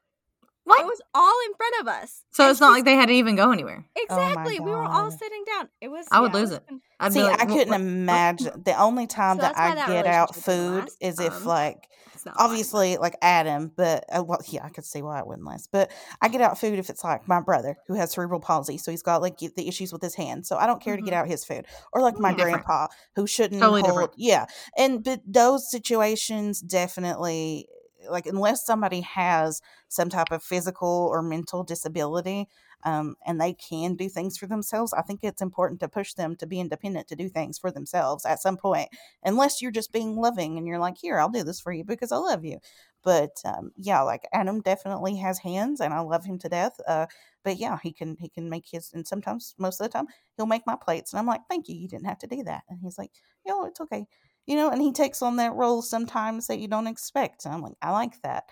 What? 0.64 0.80
It 0.80 0.86
was 0.86 1.00
all 1.14 1.38
in 1.46 1.54
front 1.54 1.74
of 1.82 1.88
us. 1.88 2.22
So 2.30 2.44
And 2.44 2.50
it's 2.50 2.60
not 2.60 2.68
she's- 2.68 2.76
like 2.78 2.84
they 2.86 2.94
had 2.94 3.06
to 3.06 3.12
even 3.14 3.36
go 3.36 3.50
anywhere. 3.52 3.84
Oh 3.96 4.02
exactly. 4.02 4.60
we 4.60 4.70
were 4.70 4.82
all 4.84 5.10
sitting 5.10 5.44
down. 5.44 5.68
It 5.80 5.88
was. 5.88 6.06
I 6.10 6.20
would 6.20 6.32
yeah, 6.32 6.40
lose 6.40 6.50
it. 6.52 6.62
fun. 6.68 6.80
I'd 7.00 7.12
See, 7.12 7.22
like, 7.22 7.40
I 7.42 7.46
couldn't 7.46 7.72
wh- 7.72 7.76
imagine. 7.76 8.62
The 8.64 8.80
only 8.80 9.06
time 9.06 9.36
So 9.36 9.42
that 9.42 9.58
I 9.58 9.74
that 9.74 9.88
get 9.88 10.06
out 10.06 10.34
food 10.34 10.88
is 11.00 11.18
if, 11.20 11.34
Um, 11.38 11.44
like, 11.44 11.88
It's 12.14 12.24
not 12.24 12.36
fun. 12.36 12.46
obviously 12.46 12.96
like 12.96 13.16
Adam, 13.20 13.72
but 13.76 14.04
uh, 14.10 14.22
well, 14.24 14.40
yeah, 14.48 14.64
I 14.64 14.70
could 14.70 14.86
see 14.86 15.02
why 15.02 15.18
it 15.18 15.26
wouldn't 15.26 15.46
last. 15.46 15.68
But 15.70 15.90
I 16.22 16.28
get 16.28 16.40
out 16.40 16.58
food 16.58 16.78
if 16.78 16.88
it's 16.88 17.04
like 17.04 17.28
my 17.28 17.40
brother 17.40 17.76
who 17.88 17.94
has 17.94 18.12
cerebral 18.12 18.40
palsy, 18.40 18.78
so 18.78 18.90
he's 18.90 19.02
got 19.02 19.20
like 19.20 19.36
the 19.38 19.68
issues 19.68 19.92
with 19.92 20.00
his 20.00 20.14
hand, 20.14 20.46
so 20.46 20.56
I 20.56 20.66
don't 20.66 20.80
care 20.80 20.96
to 20.96 21.02
get 21.02 21.12
Mhm. 21.12 21.16
out 21.18 21.26
his 21.28 21.44
food, 21.44 21.66
or 21.92 22.00
like 22.00 22.18
my 22.18 22.32
different. 22.32 22.64
grandpa 22.64 22.86
who 23.16 23.26
shouldn't 23.26 23.60
Totally 23.60 23.82
hold, 23.82 23.92
different. 23.92 24.12
yeah, 24.16 24.46
and 24.78 25.04
but 25.04 25.20
those 25.26 25.70
situations 25.70 26.60
definitely 26.60 27.68
like 28.09 28.26
unless 28.26 28.64
somebody 28.66 29.00
has 29.02 29.61
some 29.88 30.09
type 30.09 30.30
of 30.30 30.42
physical 30.42 31.09
or 31.11 31.22
mental 31.22 31.62
disability. 31.64 32.48
Um, 32.86 33.14
and 33.24 33.40
they 33.40 33.55
can 33.55 33.94
do 33.96 34.11
things 34.11 34.36
for 34.36 34.46
themselves. 34.46 34.92
I 34.92 35.00
think 35.00 35.20
it's 35.22 35.40
important 35.40 35.80
to 35.80 35.88
push 35.88 36.12
them 36.12 36.36
to 36.36 36.46
be 36.46 36.61
independent 36.61 37.09
to 37.09 37.16
do 37.16 37.30
things 37.30 37.59
for 37.59 37.70
themselves 37.70 38.26
at 38.26 38.42
some 38.42 38.59
point, 38.59 38.90
unless 39.22 39.62
you're 39.62 39.70
just 39.70 39.90
being 39.90 40.16
loving 40.16 40.59
and 40.59 40.66
you're 40.66 40.78
like, 40.78 40.98
here, 41.00 41.18
I'll 41.18 41.30
do 41.30 41.44
this 41.44 41.61
for 41.61 41.72
you 41.72 41.82
because 41.82 42.12
I 42.12 42.18
love 42.18 42.44
you 42.44 42.59
but 43.05 43.36
um, 43.44 43.70
yeah, 43.76 44.00
like 44.00 44.26
Adam 44.32 44.61
definitely 44.62 45.16
has 45.16 45.38
hands, 45.38 45.80
and 45.80 45.92
I 45.92 46.00
love 46.00 46.24
him 46.24 46.38
to 46.40 46.48
death. 46.48 46.72
Uh, 46.88 47.07
but 47.44 47.59
yeah, 47.59 47.78
he 47.82 47.92
can 47.92 48.16
he 48.18 48.28
can 48.30 48.48
make 48.48 48.64
his, 48.70 48.90
and 48.94 49.07
sometimes 49.07 49.55
most 49.59 49.80
of 49.80 49.84
the 49.86 49.92
time 49.92 50.07
he'll 50.36 50.46
make 50.46 50.66
my 50.66 50.76
plates, 50.82 51.12
and 51.12 51.20
I'm 51.20 51.26
like, 51.26 51.42
thank 51.48 51.68
you, 51.68 51.76
you 51.76 51.86
didn't 51.88 52.07
have 52.07 52.18
to 52.20 52.26
do 52.26 52.42
that, 52.44 52.62
and 52.68 52.80
he's 52.82 52.98
like, 52.98 53.11
yo, 53.46 53.64
it's 53.66 53.80
okay, 53.80 54.07
you 54.47 54.57
know, 54.57 54.70
and 54.70 54.80
he 54.80 54.92
takes 54.92 55.22
on 55.22 55.36
that 55.36 55.55
role 55.55 55.82
sometimes 55.82 56.47
that 56.47 56.59
you 56.59 56.68
don't 56.68 56.86
expect, 56.86 57.45
and 57.45 57.55
I'm 57.55 57.62
like, 57.62 57.76
I 57.82 57.90
like 57.90 58.20
that. 58.22 58.45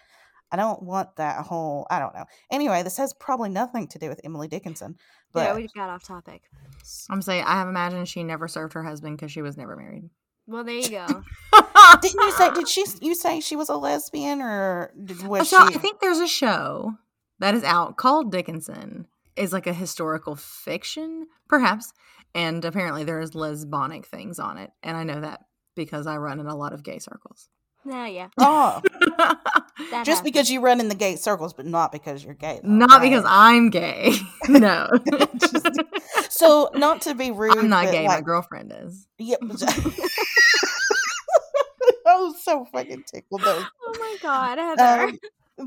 I 0.51 0.57
don't 0.57 0.82
want 0.82 1.16
that 1.16 1.47
whole. 1.47 1.86
I 1.90 1.99
don't 1.99 2.14
know. 2.14 2.26
Anyway, 2.51 2.82
this 2.82 2.99
has 2.99 3.14
probably 3.14 3.49
nothing 3.49 3.88
to 3.88 3.99
do 3.99 4.11
with 4.11 4.20
Emily 4.22 4.49
Dickinson, 4.49 4.97
but 5.32 5.45
yeah, 5.45 5.55
we 5.55 5.68
got 5.74 5.88
off 5.88 6.05
topic. 6.05 6.43
I'm 7.09 7.22
saying 7.22 7.45
I 7.45 7.55
have 7.55 7.68
imagined 7.68 8.09
she 8.09 8.22
never 8.22 8.49
served 8.49 8.74
her 8.74 8.84
husband 8.84 9.16
because 9.16 9.32
she 9.32 9.40
was 9.40 9.57
never 9.57 9.76
married. 9.76 10.11
Well, 10.47 10.64
there 10.64 10.74
you 10.74 10.90
go. 10.90 11.07
didn't 12.03 12.20
you 12.20 12.32
say? 12.32 12.51
Did 12.51 12.68
she? 12.68 12.84
You 13.01 13.14
say 13.14 13.40
she 13.40 13.57
was 13.57 13.70
a 13.70 13.76
lesbian, 13.76 14.43
or 14.43 14.93
did, 15.03 15.26
was 15.26 15.49
so 15.49 15.66
she? 15.68 15.74
I 15.74 15.78
think 15.78 16.01
there's 16.01 16.18
a 16.18 16.28
show 16.28 16.95
that 17.38 17.55
is 17.55 17.64
out 17.64 17.97
called 17.97 18.30
Dickinson. 18.30 19.07
Is 19.34 19.55
like 19.55 19.66
a 19.66 19.72
historical 19.72 20.36
fiction, 20.36 21.26
perhaps, 21.49 21.95
and 22.34 22.62
apparently 22.62 23.05
there's 23.05 23.30
lesbonic 23.30 24.05
things 24.05 24.38
on 24.38 24.59
it, 24.59 24.70
and 24.82 24.95
I 24.95 25.05
know 25.05 25.22
that 25.22 25.40
because 25.75 26.07
I 26.07 26.16
run 26.16 26.41
in 26.41 26.47
a 26.47 26.57
lot 26.57 26.73
of 26.73 26.83
gay 26.83 26.99
circles. 26.99 27.49
nah, 27.85 28.07
yeah. 28.07 28.29
oh, 28.39 28.81
just 29.79 29.91
happens. 29.91 30.20
because 30.23 30.51
you 30.51 30.61
run 30.61 30.81
in 30.81 30.89
the 30.89 30.95
gay 30.95 31.16
circles, 31.16 31.53
but 31.53 31.66
not 31.66 31.91
because 31.93 32.25
you're 32.25 32.35
gay. 32.35 32.61
though, 32.62 32.68
Not 32.68 33.03
because? 33.03 33.25
I'm 33.27 33.70
gay. 33.70 34.12
no. 34.49 34.89
Just- 35.37 35.68
So, 36.31 36.70
not 36.75 37.01
to 37.03 37.14
be 37.14 37.31
rude, 37.31 37.57
I'm 37.59 37.68
not 37.68 37.87
but, 37.87 37.93
gay. 37.93 38.07
My 38.07 38.20
girlfriend 38.20 38.73
is. 38.85 39.07
yep. 39.18 39.39
I 42.05 42.16
was 42.16 42.43
so 42.43 42.64
fucking 42.66 43.05
tickled 43.12 43.43
though. 43.43 43.62
Oh 43.87 43.97
my 43.99 44.16
god, 44.23 44.59
Heather. 44.59 45.05
Um, 45.05 45.18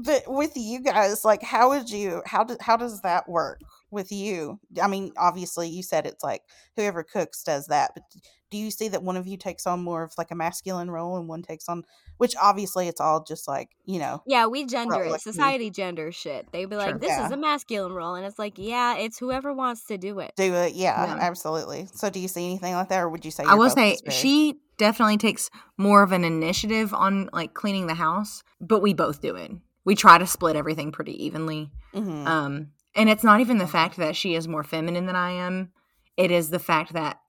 but 0.04 0.24
with 0.28 0.52
you 0.56 0.80
guys, 0.82 1.24
like, 1.24 1.42
how 1.42 1.70
would 1.70 1.90
you? 1.90 2.22
How 2.26 2.44
does 2.44 2.58
how 2.60 2.76
does 2.78 3.02
that 3.02 3.28
work 3.30 3.62
with 3.96 4.12
you? 4.12 4.60
I 4.82 4.88
mean, 4.88 5.12
obviously, 5.18 5.68
you 5.70 5.82
said 5.82 6.06
it's 6.06 6.24
like 6.24 6.44
whoever 6.76 7.02
cooks 7.04 7.42
does 7.44 7.66
that, 7.68 7.92
but 7.96 8.04
do 8.52 8.58
you 8.60 8.70
see 8.70 8.88
that 8.90 9.02
one 9.02 9.18
of 9.18 9.26
you 9.26 9.38
takes 9.38 9.66
on 9.66 9.84
more 9.84 10.04
of 10.04 10.14
like 10.18 10.30
a 10.30 10.36
masculine 10.36 10.92
role 10.92 11.18
and 11.18 11.28
one 11.28 11.42
takes 11.42 11.68
on, 11.68 11.84
which 12.18 12.36
obviously 12.40 12.88
it's 12.88 13.02
all 13.02 13.24
just 13.24 13.48
like 13.48 13.70
you 13.86 13.98
know, 13.98 14.22
yeah, 14.28 14.46
we 14.46 14.66
gender 14.66 14.96
like 14.96 15.06
me. 15.08 15.14
it. 15.16 15.22
Society 15.22 15.70
gender 15.72 16.12
shit. 16.12 16.52
They'd 16.52 16.70
be 16.70 16.76
like, 16.76 16.90
Sure. 16.90 16.98
"This 17.00 17.10
Yeah. 17.10 17.26
is 17.26 17.32
a 17.32 17.38
masculine 17.38 17.94
role," 17.94 18.14
and 18.16 18.26
it's 18.26 18.38
like, 18.38 18.54
yeah, 18.58 18.98
it's 18.98 19.18
whoever 19.18 19.52
wants 19.54 19.86
to 19.88 19.98
do 19.98 20.20
it. 20.20 20.34
do 20.38 20.54
it. 20.54 20.74
Yeah, 20.74 21.06
Yeah. 21.06 21.18
absolutely. 21.20 21.88
So, 21.94 22.10
do 22.12 22.20
you 22.20 22.28
see 22.28 22.46
anything 22.46 22.74
like 22.76 22.90
that, 22.90 23.00
or 23.02 23.10
would 23.10 23.26
you 23.26 23.32
say? 23.32 23.44
I 23.46 23.56
will 23.56 23.70
say 23.72 23.98
very- 24.06 24.12
she 24.16 24.60
definitely 24.78 25.18
takes 25.18 25.50
more 25.78 26.04
of 26.04 26.12
an 26.12 26.24
initiative 26.26 26.94
on 26.94 27.30
like 27.34 27.54
cleaning 27.54 27.88
the 27.88 27.94
house, 27.96 28.44
but 28.62 28.82
we 28.82 28.94
both 28.94 29.22
do 29.22 29.36
it. 29.36 29.52
We 29.86 29.96
try 29.96 30.18
to 30.18 30.26
split 30.28 30.56
everything 30.56 30.92
pretty 30.92 31.26
evenly. 31.26 31.72
Mhm. 31.94 32.26
Um, 32.28 32.68
and 32.96 33.10
it's 33.10 33.24
not 33.24 33.40
even 33.40 33.58
the 33.58 33.68
fact 33.68 33.98
that 33.98 34.16
she 34.16 34.36
is 34.36 34.48
more 34.48 34.64
feminine 34.64 35.06
than 35.06 35.16
I 35.16 35.32
am. 35.32 35.72
It 36.18 36.32
is 36.32 36.50
the 36.50 36.60
fact 36.60 36.94
that 36.94 37.20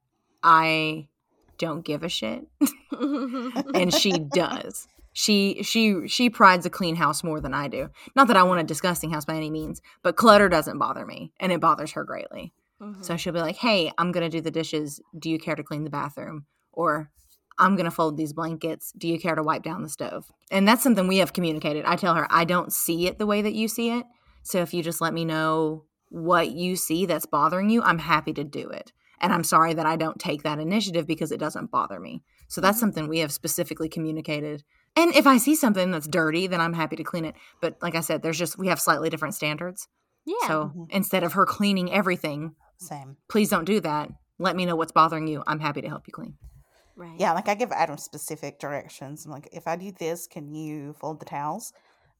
I 0.42 1.08
don't 1.58 1.84
give 1.84 2.02
a 2.02 2.08
shit 2.08 2.46
and 3.74 3.92
she 3.92 4.12
does. 4.12 4.86
She 5.12 5.62
she 5.62 6.06
she 6.06 6.28
prides 6.28 6.66
a 6.66 6.70
clean 6.70 6.96
house 6.96 7.24
more 7.24 7.40
than 7.40 7.54
I 7.54 7.68
do. 7.68 7.88
Not 8.14 8.28
that 8.28 8.36
I 8.36 8.42
want 8.42 8.60
a 8.60 8.64
disgusting 8.64 9.10
house 9.10 9.24
by 9.24 9.34
any 9.34 9.50
means, 9.50 9.80
but 10.02 10.16
clutter 10.16 10.48
doesn't 10.48 10.78
bother 10.78 11.06
me 11.06 11.32
and 11.40 11.50
it 11.52 11.60
bothers 11.60 11.92
her 11.92 12.04
greatly. 12.04 12.52
Mhm. 12.80 13.02
So 13.02 13.16
she'll 13.16 13.32
be 13.32 13.40
like, 13.40 13.56
"Hey, 13.56 13.90
I'm 13.96 14.12
going 14.12 14.30
to 14.30 14.36
do 14.36 14.42
the 14.42 14.50
dishes. 14.50 15.00
Do 15.18 15.30
you 15.30 15.38
care 15.38 15.56
to 15.56 15.62
clean 15.62 15.84
the 15.84 15.90
bathroom?" 15.90 16.44
Or 16.72 17.10
I'm 17.58 17.74
going 17.76 17.86
to 17.86 17.90
fold 17.90 18.18
these 18.18 18.34
blankets. 18.34 18.92
Do 18.98 19.08
you 19.08 19.18
care 19.18 19.34
to 19.34 19.42
wipe 19.42 19.62
down 19.62 19.82
the 19.82 19.88
stove? 19.88 20.30
And 20.50 20.68
that's 20.68 20.82
something 20.82 21.08
we 21.08 21.16
have 21.18 21.32
communicated. 21.32 21.86
I 21.86 21.96
tell 21.96 22.14
her, 22.14 22.26
I 22.30 22.44
don't 22.44 22.70
see 22.70 23.06
it 23.06 23.18
the 23.18 23.24
way 23.24 23.40
that 23.40 23.54
you 23.54 23.68
see 23.68 23.90
it. 23.90 24.04
So 24.46 24.62
if 24.62 24.72
you 24.72 24.80
just 24.82 25.00
let 25.00 25.12
me 25.12 25.24
know 25.24 25.86
what 26.08 26.52
you 26.52 26.76
see 26.76 27.04
that's 27.04 27.26
bothering 27.26 27.68
you, 27.68 27.82
I'm 27.82 27.98
happy 27.98 28.32
to 28.34 28.44
do 28.44 28.68
it. 28.68 28.92
And 29.20 29.32
I'm 29.32 29.42
sorry 29.42 29.74
that 29.74 29.86
I 29.86 29.96
don't 29.96 30.20
take 30.20 30.44
that 30.44 30.60
initiative 30.60 31.04
because 31.04 31.32
it 31.32 31.40
doesn't 31.40 31.72
bother 31.72 31.98
me. 31.98 32.22
So 32.46 32.60
that's 32.60 32.76
Mhm. 32.76 32.80
something 32.80 33.08
we 33.08 33.18
have 33.18 33.32
specifically 33.32 33.88
communicated. 33.88 34.62
And 34.94 35.12
if 35.16 35.26
I 35.26 35.38
see 35.38 35.56
something 35.56 35.90
that's 35.90 36.06
dirty, 36.06 36.46
then 36.46 36.60
I'm 36.60 36.74
happy 36.74 36.94
to 36.94 37.02
clean 37.02 37.24
it. 37.24 37.34
But 37.60 37.76
like 37.82 37.96
I 37.96 38.00
said, 38.02 38.22
there's 38.22 38.38
just, 38.38 38.56
we 38.56 38.68
have 38.68 38.80
slightly 38.80 39.10
different 39.10 39.34
standards. 39.34 39.88
yeah. 40.24 40.46
So 40.46 40.72
Mhm. 40.76 40.86
instead 40.90 41.24
of 41.24 41.32
her 41.32 41.44
cleaning 41.44 41.92
everything, 41.92 42.54
Same. 42.78 43.16
please 43.28 43.48
don't 43.48 43.64
do 43.64 43.80
that. 43.80 44.10
Let 44.38 44.54
me 44.54 44.64
know 44.64 44.76
what's 44.76 44.92
bothering 44.92 45.26
you. 45.26 45.42
I'm 45.46 45.60
happy 45.60 45.80
to 45.82 45.88
help 45.88 46.06
you 46.06 46.12
clean. 46.12 46.36
right. 46.94 47.18
Yeah, 47.18 47.32
like 47.32 47.48
I 47.48 47.54
give 47.54 47.72
Adam 47.72 47.98
specific 47.98 48.58
directions. 48.58 49.24
I'm 49.24 49.32
like, 49.32 49.48
if 49.52 49.66
I 49.66 49.76
do 49.76 49.92
this, 49.92 50.26
can 50.26 50.54
you 50.54 50.94
fold 50.94 51.20
the 51.20 51.26
towels? 51.26 51.72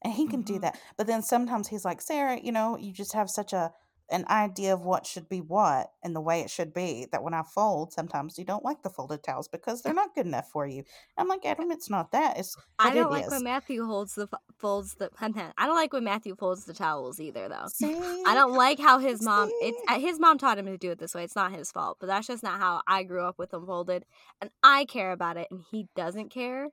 And 0.07 0.15
he 0.15 0.25
can 0.25 0.41
do 0.41 0.53
Mhm. 0.53 0.61
that. 0.61 0.79
But 0.95 1.05
then 1.07 1.21
sometimes 1.21 1.67
he's 1.67 1.83
like, 1.83 1.99
Sarah, 1.99 2.39
you 2.41 2.53
know, 2.53 2.77
you 2.77 2.93
just 2.93 3.11
have 3.11 3.29
such 3.29 3.51
a 3.51 3.73
an 4.09 4.23
idea 4.29 4.73
of 4.73 4.85
what 4.85 5.05
should 5.05 5.27
be 5.27 5.41
what 5.41 5.91
and 6.01 6.15
the 6.15 6.21
way 6.21 6.39
it 6.39 6.49
should 6.49 6.73
be 6.73 7.05
that 7.11 7.21
when 7.23 7.33
I 7.33 7.43
fold, 7.43 7.91
sometimes 7.91 8.39
you 8.39 8.45
don't 8.45 8.63
like 8.63 8.81
the 8.81 8.89
folded 8.89 9.21
towels 9.21 9.49
because 9.49 9.81
they're 9.81 9.93
not 9.93 10.15
good 10.15 10.25
enough 10.25 10.49
for 10.49 10.65
you. 10.65 10.85
I'm 11.17 11.27
like, 11.27 11.45
Adam, 11.45 11.71
it's 11.71 11.89
not 11.89 12.13
that. 12.13 12.37
It's 12.39 12.55
I 12.79 12.93
don't 12.93 13.11
it 13.11 13.15
like 13.15 13.25
is." 13.25 13.31
when 13.31 13.43
Matthew 13.43 13.85
holds 13.85 14.15
the 14.15 14.29
folds 14.57 14.93
the. 14.95 15.09
I 15.19 15.65
don't 15.65 15.75
like 15.75 15.91
when 15.91 16.05
Matthew 16.05 16.37
folds 16.37 16.63
the 16.63 16.73
towels 16.73 17.19
either, 17.19 17.49
though. 17.49 17.67
See? 17.67 17.93
I 18.25 18.33
don't 18.33 18.53
like 18.53 18.79
how 18.79 18.99
his 18.99 19.21
mom. 19.21 19.49
It's 19.61 19.77
See? 19.77 19.95
uh, 19.95 19.99
his 19.99 20.21
mom 20.21 20.37
taught 20.37 20.57
him 20.57 20.67
to 20.67 20.77
do 20.77 20.91
it 20.91 20.99
this 20.99 21.13
way. 21.13 21.25
It's 21.25 21.35
not 21.35 21.51
his 21.51 21.69
fault, 21.69 21.97
but 21.99 22.07
that's 22.07 22.27
just 22.27 22.43
not 22.43 22.61
how 22.61 22.83
I 22.87 23.03
grew 23.03 23.23
up 23.25 23.37
with 23.37 23.49
them 23.49 23.65
folded, 23.65 24.05
and 24.39 24.51
I 24.63 24.85
care 24.85 25.11
about 25.11 25.35
it, 25.35 25.49
and 25.51 25.65
he 25.69 25.87
doesn't 25.97 26.29
care. 26.29 26.69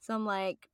So 0.00 0.14
I'm 0.14 0.24
like, 0.24 0.69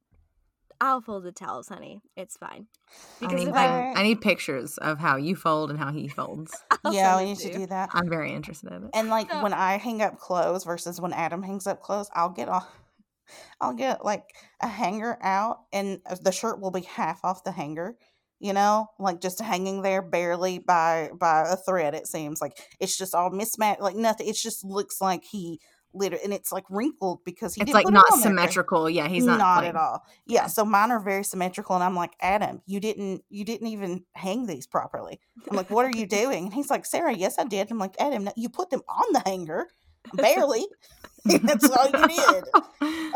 I'll 0.80 1.00
fold 1.00 1.24
the 1.24 1.32
towels, 1.32 1.68
honey. 1.68 2.00
It's 2.16 2.36
fine. 2.36 2.66
I 2.88 2.94
Because 3.20 3.40
need, 3.40 3.48
if 3.48 3.54
I- 3.54 3.92
I 3.94 4.02
need 4.02 4.20
pictures 4.20 4.78
of 4.78 4.98
how 4.98 5.16
you 5.16 5.34
fold 5.36 5.70
and 5.70 5.78
how 5.78 5.92
he 5.92 6.08
folds. 6.08 6.52
Yeah, 6.92 7.16
send 7.16 7.26
we 7.26 7.32
need 7.32 7.38
to 7.52 7.58
do 7.58 7.66
that. 7.66 7.90
I'm 7.92 8.08
very 8.08 8.32
interested 8.32 8.70
in 8.72 8.84
it. 8.84 8.90
And 8.94 9.08
like 9.08 9.30
So- 9.30 9.42
when 9.42 9.52
I 9.52 9.76
hang 9.78 10.02
up 10.02 10.18
clothes 10.18 10.64
versus 10.64 11.00
when 11.00 11.12
Adam 11.12 11.42
hangs 11.42 11.66
up 11.66 11.82
clothes, 11.82 12.08
I'll 12.14 12.30
get 12.30 12.48
off. 12.48 12.68
I'll 13.60 13.74
get 13.74 14.04
like 14.04 14.22
a 14.62 14.68
hanger 14.68 15.18
out, 15.20 15.60
and 15.72 16.00
uh, 16.06 16.16
the 16.22 16.30
shirt 16.30 16.60
will 16.60 16.70
be 16.70 16.82
half 16.82 17.24
off 17.24 17.42
the 17.42 17.50
hanger. 17.52 17.96
You 18.38 18.52
know, 18.52 18.88
like 18.98 19.20
just 19.22 19.40
hanging 19.40 19.80
there 19.82 20.02
barely 20.02 20.58
by 20.58 21.10
by 21.18 21.48
a 21.48 21.56
thread. 21.56 21.94
It 21.94 22.06
seems 22.06 22.40
like 22.40 22.52
it's 22.78 22.96
just 22.96 23.14
all 23.14 23.30
mismatched, 23.30 23.80
like 23.80 23.96
nothing. 23.96 24.28
It 24.28 24.36
just 24.36 24.62
looks 24.64 25.00
like 25.00 25.24
he 25.24 25.58
literally, 25.96 26.24
and 26.24 26.32
it's 26.34 26.52
like 26.52 26.64
wrinkled 26.70 27.24
because 27.24 27.54
he 27.54 27.60
It's 27.62 27.66
didn't 27.66 27.74
like 27.74 27.84
put 27.86 27.92
it 27.92 27.94
not 27.94 28.04
on 28.12 28.18
there. 28.20 28.28
symmetrical. 28.28 28.88
Yeah, 28.90 29.08
he's 29.08 29.24
not, 29.24 29.38
like- 29.62 29.68
at 29.70 29.76
all. 29.76 30.04
Yeah, 30.26 30.42
yeah. 30.42 30.46
so 30.46 30.64
mine 30.64 30.90
are 30.90 31.00
very 31.00 31.24
symmetrical, 31.24 31.74
and 31.74 31.82
I'm 31.84 31.94
like, 31.96 32.12
Adam, 32.20 32.62
you 32.66 32.80
didn't, 32.80 33.22
you 33.28 33.44
didn't 33.44 33.68
even 33.68 34.04
hang 34.14 34.46
these 34.46 34.66
properly. 34.66 35.20
I'm 35.50 35.56
like, 35.56 35.70
what 35.70 35.84
are 35.86 35.96
you 35.96 36.06
doing? 36.20 36.44
And 36.46 36.54
he's 36.54 36.70
like, 36.70 36.86
Sarah, 36.86 37.14
yes, 37.14 37.38
I 37.38 37.44
did. 37.44 37.70
I'm 37.70 37.78
like, 37.78 37.94
Adam, 37.98 38.24
no, 38.24 38.32
you 38.36 38.48
put 38.48 38.70
them 38.70 38.82
on 38.88 39.12
the 39.12 39.22
hanger, 39.24 39.66
barely. 40.14 40.66
That's 41.24 41.68
all 41.70 41.86
you 41.86 42.08
did. 42.08 42.44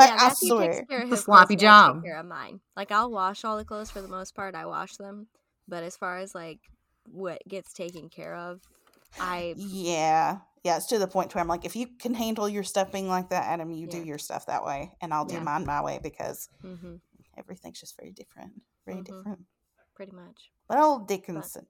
Yeah, 0.00 0.06
I, 0.06 0.08
I 0.12 0.16
Matthew 0.28 0.48
swear. 0.48 0.72
takes 0.72 0.88
care 0.88 0.98
of 0.98 1.02
It's 1.04 1.12
a 1.12 1.16
his 1.16 1.24
sloppy 1.24 1.56
clothes, 1.56 1.62
and 1.64 1.70
I 1.70 1.86
take 1.86 1.94
job. 1.96 2.04
care 2.04 2.18
of 2.20 2.26
mine. 2.26 2.60
Like 2.74 2.90
I'll 2.90 3.10
wash 3.10 3.44
all 3.44 3.56
the 3.58 3.64
clothes 3.66 3.90
for 3.90 4.00
the 4.00 4.08
most 4.08 4.34
part. 4.34 4.54
I 4.54 4.64
wash 4.64 4.96
them, 4.96 5.26
but 5.68 5.82
as 5.84 5.96
far 5.96 6.18
as 6.18 6.34
like 6.34 6.58
what 7.04 7.42
gets 7.46 7.72
taken 7.74 8.08
care 8.08 8.34
of, 8.34 8.60
I 9.20 9.54
Yeah, 9.58 10.38
yeah. 10.64 10.76
It's 10.76 10.86
to 10.86 10.98
the 10.98 11.06
point 11.08 11.34
where 11.34 11.42
I'm 11.42 11.48
like, 11.48 11.64
if 11.64 11.76
you 11.76 11.86
can 11.98 12.14
handle 12.14 12.48
your 12.48 12.62
stuff 12.64 12.92
being 12.92 13.08
like 13.08 13.30
that, 13.30 13.44
Adam, 13.44 13.70
you 13.70 13.86
do 13.86 14.02
your 14.02 14.18
stuff 14.18 14.46
that 14.46 14.64
way, 14.64 14.92
and 15.00 15.12
I'll 15.14 15.24
do 15.24 15.34
Yeah. 15.34 15.42
mine 15.42 15.64
my 15.66 15.82
way 15.82 15.98
because 16.02 16.48
hmm 16.62 16.96
everything's 17.36 17.80
just 17.80 17.96
very 17.96 18.12
different, 18.12 18.52
very 18.86 18.98
Mhm. 18.98 19.04
different. 19.04 19.46
pretty 19.94 20.12
much. 20.12 20.50
But 20.66 20.78
old 20.78 21.06
Dickinson, 21.08 21.66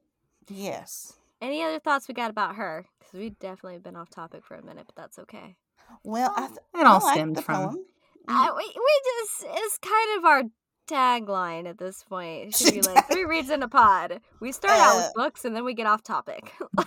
yes. 0.48 1.14
Any 1.40 1.62
other 1.64 1.80
thoughts 1.80 2.06
we 2.06 2.14
got 2.14 2.30
about 2.30 2.54
her? 2.56 2.86
Because 2.98 3.12
we 3.14 3.30
definitely 3.30 3.78
been 3.78 3.96
off 3.96 4.08
topic 4.10 4.44
for 4.44 4.54
a 4.56 4.62
minute, 4.64 4.86
but 4.86 4.94
that's 4.94 5.18
okay. 5.18 5.56
Well, 6.04 6.32
I, 6.36 6.46
th- 6.46 6.58
It 6.74 6.86
all 6.86 7.04
I 7.04 7.12
stemmed 7.14 7.36
the 7.36 7.42
from 7.42 7.56
poem. 7.56 7.84
I, 8.28 8.52
we, 8.56 8.62
we 8.64 9.00
just 9.04 9.44
it's 9.48 9.78
kind 9.78 10.18
of 10.18 10.24
our 10.24 10.42
tagline 10.90 11.68
at 11.68 11.78
this 11.78 12.02
point. 12.04 12.48
It 12.48 12.56
should 12.56 12.74
be 12.74 12.82
like 12.82 13.08
three 13.10 13.24
reads 13.24 13.50
in 13.50 13.62
a 13.62 13.68
pod. 13.68 14.20
We 14.40 14.52
start 14.52 14.74
out 14.78 14.96
with 14.96 15.04
Uh, 15.06 15.10
books 15.14 15.44
and 15.44 15.54
then 15.54 15.64
we 15.64 15.74
get 15.74 15.86
off 15.86 16.02
topic. 16.02 16.52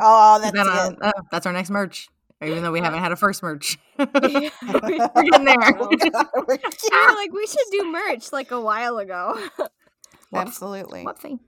Oh, 0.00 0.38
that's 0.42 0.52
That, 0.56 0.66
uh, 0.66 0.94
uh, 1.06 1.12
that's 1.30 1.46
our 1.46 1.52
next 1.52 1.70
merch. 1.70 2.08
Even 2.42 2.62
though 2.62 2.70
we 2.70 2.78
haven't 2.80 3.00
had 3.00 3.10
a 3.10 3.16
first 3.16 3.42
merch. 3.42 3.78
Yeah, 3.98 4.06
we- 4.14 4.50
We're 4.62 5.22
getting 5.24 5.44
there. 5.44 5.56
Oh, 5.76 6.44
we're 6.46 7.14
like, 7.14 7.32
we 7.32 7.46
should 7.46 7.66
do 7.72 7.90
merch 7.90 8.32
like 8.32 8.52
a 8.52 8.60
while 8.60 8.98
ago. 8.98 9.36
Absolutely. 10.32 11.04
Whoopsie. 11.04 11.40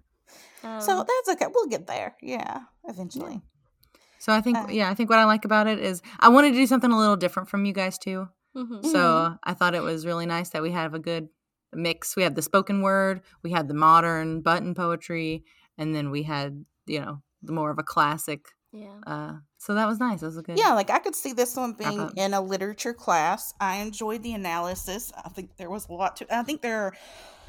So 0.62 0.68
Um, 0.99 1.07
that's 1.07 1.28
okay. 1.31 1.47
We'll 1.55 1.66
get 1.68 1.87
there. 1.87 2.16
Yeah, 2.20 2.62
eventually. 2.89 3.41
So 4.18 4.33
I 4.33 4.41
think, 4.41 4.59
Uh, 4.59 4.66
yeah, 4.68 4.91
I 4.91 4.95
think 4.95 5.09
what 5.11 5.18
I 5.20 5.24
like 5.24 5.45
about 5.45 5.66
it 5.68 5.78
is 5.78 6.03
I 6.18 6.28
wanted 6.28 6.51
to 6.51 6.57
do 6.57 6.66
something 6.66 6.91
a 6.91 6.99
little 6.99 7.16
different 7.16 7.49
from 7.49 7.64
you 7.64 7.72
guys 7.72 7.97
too. 7.97 8.28
Mhm. 8.57 8.85
So 8.85 9.37
I 9.43 9.55
thought 9.55 9.75
it 9.75 9.83
was 9.83 10.07
really 10.07 10.27
nice 10.27 10.51
that 10.51 10.63
we 10.63 10.71
have 10.73 10.95
a 10.95 10.99
good 10.99 11.29
mix. 11.73 12.17
We 12.17 12.23
had 12.23 12.35
the 12.35 12.43
spoken 12.43 12.83
word, 12.83 13.23
we 13.43 13.51
had 13.53 13.69
the 13.69 13.75
modern 13.75 14.41
button 14.43 14.75
poetry, 14.75 15.45
and 15.79 15.95
then 15.95 16.11
we 16.11 16.23
had, 16.25 16.65
you 16.87 17.01
know, 17.01 17.23
the 17.43 17.53
more 17.53 17.71
of 17.71 17.79
a 17.79 17.83
classic. 17.85 18.47
yeah. 18.73 19.01
Uh, 19.07 19.33
so 19.59 19.75
that 19.75 19.87
was 19.89 19.99
nice. 19.99 20.21
That 20.21 20.27
was 20.27 20.37
a 20.39 20.43
good. 20.43 20.59
Yeah, 20.59 20.75
like 20.75 20.91
I 20.91 20.99
could 21.01 21.15
see 21.17 21.33
this 21.33 21.57
one 21.57 21.73
being 21.75 22.01
up. 22.01 22.13
in 22.17 22.35
a 22.35 22.41
literature 22.41 22.95
class. 22.95 23.53
I 23.61 23.77
enjoyed 23.77 24.23
the 24.23 24.33
analysis. 24.35 25.13
I 25.25 25.29
think 25.29 25.57
there 25.57 25.69
was 25.71 25.89
a 25.89 25.93
lot 25.93 26.17
to. 26.17 26.27
I 26.35 26.43
think 26.43 26.63
there, 26.63 26.85
are, 26.87 26.95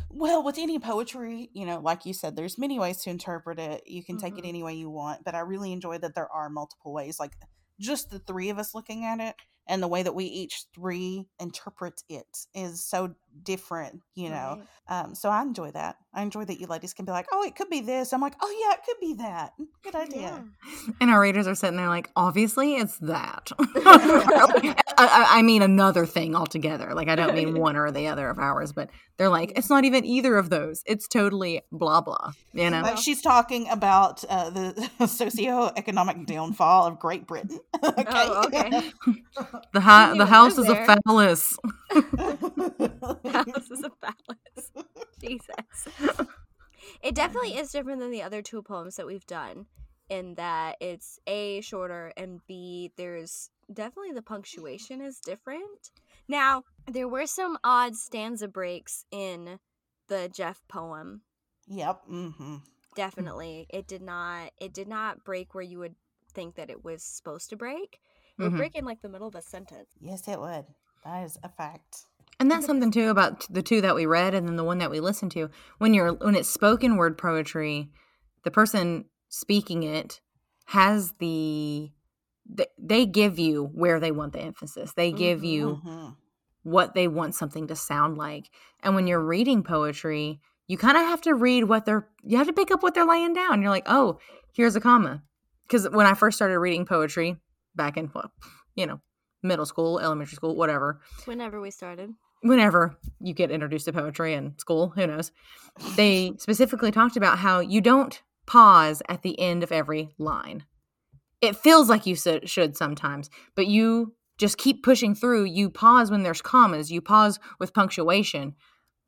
well, 0.10 0.43
with 0.43 0.58
any 0.58 0.78
poetry, 0.80 1.49
you 1.54 1.66
know, 1.66 1.80
like 1.80 2.06
you 2.06 2.14
said, 2.14 2.36
there's 2.36 2.58
many 2.58 2.80
ways 2.80 3.02
to 3.04 3.10
interpret 3.10 3.60
it. 3.60 3.84
You 3.88 4.04
can 4.04 4.18
take 4.18 4.38
it 4.38 4.43
Mhm. 4.43 4.49
any 4.49 4.64
way 4.64 4.74
you 4.74 4.89
want, 4.89 5.24
but 5.24 5.36
I 5.36 5.39
really 5.39 5.72
enjoyed 5.72 6.02
that 6.02 6.16
there 6.16 6.30
are 6.32 6.49
multiple 6.49 6.91
ways. 6.93 7.20
Like 7.20 7.34
just 7.80 8.10
the 8.10 8.20
three 8.20 8.49
of 8.49 8.58
us 8.60 8.76
looking 8.76 9.06
at 9.06 9.20
it 9.20 9.36
and 9.68 9.82
the 9.82 9.88
way 9.88 10.03
that 10.03 10.16
we 10.16 10.26
each 10.26 10.64
three 10.74 11.28
interpret 11.39 12.03
it 12.09 12.26
is 12.53 12.84
so 12.84 13.14
different, 13.43 14.01
you 14.14 14.30
know. 14.30 14.57
Right. 14.89 15.03
Um, 15.05 15.16
so 15.16 15.30
I 15.30 15.41
enjoy 15.41 15.72
that. 15.72 15.95
I 16.14 16.22
enjoy 16.22 16.43
that 16.43 16.59
you 16.59 16.68
ladies 16.68 16.93
can 16.93 17.05
be 17.05 17.14
like, 17.14 17.28
oh, 17.32 17.43
it 17.43 17.55
could 17.55 17.70
be 17.70 17.80
this. 17.80 18.12
I'm 18.12 18.20
like, 18.20 18.34
oh 18.41 18.66
yeah, 18.68 18.74
it 18.74 18.82
could 18.86 18.99
be 18.99 19.14
that. 19.24 19.53
Good 19.84 19.95
idea. 20.07 20.43
And 20.99 21.09
our 21.09 21.22
readers 21.22 21.47
are 21.47 21.55
sitting 21.55 21.78
there 21.78 21.88
like, 21.88 22.09
obviously 22.18 22.76
it's 22.76 22.97
that. 22.97 23.49
I, 23.59 24.76
I- 24.97 25.28
I 25.39 25.41
mean 25.43 25.62
another 25.62 26.05
thing 26.05 26.36
altogether. 26.36 26.93
Like 26.93 27.07
I 27.07 27.16
don't 27.16 27.34
mean 27.36 27.57
one 27.57 27.76
or 27.78 27.89
the 27.91 28.07
other 28.07 28.30
of 28.30 28.38
ours, 28.39 28.74
but 28.74 28.89
they're 29.18 29.30
like, 29.30 29.53
it's 29.55 29.70
not 29.70 29.86
even 29.86 30.03
either 30.03 30.36
of 30.36 30.49
those. 30.49 30.84
It's 30.86 31.07
totally 31.07 31.62
blah 31.72 32.01
blah. 32.01 32.32
You 32.53 32.70
know. 32.70 32.80
Uh, 32.82 32.95
she's 32.95 33.22
talking 33.22 33.70
about 33.70 34.24
uh, 34.30 34.49
the 34.49 34.89
socioeconomic 34.99 36.26
downfall 36.26 36.88
of 36.88 36.99
Great 36.99 37.28
Britain. 37.28 37.59
okay. 37.84 38.03
Oh, 38.09 38.43
okay. 38.47 38.91
The 39.74 39.82
ha- 39.82 40.08
Didn't 40.08 40.20
the 40.20 40.26
even 40.26 40.28
houses 40.28 40.68
live 40.68 40.70
of 40.70 40.78
there. 40.78 40.86
phallus. 41.06 41.58
House 43.32 43.72
is 43.72 43.84
a 43.84 43.91
phallus. 44.02 44.72
Jesus. 45.22 45.88
It 47.02 47.16
definitely 47.16 47.56
is 47.58 47.72
different 47.72 47.99
than 47.99 48.12
the 48.12 48.24
other 48.24 48.41
two 48.41 48.62
poems 48.62 48.95
that 48.95 49.06
we've 49.08 49.26
done 49.26 49.66
in 50.10 50.36
that 50.36 50.76
it's 50.82 51.20
A 51.28 51.62
shorter 51.62 52.12
and 52.18 52.41
B 52.47 52.91
there's 52.97 53.49
definitely 53.72 54.12
the 54.14 54.22
punctuation 54.22 55.02
is 55.02 55.20
different. 55.20 55.91
Now, 56.28 56.64
there 56.91 57.08
were 57.08 57.26
some 57.28 57.58
odd 57.64 57.95
stanza 57.95 58.47
breaks 58.47 59.06
in 59.12 59.60
the 60.08 60.30
Jeff 60.34 60.62
poem. 60.68 61.22
yep. 61.68 62.02
Mm-hmm. 62.10 62.58
Definitely. 62.95 63.68
It 63.70 63.88
did 63.88 64.02
not 64.02 64.52
it 64.60 64.74
did 64.74 64.88
not 64.88 65.24
break 65.24 65.54
where 65.56 65.64
you 65.64 65.80
would 65.80 65.95
think 66.34 66.56
that 66.56 66.70
it 66.70 66.84
was 66.84 67.04
supposed 67.04 67.49
to 67.52 67.56
break. 67.56 67.99
It 68.41 68.45
would 68.45 68.53
Mhm. 68.53 68.57
break 68.57 68.75
in 68.75 68.85
like 68.85 69.01
the 69.01 69.09
middle 69.09 69.27
of 69.27 69.35
a 69.35 69.41
sentence. 69.41 69.89
Yes, 69.99 70.27
it 70.27 70.39
would. 70.39 70.65
That 71.03 71.23
is 71.23 71.37
a 71.43 71.49
fact. 71.49 72.05
And 72.39 72.49
that's 72.49 72.65
something 72.65 72.89
too 72.89 73.09
about 73.09 73.45
the 73.53 73.61
two 73.61 73.81
that 73.81 73.93
we 73.93 74.07
read 74.07 74.33
and 74.33 74.47
then 74.47 74.55
the 74.55 74.63
one 74.63 74.79
that 74.79 74.89
we 74.89 74.99
listened 74.99 75.31
to. 75.33 75.49
When 75.77 75.93
you're 75.93 76.13
when 76.13 76.35
it's 76.35 76.49
spoken 76.49 76.97
word 76.97 77.17
poetry, 77.17 77.91
the 78.43 78.49
person 78.51 79.05
speaking 79.29 79.83
it 79.83 80.21
has 80.65 81.13
the 81.19 81.91
they 82.79 83.05
give 83.05 83.37
you 83.37 83.65
where 83.75 83.99
they 83.99 84.11
want 84.11 84.33
the 84.33 84.39
emphasis. 84.41 84.93
They 84.93 85.11
give 85.11 85.41
Mhm. 85.41 85.45
you 85.45 85.81
Mhm. 85.85 86.15
what 86.63 86.95
they 86.95 87.07
want 87.07 87.35
something 87.35 87.67
to 87.67 87.75
sound 87.75 88.17
like. 88.17 88.49
And 88.81 88.95
when 88.95 89.05
you're 89.07 89.23
reading 89.23 89.63
poetry, 89.63 90.41
you 90.67 90.77
kind 90.77 90.97
of 90.97 91.03
have 91.03 91.21
to 91.21 91.35
read 91.35 91.65
what 91.65 91.85
they're 91.85 92.09
you 92.23 92.37
have 92.37 92.47
to 92.47 92.53
pick 92.53 92.71
up 92.71 92.81
what 92.81 92.95
they're 92.95 93.05
laying 93.05 93.33
down. 93.33 93.61
You're 93.61 93.69
like, 93.71 93.85
"Oh, 93.87 94.17
here's 94.51 94.75
a 94.75 94.81
comma." 94.81 95.21
Cuz 95.69 95.87
when 95.89 96.07
I 96.07 96.15
first 96.15 96.37
started 96.37 96.57
reading 96.59 96.85
poetry 96.85 97.37
back 97.76 97.97
in 97.97 98.11
well, 98.13 98.32
you 98.76 98.86
know, 98.86 98.99
middle 99.43 99.65
school, 99.65 99.99
elementary 99.99 100.36
school, 100.36 100.55
whatever, 100.55 101.01
Whenever 101.26 101.59
we 101.61 101.72
started. 101.72 102.11
whenever 102.41 102.97
you 103.19 103.34
get 103.34 103.51
introduced 103.51 103.86
to 103.86 103.93
poetry 103.93 104.34
in 104.34 104.57
school, 104.57 104.89
who 104.89 105.07
knows? 105.07 105.32
They 105.95 106.34
specifically 106.38 106.91
talked 106.91 107.17
about 107.17 107.39
how 107.39 107.59
you 107.59 107.82
don't 107.82 108.22
pause 108.45 109.01
at 109.07 109.22
the 109.22 109.39
end 109.39 109.63
of 109.63 109.72
every 109.72 110.09
line. 110.17 110.65
It 111.41 111.55
feels 111.55 111.89
like 111.89 112.05
you 112.05 112.15
should 112.15 112.49
should 112.49 112.76
sometimes, 112.78 113.30
but 113.55 113.67
you 113.67 114.13
just 114.38 114.57
keep 114.57 114.84
pushing 114.84 115.15
through. 115.15 115.45
You 115.45 115.69
pause 115.69 116.11
when 116.11 116.24
there's 116.24 116.41
commas, 116.41 116.91
you 116.91 117.01
pause 117.01 117.39
with 117.59 117.74
punctuation, 117.74 118.55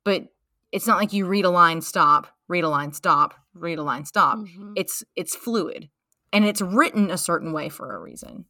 but 0.04 0.26
it's 0.72 0.88
not 0.88 0.98
like 0.98 1.14
you 1.14 1.26
read 1.28 1.46
a 1.46 1.50
line, 1.52 1.82
stop, 1.82 2.28
read 2.48 2.64
a 2.64 2.70
line, 2.70 2.94
stop, 2.94 3.36
read 3.54 3.78
a 3.78 3.84
line, 3.84 4.06
stop. 4.06 4.40
Mhm. 4.40 4.74
It's 4.76 5.04
it's 5.16 5.36
fluid 5.36 5.90
and 6.32 6.44
it's 6.46 6.62
written 6.62 7.12
a 7.12 7.18
certain 7.18 7.54
way 7.54 7.70
for 7.70 7.94
a 7.96 8.00
reason. 8.00 8.46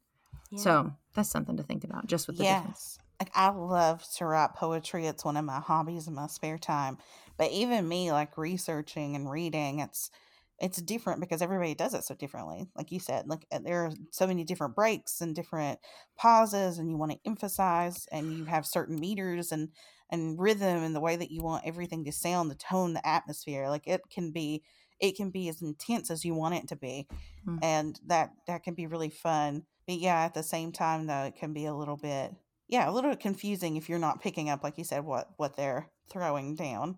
Yeah. 0.53 0.59
So 0.59 0.93
that's 1.15 1.29
something 1.29 1.57
to 1.57 1.63
think 1.63 1.83
about 1.83 2.07
just 2.07 2.27
with 2.27 2.37
the 2.37 2.43
difference. 2.43 2.67
Yes. 2.67 2.99
Like 3.19 3.31
I 3.35 3.49
love 3.49 4.05
to 4.17 4.25
write 4.25 4.53
poetry. 4.55 5.07
It's 5.07 5.25
one 5.25 5.37
of 5.37 5.45
my 5.45 5.59
hobbies 5.59 6.07
in 6.07 6.13
my 6.13 6.27
spare 6.27 6.57
time. 6.57 6.97
But 7.37 7.51
even 7.51 7.87
me, 7.87 8.11
like 8.11 8.37
researching 8.37 9.15
and 9.15 9.29
reading, 9.29 9.79
it's 9.79 10.11
it's 10.59 10.81
different 10.81 11.19
because 11.19 11.41
everybody 11.41 11.73
does 11.73 11.93
it 11.93 12.03
so 12.03 12.13
differently. 12.13 12.67
Like 12.75 12.91
you 12.91 12.99
said, 12.99 13.27
like 13.27 13.45
uh, 13.51 13.59
there 13.63 13.85
are 13.85 13.91
so 14.11 14.27
many 14.27 14.43
different 14.43 14.75
breaks 14.75 15.21
and 15.21 15.35
different 15.35 15.79
pauses, 16.17 16.77
and 16.77 16.89
you 16.89 16.97
want 16.97 17.11
to 17.11 17.19
emphasize, 17.25 18.07
and 18.11 18.37
you 18.37 18.45
have 18.45 18.65
certain 18.65 18.99
meters 18.99 19.51
and 19.51 19.69
and 20.09 20.39
rhythm 20.39 20.83
and 20.83 20.95
the 20.95 20.99
way 20.99 21.15
that 21.15 21.31
you 21.31 21.41
want 21.41 21.65
everything 21.65 22.05
to 22.05 22.11
sound, 22.11 22.51
the 22.51 22.55
tone, 22.55 22.93
the 22.93 23.07
atmosphere. 23.07 23.69
Like 23.69 23.87
it 23.87 24.01
can 24.11 24.31
be 24.31 24.61
it 24.99 25.15
can 25.15 25.31
be 25.31 25.49
as 25.49 25.61
intense 25.61 26.11
as 26.11 26.23
you 26.23 26.35
want 26.35 26.55
it 26.55 26.67
to 26.67 26.75
be 26.75 27.07
Mm. 27.47 27.59
and 27.61 27.99
that 28.07 28.31
that 28.47 28.63
can 28.63 28.73
be 28.73 28.87
really 28.87 29.09
fun 29.09 29.63
but 29.85 29.95
yeah 29.95 30.21
at 30.21 30.33
the 30.33 30.43
same 30.43 30.71
time 30.71 31.07
though 31.07 31.23
it 31.23 31.35
can 31.35 31.53
be 31.53 31.65
a 31.65 31.73
little 31.73 31.97
bit 31.97 32.33
yeah 32.67 32.89
a 32.89 32.91
little 32.91 33.09
bit 33.11 33.19
confusing 33.19 33.75
if 33.75 33.89
you're 33.89 33.99
not 33.99 34.21
picking 34.21 34.49
up 34.49 34.63
like 34.63 34.77
you 34.77 34.83
said 34.83 35.03
what 35.03 35.29
what 35.37 35.55
they're 35.55 35.89
throwing 36.11 36.55
down 36.55 36.97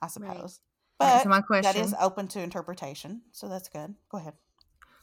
i 0.00 0.06
suppose 0.06 0.60
right, 1.00 1.18
but 1.18 1.22
so 1.22 1.28
my 1.28 1.40
question 1.40 1.80
is 1.80 1.94
open 2.00 2.26
to 2.28 2.40
interpretation 2.40 3.22
so 3.32 3.48
that's 3.48 3.68
good 3.68 3.94
go 4.10 4.18
ahead 4.18 4.34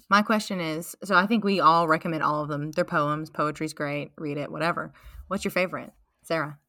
My 0.09 0.22
question 0.22 0.59
is 0.59 0.95
so 1.03 1.15
I 1.15 1.26
think 1.26 1.43
we 1.43 1.61
all 1.61 1.88
recommend 1.88 2.22
all 2.22 2.43
of 2.43 2.49
them. 2.49 2.72
They're 2.72 2.84
poems. 2.84 3.30
Poetry's 3.30 3.74
great. 3.74 4.11
Read 4.17 4.38
it, 4.38 4.51
whatever. 4.51 4.91
What's 5.30 5.45
your 5.45 5.53
favorite? 5.53 5.93
Sarah. 6.22 6.59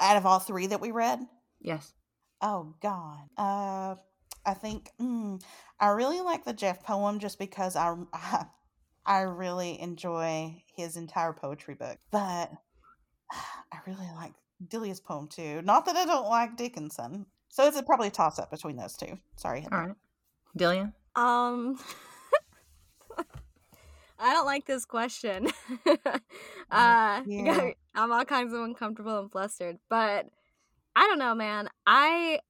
Out 0.00 0.16
of 0.16 0.24
all 0.24 0.38
three 0.38 0.66
that 0.68 0.80
we 0.80 0.90
read, 0.90 1.20
Yes. 1.60 1.92
oh 2.40 2.74
god, 2.80 3.28
uh, 3.36 3.96
I 4.46 4.54
think 4.54 4.90
mm, 4.98 5.42
I 5.78 5.88
really 5.88 6.22
like 6.22 6.44
the 6.44 6.54
Jeff 6.54 6.82
poem 6.82 7.18
just 7.18 7.38
because 7.38 7.76
I, 7.84 7.94
I 8.14 8.46
I 9.08 9.22
really 9.22 9.80
enjoy 9.80 10.62
his 10.76 10.98
entire 10.98 11.32
poetry 11.32 11.74
book, 11.74 11.98
but 12.10 12.52
I 13.32 13.78
really 13.86 14.06
like 14.14 14.34
Delia's 14.68 15.00
poem 15.00 15.28
too. 15.28 15.62
Not 15.62 15.86
that 15.86 15.96
I 15.96 16.04
don't 16.04 16.28
like 16.28 16.58
Dickinson, 16.58 17.24
so 17.48 17.66
it's 17.66 17.78
a, 17.78 17.82
probably 17.82 18.08
a 18.08 18.10
toss 18.12 18.38
up 18.38 18.50
between 18.50 18.76
those 18.76 18.96
two. 18.96 19.18
Sorry, 19.36 19.66
All 19.72 19.78
right. 19.78 19.94
Delia? 20.56 20.92
Um, 21.16 21.78
I 24.18 24.34
don't 24.34 24.46
like 24.46 24.66
this 24.66 24.84
question. 24.84 25.48
uh, 26.70 27.22
Yeah. 27.26 27.70
I'm 27.94 28.12
all 28.12 28.24
kinds 28.26 28.52
of 28.52 28.60
uncomfortable 28.60 29.18
and 29.18 29.32
flustered, 29.32 29.78
but 29.88 30.26
I 30.94 31.06
don't 31.06 31.18
know, 31.18 31.34
man. 31.34 31.70
I 31.86 31.94
I 31.96 32.36
really 32.36 32.40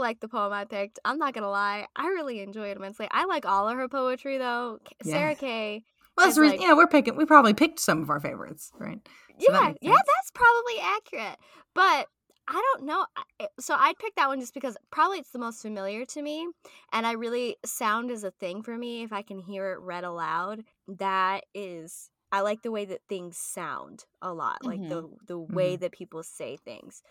like 0.00 0.20
the 0.20 0.28
poem 0.28 0.52
I 0.52 0.64
picked. 0.64 0.98
I'm 1.04 1.18
not 1.18 1.34
gonna 1.34 1.50
lie, 1.50 1.86
I 1.96 2.08
really 2.08 2.40
enjoy 2.40 2.70
it 2.70 2.76
immensely. 2.76 3.08
I 3.10 3.24
like 3.26 3.46
all 3.46 3.68
of 3.68 3.76
her 3.76 3.88
poetry 3.88 4.38
though. 4.38 4.78
Yeah. 5.04 5.12
Sarah 5.12 5.34
Kay, 5.34 5.84
Well, 6.16 6.26
that's 6.26 6.38
reason, 6.38 6.58
like- 6.58 6.66
yeah, 6.66 6.74
we're 6.74 6.86
picking, 6.86 7.16
we 7.16 7.24
probably 7.24 7.54
picked 7.54 7.80
some 7.80 8.02
of 8.02 8.10
our 8.10 8.20
favorites, 8.20 8.72
right? 8.78 9.00
So 9.40 9.52
yeah, 9.52 9.68
makes 9.68 9.78
yeah, 9.82 9.92
that's 9.92 10.30
probably 10.32 10.80
accurate. 10.80 11.38
But 11.74 12.08
I 12.48 12.62
don't 12.72 12.86
know. 12.86 13.06
Eh, 13.40 13.46
so 13.60 13.74
I'd 13.78 13.98
pick 13.98 14.14
that 14.16 14.28
one 14.28 14.40
just 14.40 14.54
because 14.54 14.76
probably 14.90 15.18
it's 15.18 15.30
the 15.30 15.38
most 15.38 15.60
familiar 15.60 16.04
to 16.06 16.22
me, 16.22 16.48
and 16.92 17.06
I 17.06 17.12
really 17.12 17.56
sound 17.64 18.10
is 18.10 18.24
a 18.24 18.30
thing 18.30 18.62
for 18.62 18.76
me. 18.76 19.02
If 19.02 19.12
I 19.12 19.22
can 19.22 19.38
hear 19.38 19.72
it 19.72 19.80
read 19.80 20.04
aloud, 20.04 20.64
that 20.88 21.44
is. 21.54 22.10
I 22.30 22.40
like 22.40 22.62
the 22.62 22.70
way 22.70 22.84
that 22.84 23.00
things 23.08 23.38
sound 23.38 24.04
a 24.20 24.32
lot, 24.32 24.64
like 24.64 24.80
mm-hmm. 24.80 24.88
the 24.88 25.08
the 25.26 25.38
way 25.38 25.74
mm-hmm. 25.74 25.82
that 25.82 25.92
people 25.92 26.22
say 26.22 26.56
things. 26.56 27.02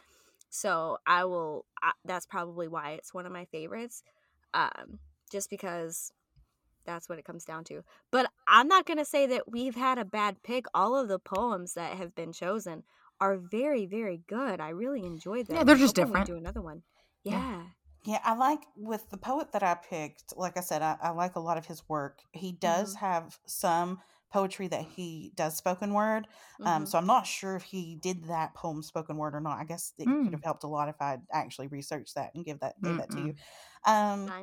So 0.50 0.98
I 1.06 1.26
will. 1.26 1.66
I, 1.82 1.91
that's 2.06 2.26
probably 2.26 2.68
why 2.68 2.91
it's 2.91 3.14
one 3.14 3.26
of 3.26 3.32
my 3.32 3.45
favorites, 3.45 4.04
um, 4.54 5.00
just 5.32 5.50
because 5.50 6.12
that's 6.86 7.10
what 7.10 7.20
it 7.20 7.26
comes 7.26 7.43
down 7.43 7.64
to. 7.66 7.84
But 8.12 8.32
I'm 8.48 8.68
not 8.68 8.86
going 8.86 8.98
to 8.98 9.06
say 9.06 9.26
that 9.28 9.52
we've 9.52 9.76
had 9.76 9.98
a 9.98 10.06
bad 10.06 10.41
pick. 10.43 10.66
All 10.74 10.95
of 10.95 11.10
the 11.10 11.20
poems 11.20 11.74
that 11.74 11.98
have 11.98 12.16
been 12.16 12.32
chosen 12.32 12.84
are 13.20 13.38
very, 13.38 13.86
very 13.86 14.22
good. 14.28 14.62
I 14.62 14.70
really 14.70 15.04
enjoyed 15.06 15.48
them. 15.48 15.58
Yeah, 15.58 15.64
they're 15.64 15.76
just 15.76 15.95
different. 15.95 16.28
Do 16.28 16.38
another 16.38 16.62
one. 16.62 16.84
Yeah. 17.24 17.39
Yeah. 17.39 17.62
Yeah, 18.06 18.20
I 18.24 18.36
like 18.36 18.62
with 18.78 19.10
the 19.10 19.18
poet 19.18 19.52
that 19.52 19.64
I 19.64 19.76
picked, 19.76 20.38
like 20.38 20.56
I 20.56 20.62
said, 20.62 20.82
I, 20.82 20.95
I 21.02 21.10
like 21.10 21.36
a 21.36 21.41
lot 21.41 21.58
of 21.58 21.66
his 21.66 21.84
work. 21.89 22.20
He 22.32 22.54
does 22.54 22.95
Mm-hmm. 22.95 23.06
have 23.06 23.38
some 23.45 24.00
poetry 24.32 24.67
that 24.67 24.84
he 24.86 25.32
does 25.36 25.57
spoken 25.57 25.93
word. 25.93 26.28
Um, 26.65 26.86
Mhm. 26.86 26.88
so 26.88 26.97
I'm 26.97 27.07
not 27.07 27.25
sure 27.28 27.55
if 27.55 27.63
he 27.63 27.95
did 27.95 28.25
that 28.25 28.53
poem 28.55 28.84
spoken 28.84 29.17
word 29.17 29.36
or 29.36 29.41
not. 29.41 29.59
I 29.59 29.63
guess 29.65 29.93
it 29.97 30.07
Mm. 30.07 30.23
could 30.23 30.34
have 30.34 30.43
helped 30.43 30.63
a 30.63 30.67
lot 30.67 30.89
if 30.89 31.01
I'd 31.01 31.21
actually 31.32 31.67
researched 31.67 32.15
that 32.15 32.36
and 32.36 32.45
give 32.45 32.59
that 32.59 32.82
gave 32.84 32.97
that 32.97 33.11
to 33.11 33.21
you. 33.21 33.36
Um, 33.86 34.34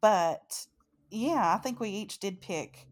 but 0.00 0.66
yeah, 1.10 1.54
I 1.54 1.58
think 1.58 1.80
we 1.80 1.90
each 1.90 2.18
did 2.20 2.40
pick, 2.40 2.88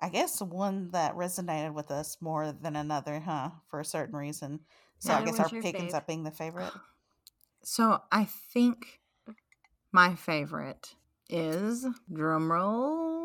I 0.00 0.08
guess, 0.10 0.42
one 0.42 0.90
that 0.92 1.14
resonated 1.16 1.74
with 1.74 1.90
us 1.90 2.20
more 2.22 2.52
than 2.52 2.76
another, 2.76 3.20
huh? 3.20 3.52
For 3.68 3.80
a 3.80 3.84
certain 3.84 4.16
reason. 4.16 4.66
So 4.98 5.14
I 5.14 5.22
guess 5.22 5.40
our 5.40 5.50
pick 5.50 5.80
ends 5.80 5.94
up 5.94 6.06
being 6.06 6.24
the 6.24 6.32
favorite. 6.32 6.74
So 7.62 8.02
I 8.12 8.24
think 8.24 9.00
my 9.92 10.14
favorite 10.16 10.96
is 11.28 11.86
drumroll. 12.10 13.19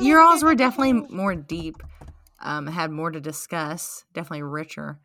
Your 0.00 0.20
alls 0.20 0.42
were 0.42 0.54
definitely 0.54 0.92
more 1.14 1.34
deep, 1.34 1.76
um, 2.40 2.66
had 2.66 2.90
more 2.90 3.10
to 3.10 3.20
discuss, 3.20 4.04
definitely 4.14 4.42
richer. 4.42 4.98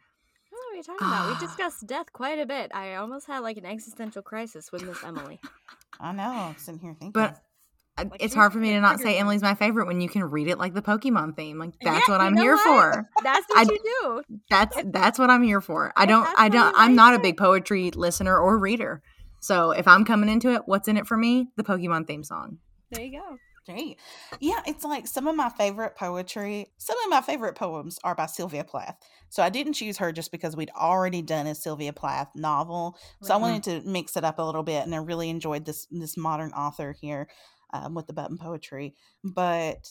What 0.50 0.60
are 0.60 0.78
we 0.78 0.82
talking 0.84 1.08
about? 1.08 1.28
We 1.28 1.34
Ah. 1.36 1.40
discussed 1.40 1.86
death 1.88 2.12
quite 2.14 2.40
a 2.40 2.46
bit. 2.46 2.72
I 2.74 2.96
almost 2.96 3.28
had 3.28 3.40
like 3.40 3.58
an 3.58 3.66
existential 3.66 4.22
crisis 4.22 4.72
with 4.72 4.84
Miss 4.86 5.04
Emily. 5.04 5.40
I 6.00 6.12
know. 6.12 6.24
I'm 6.30 6.58
sitting 6.58 6.80
here 6.80 6.94
thinking. 6.94 7.12
But 7.12 7.42
Like, 7.98 8.18
it's 8.20 8.36
hard 8.36 8.52
for 8.52 8.58
me 8.60 8.72
to 8.72 8.82
not 8.82 8.96
trigger 8.98 9.12
say. 9.12 9.18
Emily's 9.20 9.42
my 9.42 9.56
favorite 9.56 9.88
when 9.88 10.02
you 10.02 10.10
can 10.10 10.24
read 10.26 10.50
it 10.50 10.58
like 10.58 10.74
the 10.74 10.82
Pokemon 10.82 11.38
theme. 11.38 11.58
Like 11.58 11.74
Yeah, 11.82 11.94
that's 11.94 12.10
what 12.10 12.20
I'm 12.20 12.36
here 12.36 12.56
what? 12.56 12.64
for. 12.94 13.10
That's 13.24 13.46
I- 13.56 13.64
what 13.64 13.72
you 13.72 13.80
do. 14.28 14.38
That's 14.50 14.78
that's 14.86 15.18
what 15.20 15.30
I'm 15.30 15.44
here 15.44 15.62
for. 15.62 15.94
I 15.96 16.06
don't 16.06 16.28
I 16.38 16.50
don't 16.50 16.76
I'm 16.76 16.90
like 16.92 16.96
not 16.96 17.14
a 17.14 17.20
big 17.20 17.38
poetry 17.38 17.92
listener 17.92 18.38
or 18.38 18.58
reader. 18.58 19.02
So 19.40 19.72
if 19.72 19.88
I'm 19.88 20.04
coming 20.04 20.28
into 20.30 20.50
it, 20.54 20.64
what's 20.66 20.88
in 20.90 20.98
it 20.98 21.08
for 21.08 21.16
me? 21.16 21.48
The 21.56 21.64
Pokemon 21.64 22.08
theme 22.08 22.24
song. 22.24 22.58
There 22.92 23.04
you 23.04 23.20
go. 23.20 23.38
Great. 23.66 23.98
Yeah, 24.40 24.62
it's 24.68 24.84
like 24.84 25.08
some 25.08 25.28
of 25.28 25.36
my 25.36 25.50
favorite 25.50 25.96
poetry, 25.96 26.68
some 26.78 26.98
of 27.04 27.10
my 27.10 27.22
favorite 27.22 27.56
poems 27.56 27.98
are 28.04 28.14
by 28.14 28.28
Sylvia 28.28 28.64
Plath. 28.64 28.98
So 29.30 29.42
I 29.42 29.50
didn't 29.50 29.74
choose 29.74 29.98
her 29.98 30.12
just 30.12 30.32
because 30.32 30.56
we'd 30.56 30.70
already 30.76 31.24
done 31.24 31.48
a 31.48 31.56
Sylvia 31.56 31.92
Plath 31.92 32.30
novel. 32.36 32.98
So 33.24 33.34
I 33.34 33.38
wanted 33.38 33.64
to 33.64 33.82
mix 33.90 34.16
it 34.18 34.24
up 34.24 34.38
a 34.38 34.44
little 34.44 34.62
bit 34.62 34.86
and 34.86 34.94
I 34.94 35.00
really 35.00 35.30
enjoyed 35.30 35.66
this 35.66 35.88
this 35.90 36.16
modern 36.16 36.52
author 36.52 36.96
here 37.02 37.28
um, 37.74 37.96
with 37.96 38.06
the 38.06 38.14
button 38.14 38.38
poetry. 38.38 38.94
But 39.24 39.90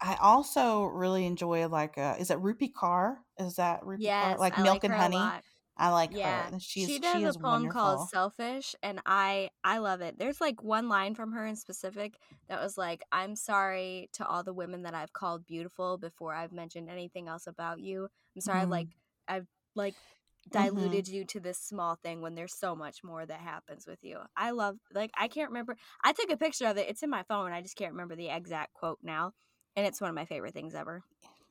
I 0.00 0.16
also 0.20 0.84
really 0.84 1.26
enjoy 1.26 1.66
like 1.68 1.98
uh 1.98 2.14
is 2.18 2.30
it 2.30 2.38
Rupi 2.38 2.72
Kaur? 2.72 3.16
Is 3.38 3.56
that 3.56 3.82
Rupi 3.82 3.96
Yes, 4.00 4.36
Kaur? 4.36 4.38
Like 4.38 4.58
I 4.58 4.62
Milk 4.62 4.74
like 4.76 4.84
and 4.84 4.94
a 4.94 4.96
Honey? 4.96 5.42
I 5.80 5.90
like 5.90 6.12
Yeah, 6.12 6.50
her. 6.50 6.56
She's 6.60 6.92
she 6.92 6.98
does 6.98 7.22
she 7.22 7.24
a 7.24 7.34
poem 7.34 7.68
wonderful. 7.68 7.68
called 7.68 8.00
"Selfish," 8.00 8.74
and 8.82 9.00
I 9.06 9.50
I 9.62 9.78
love 9.78 10.00
it. 10.00 10.18
There's 10.18 10.40
like 10.40 10.62
one 10.62 10.88
line 10.88 11.14
from 11.14 11.32
her 11.32 11.46
in 11.46 11.54
specific 11.56 12.18
that 12.48 12.60
was 12.60 12.76
like, 12.76 13.02
"I'm 13.12 13.36
sorry 13.36 14.08
to 14.14 14.26
all 14.26 14.42
the 14.42 14.52
women 14.54 14.82
that 14.82 14.94
I've 14.94 15.12
called 15.12 15.46
beautiful 15.46 15.98
before 15.98 16.34
I've 16.34 16.52
mentioned 16.52 16.90
anything 16.90 17.28
else 17.28 17.46
about 17.46 17.80
you. 17.80 18.08
I'm 18.34 18.40
sorry, 18.40 18.66
Mhm. 18.66 18.66
like 18.66 18.96
I've 19.28 19.46
like 19.76 19.96
Mhm. 20.54 21.04
diluted 21.04 21.06
you 21.08 21.24
to 21.26 21.38
this 21.40 21.58
small 21.60 21.96
thing 21.96 22.20
when 22.22 22.34
there's 22.34 22.54
so 22.54 22.74
much 22.74 23.04
more 23.04 23.24
that 23.26 23.40
happens 23.40 23.86
with 23.86 24.02
you. 24.02 24.20
I 24.36 24.50
love 24.52 24.78
like 24.92 25.10
I 25.16 25.28
can't 25.28 25.50
remember. 25.50 25.76
I 26.02 26.12
took 26.12 26.30
a 26.30 26.36
picture 26.36 26.66
of 26.66 26.76
it. 26.78 26.88
It's 26.88 27.02
in 27.04 27.10
my 27.10 27.22
phone. 27.24 27.52
I 27.52 27.62
just 27.62 27.76
can't 27.76 27.92
remember 27.92 28.16
the 28.16 28.30
exact 28.30 28.74
quote 28.74 28.98
now, 29.02 29.32
and 29.76 29.86
it's 29.86 30.00
one 30.00 30.10
of 30.10 30.16
my 30.16 30.24
favorite 30.26 30.54
things 30.54 30.74
ever. 30.74 31.02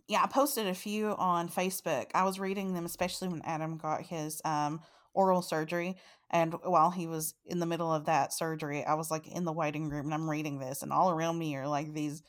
Yeah, 0.09 0.23
I 0.23 0.27
posted 0.27 0.65
a 0.65 0.73
few 0.73 1.15
on 1.19 1.49
Facebook. 1.49 2.07
I 2.15 2.23
was 2.23 2.39
reading 2.39 2.73
them, 2.73 2.83
especially 2.83 3.27
when 3.27 3.43
Adam 3.43 3.77
got 3.77 4.01
his 4.01 4.41
um, 4.43 4.81
oral 5.13 5.43
surgery. 5.43 5.97
And 6.31 6.55
while 6.63 6.89
he 6.89 7.05
was 7.05 7.35
in 7.45 7.59
the 7.59 7.67
middle 7.67 7.93
of 7.93 8.05
that 8.05 8.33
surgery, 8.33 8.83
I 8.83 8.95
was 8.95 9.11
like 9.11 9.27
in 9.27 9.45
the 9.45 9.53
waiting 9.53 9.87
room 9.87 10.05
and 10.05 10.13
I'm 10.15 10.27
reading 10.27 10.57
this, 10.57 10.81
and 10.81 10.91
all 10.91 11.11
around 11.11 11.37
me 11.37 11.55
are 11.57 11.67
like 11.67 11.93
these, 11.93 12.23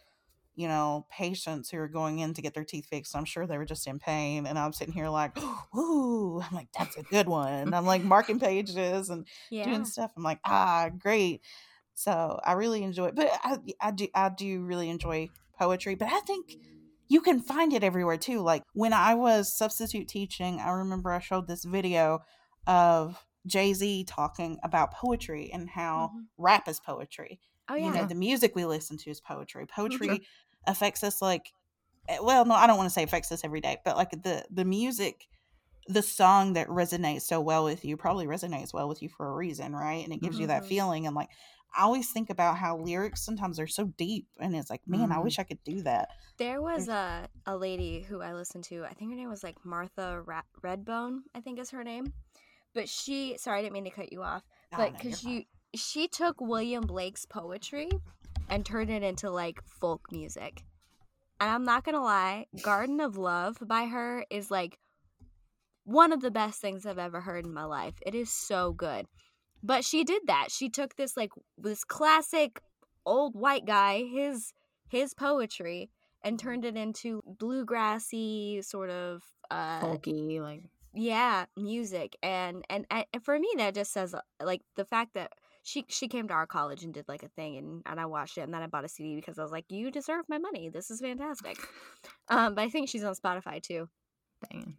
you 0.55 0.69
know, 0.69 1.07
patients 1.11 1.71
who 1.71 1.79
are 1.79 1.89
going 1.89 2.19
in 2.19 2.35
to 2.35 2.43
get 2.43 2.53
their 2.53 2.65
teeth 2.65 2.85
fixed. 2.85 3.17
I'm 3.17 3.25
sure 3.25 3.47
they 3.47 3.57
were 3.57 3.65
just 3.65 3.87
in 3.87 3.99
pain. 3.99 4.47
And 4.47 4.59
I'm 4.59 4.75
sitting 4.75 4.93
here 4.93 5.09
like, 5.09 5.39
ooh, 5.75 6.43
I'm 6.43 6.55
like, 6.55 6.69
that's 6.79 6.99
a 6.99 7.03
good 7.03 7.29
one. 7.29 7.73
I'm 7.73 7.87
like 7.87 8.05
marking 8.05 8.39
pages 8.39 9.09
and 9.09 9.27
Yeah, 9.51 9.65
doing 9.65 9.87
stuff. 9.87 10.13
I'm 10.19 10.23
like, 10.23 10.41
ah, 10.45 10.91
great. 10.99 11.41
So 11.95 12.39
I 12.45 12.53
really 12.53 12.83
enjoy 12.83 13.07
it. 13.07 13.15
But 13.15 13.31
I, 13.43 13.57
I 13.81 13.91
do 13.91 14.07
I 14.15 14.29
do 14.29 14.65
really 14.65 14.91
enjoy 14.91 15.31
poetry. 15.59 15.95
But 15.95 16.09
I 16.13 16.21
think 16.21 16.57
you 17.11 17.21
can 17.21 17.41
find 17.41 17.73
it 17.75 17.83
everywhere 17.85 18.17
too. 18.17 18.41
Like 18.41 18.63
when 18.73 18.93
I 18.95 19.15
was 19.15 19.55
substitute 19.55 20.07
teaching, 20.09 20.61
I 20.61 20.71
remember 20.71 21.11
I 21.13 21.19
showed 21.19 21.47
this 21.49 21.65
video 21.65 22.21
of 22.67 23.23
Jay 23.47 23.73
Z 23.75 24.05
talking 24.05 24.59
about 24.63 24.95
poetry 24.95 25.51
and 25.53 25.69
how 25.69 26.13
Mhm. 26.15 26.27
rap 26.39 26.69
is 26.69 26.79
poetry. 26.81 27.41
oh 27.69 27.75
yeah. 27.75 27.87
You 27.87 27.93
know, 27.93 28.05
the 28.07 28.15
music 28.15 28.55
we 28.55 28.65
listen 28.65 28.97
to 28.99 29.11
is 29.11 29.21
poetry. 29.21 29.67
Poetry 29.67 30.27
affects 30.67 31.03
us 31.05 31.21
like 31.21 31.53
eh, 32.09 32.19
well, 32.23 32.45
no, 32.45 32.55
I 32.55 32.67
don't 32.67 32.77
want 32.77 32.89
to 32.89 32.95
say 32.95 33.03
affects 33.03 33.31
us 33.33 33.45
every 33.45 33.61
day, 33.61 33.77
but 33.85 33.97
like 33.97 34.11
the 34.11 34.45
the 34.51 34.65
music 34.65 35.27
the 35.87 36.03
song 36.03 36.53
that 36.55 36.69
resonates 36.69 37.23
so 37.23 37.41
well 37.41 37.65
with 37.65 37.85
you 37.85 37.97
probably 37.97 38.27
resonates 38.27 38.73
well 38.73 38.89
with 38.89 39.03
you 39.03 39.09
for 39.09 39.27
a 39.29 39.35
reason, 39.35 39.75
right? 39.75 40.05
And 40.05 40.13
it 40.13 40.21
gives 40.23 40.39
you 40.39 40.47
that 40.49 40.63
Mhm. 40.65 40.67
feeling. 40.69 41.07
And 41.07 41.17
like, 41.17 41.31
I 41.77 41.83
always 41.83 42.11
think 42.13 42.31
about 42.31 42.59
how 42.59 42.77
lyrics 42.79 43.25
sometimes 43.25 43.59
are 43.61 43.67
so 43.67 43.87
deep, 43.87 44.27
and 44.39 44.55
it's 44.57 44.71
like, 44.71 44.87
man, 44.87 45.13
I 45.13 45.17
Mhm. 45.17 45.23
wish 45.25 45.39
I 45.39 45.45
could 45.45 45.63
do 45.65 45.83
that. 45.83 46.11
There 46.37 46.61
was 46.61 46.89
a 46.89 47.29
a 47.47 47.57
lady 47.57 48.03
who 48.03 48.21
I 48.21 48.33
listened 48.35 48.65
to. 48.65 48.85
I 48.85 48.93
think 48.95 49.11
her 49.11 49.17
name 49.17 49.29
was 49.31 49.43
like 49.43 49.65
Martha 49.65 50.21
Ra- 50.23 50.43
Redbone. 50.63 51.21
I 51.35 51.41
think 51.41 51.59
is 51.59 51.71
her 51.71 51.85
name. 51.85 52.13
But 52.75 52.89
she, 52.89 53.37
sorry, 53.39 53.59
I 53.59 53.63
didn't 53.63 53.75
mean 53.75 53.85
to 53.85 53.91
cut 53.91 54.13
you 54.13 54.23
off. 54.23 54.43
Oh, 54.73 54.77
But 54.77 54.93
no, 54.93 54.99
because 54.99 55.25
you're 55.25 55.33
you, 55.33 55.45
she 55.75 56.09
took 56.09 56.41
William 56.41 56.85
Blake's 56.87 57.25
poetry 57.25 57.89
and 58.49 58.65
turned 58.67 58.91
it 58.91 59.03
into 59.03 59.31
like 59.31 59.63
folk 59.65 60.11
music. 60.13 60.65
And 61.41 61.49
I'm 61.51 61.65
not 61.65 61.85
gonna 61.85 62.03
lie, 62.03 62.47
Garden 62.63 63.01
of 63.01 63.17
Love 63.17 63.59
by 63.61 63.87
her 63.87 64.25
is 64.31 64.51
like 64.51 64.79
one 65.91 66.13
of 66.13 66.21
the 66.21 66.31
best 66.31 66.61
things 66.61 66.87
I've 66.87 66.99
ever 66.99 67.21
heard 67.21 67.45
in 67.45 67.53
my 67.53 67.65
life. 67.65 67.95
It 68.07 68.15
is 68.15 68.31
so 68.31 68.73
good. 68.73 69.07
But 69.63 69.85
she 69.85 70.05
did 70.05 70.23
that. 70.27 70.51
She 70.51 70.69
took 70.71 70.95
this 70.95 71.17
like 71.17 71.33
this 71.59 71.85
classic 71.85 72.61
old 73.05 73.35
white 73.35 73.67
guy, 73.67 74.05
his 74.05 74.53
his 74.89 75.15
poetry, 75.15 75.91
and 76.23 76.39
turned 76.39 76.65
it 76.65 76.77
into 76.77 77.23
bluegrassy 77.27 78.65
sort 78.65 78.91
of 78.91 79.23
uh 79.51 79.81
Folky, 79.81 80.41
like 80.41 80.63
yeah 80.95 81.47
music 81.57 82.17
and, 82.23 82.65
and 82.69 82.87
and 82.91 83.05
for 83.23 83.39
me 83.39 83.49
that 83.57 83.75
just 83.75 83.93
says 83.93 84.15
uh, 84.15 84.21
like 84.43 84.63
the 84.77 84.85
fact 84.85 85.15
that 85.15 85.33
she 85.63 85.85
she 85.89 86.09
came 86.09 86.27
to 86.29 86.35
our 86.35 86.47
college 86.47 86.83
and 86.83 86.95
did 86.95 87.05
like 87.07 87.23
a 87.23 87.29
thing 87.29 87.57
and, 87.57 87.83
and 87.87 88.01
i 88.01 88.07
watched 88.07 88.39
it 88.39 88.41
and 88.41 88.53
then 88.53 88.61
i 88.61 88.67
bought 88.67 88.85
a 88.85 88.89
cd 88.89 89.15
because 89.15 89.39
i 89.39 89.43
was 89.43 89.53
like 89.53 89.65
you 89.69 89.93
deserve 89.93 90.25
my 90.29 90.39
money 90.39 90.69
this 90.69 90.91
is 90.91 91.01
fantastic 91.01 91.57
um 92.29 92.57
but 92.57 92.63
i 92.63 92.69
think 92.69 92.89
she's 92.89 93.05
on 93.05 93.15
spotify 93.15 93.63
too 93.63 93.89
dang. 94.51 94.75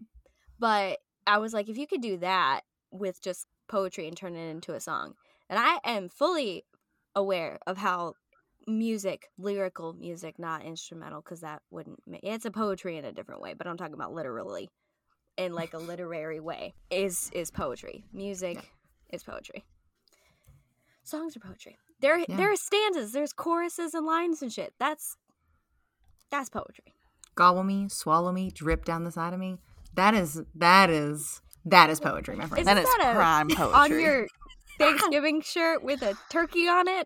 But 0.61 0.99
I 1.27 1.39
was 1.39 1.53
like, 1.53 1.67
if 1.67 1.77
you 1.77 1.87
could 1.87 2.01
do 2.01 2.15
that 2.17 2.61
with 2.91 3.21
just 3.21 3.47
poetry 3.67 4.07
and 4.07 4.15
turn 4.15 4.35
it 4.35 4.49
into 4.49 4.73
a 4.73 4.79
song, 4.79 5.15
and 5.49 5.59
I 5.59 5.79
am 5.83 6.07
fully 6.07 6.63
aware 7.15 7.59
of 7.67 7.77
how 7.77 8.13
music, 8.67 9.27
lyrical 9.37 9.91
music, 9.93 10.37
not 10.39 10.63
instrumental, 10.63 11.21
because 11.21 11.41
that 11.41 11.61
wouldn't. 11.71 11.99
ma- 12.07 12.17
It's 12.23 12.45
a 12.45 12.51
poetry 12.51 12.97
in 12.97 13.05
a 13.05 13.11
different 13.11 13.41
way, 13.41 13.53
but 13.55 13.67
I'm 13.67 13.75
talking 13.77 13.95
about 13.95 14.13
literally, 14.13 14.69
in 15.35 15.53
like 15.53 15.73
a 15.73 15.77
literary 15.91 16.39
way. 16.39 16.73
Is 16.89 17.29
is 17.33 17.49
poetry? 17.51 18.05
Music 18.13 18.59
is 19.11 19.23
poetry. 19.23 19.65
Songs 21.03 21.35
are 21.35 21.39
poetry. 21.39 21.77
There 21.99 22.19
Yeah. 22.19 22.37
there 22.37 22.51
are 22.51 22.55
stanzas. 22.55 23.11
There's 23.11 23.33
choruses 23.33 23.93
and 23.93 24.05
lines 24.05 24.41
and 24.41 24.51
shit. 24.53 24.73
That's 24.79 25.17
that's 26.29 26.49
poetry. 26.49 26.93
Gobble 27.35 27.63
me, 27.63 27.87
swallow 27.89 28.31
me, 28.31 28.51
drip 28.51 28.85
down 28.85 29.03
the 29.03 29.11
side 29.11 29.33
of 29.33 29.39
me. 29.39 29.57
That 29.95 30.13
is 30.13 30.41
that 30.55 30.89
is 30.89 31.41
that 31.65 31.89
is 31.89 31.99
poetry, 31.99 32.35
my 32.35 32.45
friend. 32.47 32.61
Isn't 32.61 32.75
That 32.75 32.81
is 32.81 32.87
that 32.97 33.11
a- 33.11 33.15
prime 33.15 33.47
poetry. 33.49 33.73
On 33.79 33.99
your 33.99 34.27
Thanksgiving 34.79 35.41
shirt 35.41 35.83
with 35.83 36.01
a 36.01 36.15
turkey 36.29 36.67
on 36.67 36.87
it. 36.87 37.05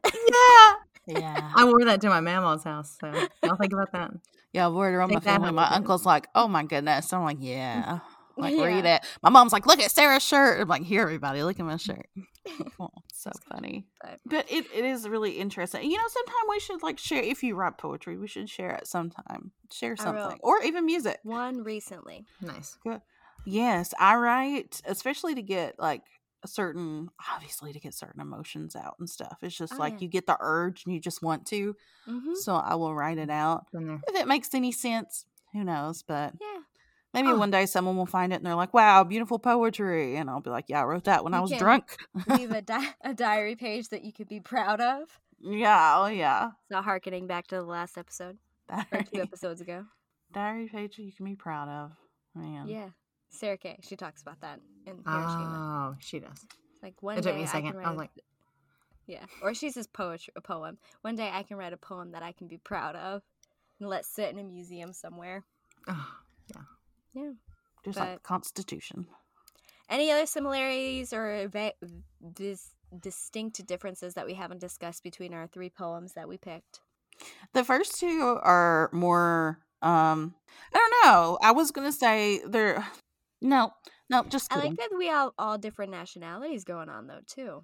yeah. 1.07 1.19
yeah. 1.19 1.51
I 1.55 1.65
wore 1.65 1.83
that 1.85 1.99
to 2.01 2.09
my 2.09 2.21
mama's 2.21 2.63
house, 2.63 2.97
so 3.01 3.07
y'all 3.43 3.55
think 3.57 3.73
about 3.73 3.91
that. 3.91 4.11
Yeah, 4.53 4.69
wore 4.69 4.87
it 4.89 4.93
around 4.93 5.09
my 5.09 5.15
Think 5.15 5.23
that 5.25 5.31
family. 5.41 5.51
My 5.51 5.67
uncle's 5.69 6.05
like, 6.05 6.27
"Oh 6.33 6.47
my 6.47 6.63
goodness!" 6.63 7.11
I'm 7.11 7.23
like, 7.23 7.37
"Yeah." 7.41 7.99
Like, 8.37 8.55
read 8.59 8.85
Yeah. 8.85 8.95
it. 8.97 9.03
My 9.23 9.29
mom's 9.29 9.53
like, 9.53 9.65
"Look 9.65 9.79
at 9.79 9.91
Sarah's 9.91 10.23
shirt." 10.23 10.61
I'm 10.61 10.67
like, 10.67 10.83
"Here, 10.83 11.01
everybody, 11.03 11.41
look 11.43 11.59
at 11.59 11.65
my 11.65 11.77
shirt." 11.77 12.07
Oh, 12.79 12.89
so 13.11 13.31
funny. 13.49 13.87
But- 14.01 14.19
But 14.25 14.51
it, 14.51 14.65
it 14.73 14.85
is 14.85 15.09
really 15.09 15.31
interesting. 15.39 15.89
You 15.89 15.97
know, 15.97 16.03
sometime 16.07 16.35
we 16.49 16.59
should 16.59 16.83
like 16.83 16.99
share. 16.99 17.23
If 17.23 17.41
you 17.41 17.55
write 17.55 17.77
poetry, 17.79 18.17
we 18.17 18.27
should 18.27 18.49
share 18.49 18.71
it 18.71 18.85
sometime. 18.87 19.51
Share 19.71 19.95
something, 19.97 20.37
or 20.41 20.61
even 20.61 20.85
music. 20.85 21.19
One 21.23 21.63
recently. 21.63 22.25
Nice. 22.41 22.77
Good. 22.83 23.01
Yes, 23.45 23.93
I 23.99 24.15
write, 24.15 24.81
especially 24.85 25.35
to 25.35 25.41
get 25.41 25.79
like 25.79 26.03
a 26.43 26.47
certain, 26.47 27.09
obviously 27.33 27.73
to 27.73 27.79
get 27.79 27.93
certain 27.95 28.21
emotions 28.21 28.75
out 28.75 28.95
and 28.99 29.09
stuff. 29.09 29.37
It's 29.41 29.55
just 29.57 29.73
Oh, 29.73 29.77
like 29.77 29.93
yeah. 29.93 29.99
you 30.01 30.07
get 30.07 30.27
the 30.27 30.37
urge 30.39 30.83
and 30.85 30.93
you 30.93 30.99
just 30.99 31.23
want 31.23 31.47
to. 31.47 31.75
Mm-hmm. 32.07 32.33
So 32.35 32.53
I 32.55 32.75
will 32.75 32.93
write 32.93 33.17
it 33.17 33.31
out. 33.31 33.65
If 33.73 34.15
it 34.15 34.27
makes 34.27 34.53
any 34.53 34.71
sense, 34.71 35.25
who 35.53 35.63
knows? 35.63 36.03
But 36.03 36.33
Yeah. 36.39 36.59
Maybe 37.15 37.29
Oh. 37.29 37.37
one 37.37 37.49
day 37.49 37.65
someone 37.65 37.97
will 37.97 38.05
find 38.05 38.31
it 38.31 38.35
and 38.35 38.45
they're 38.45 38.53
like, 38.55 38.73
"Wow, 38.73 39.03
beautiful 39.03 39.39
poetry," 39.39 40.15
and 40.17 40.29
I'll 40.29 40.41
be 40.41 40.51
like, 40.51 40.65
"Yeah, 40.67 40.81
I 40.81 40.85
wrote 40.85 41.05
that 41.05 41.23
when 41.23 41.33
I 41.33 41.39
was 41.39 41.51
drunk." 41.51 41.97
Leave 42.27 42.51
a, 42.51 42.61
di- 42.73 42.93
a 43.01 43.13
diary 43.15 43.55
page 43.55 43.89
that 43.89 44.03
you 44.03 44.13
could 44.13 44.27
be 44.27 44.39
proud 44.39 44.79
of. 44.81 45.19
yeah, 45.39 45.95
oh 45.97 46.07
yeah. 46.07 46.51
So 46.71 46.81
harkening 46.81 47.25
back 47.25 47.47
to 47.47 47.55
the 47.55 47.63
last 47.63 47.97
episode 47.97 48.37
or 48.69 48.83
two 48.91 48.97
Diary, 49.11 49.21
episodes 49.21 49.61
ago. 49.61 49.85
diary 50.33 50.67
page 50.67 50.97
that 50.97 51.03
you 51.03 51.11
can 51.11 51.25
be 51.25 51.35
proud 51.35 51.67
of, 51.69 51.91
man. 52.35 52.67
Yeah. 52.67 52.89
Sarah 53.29 53.57
Kay, 53.57 53.79
she 53.81 53.95
talks 53.97 54.21
about 54.21 54.39
that 54.41 54.59
in 54.85 54.97
Hiroshima. 55.05 55.91
Oh, 55.93 55.97
she 55.99 56.19
does. 56.19 56.45
like 56.83 57.01
one 57.01 57.17
It 57.17 57.21
day 57.21 57.29
took 57.31 57.35
me 57.37 57.41
a 57.41 57.45
I 57.45 57.47
second. 57.47 57.69
I 57.75 57.77
write 57.79 57.87
was 57.89 57.97
like, 57.97 58.11
yeah, 59.07 59.25
or 59.41 59.53
she 59.53 59.71
says 59.71 59.87
poetry, 59.87 60.31
a 60.37 60.41
poem. 60.41 60.77
One 61.01 61.15
day 61.15 61.29
I 61.31 61.43
can 61.43 61.57
write 61.57 61.73
a 61.73 61.77
poem 61.77 62.11
that 62.11 62.23
I 62.23 62.31
can 62.31 62.47
be 62.47 62.57
proud 62.57 62.95
of 62.95 63.21
and 63.79 63.89
let 63.89 64.05
sit 64.05 64.29
in 64.31 64.39
a 64.39 64.43
museum 64.43 64.93
somewhere. 64.93 65.43
oh, 65.87 66.15
Yeah. 66.55 66.61
Just 67.83 67.97
like 67.99 68.13
the 68.15 68.19
Constitution. 68.19 69.07
Any 69.89 70.11
other 70.11 70.25
similarities 70.25 71.13
or 71.13 71.47
va- 71.47 71.73
dis- 72.33 72.73
distinct 72.99 73.65
differences 73.67 74.15
that 74.15 74.25
we 74.25 74.33
haven't 74.33 74.59
discussed 74.59 75.03
between 75.03 75.33
our 75.33 75.47
three 75.47 75.69
poems 75.69 76.13
that 76.13 76.27
we 76.27 76.37
picked? 76.37 76.79
The 77.53 77.63
first 77.63 77.99
two 77.99 78.39
are 78.41 78.89
more. 78.91 79.59
um 79.81 80.35
I 80.73 80.77
don't 80.79 81.05
know. 81.05 81.37
I 81.41 81.51
was 81.51 81.71
gonna 81.71 81.91
say 81.91 82.41
they're. 82.45 82.85
No, 83.41 83.73
no, 84.09 84.23
just 84.23 84.49
kidding. 84.49 84.63
I 84.63 84.69
like 84.69 84.77
that 84.79 84.97
we 84.97 85.07
have 85.07 85.31
all 85.37 85.57
different 85.57 85.91
nationalities 85.91 86.63
going 86.63 86.89
on 86.89 87.05
though 87.05 87.19
too. 87.27 87.63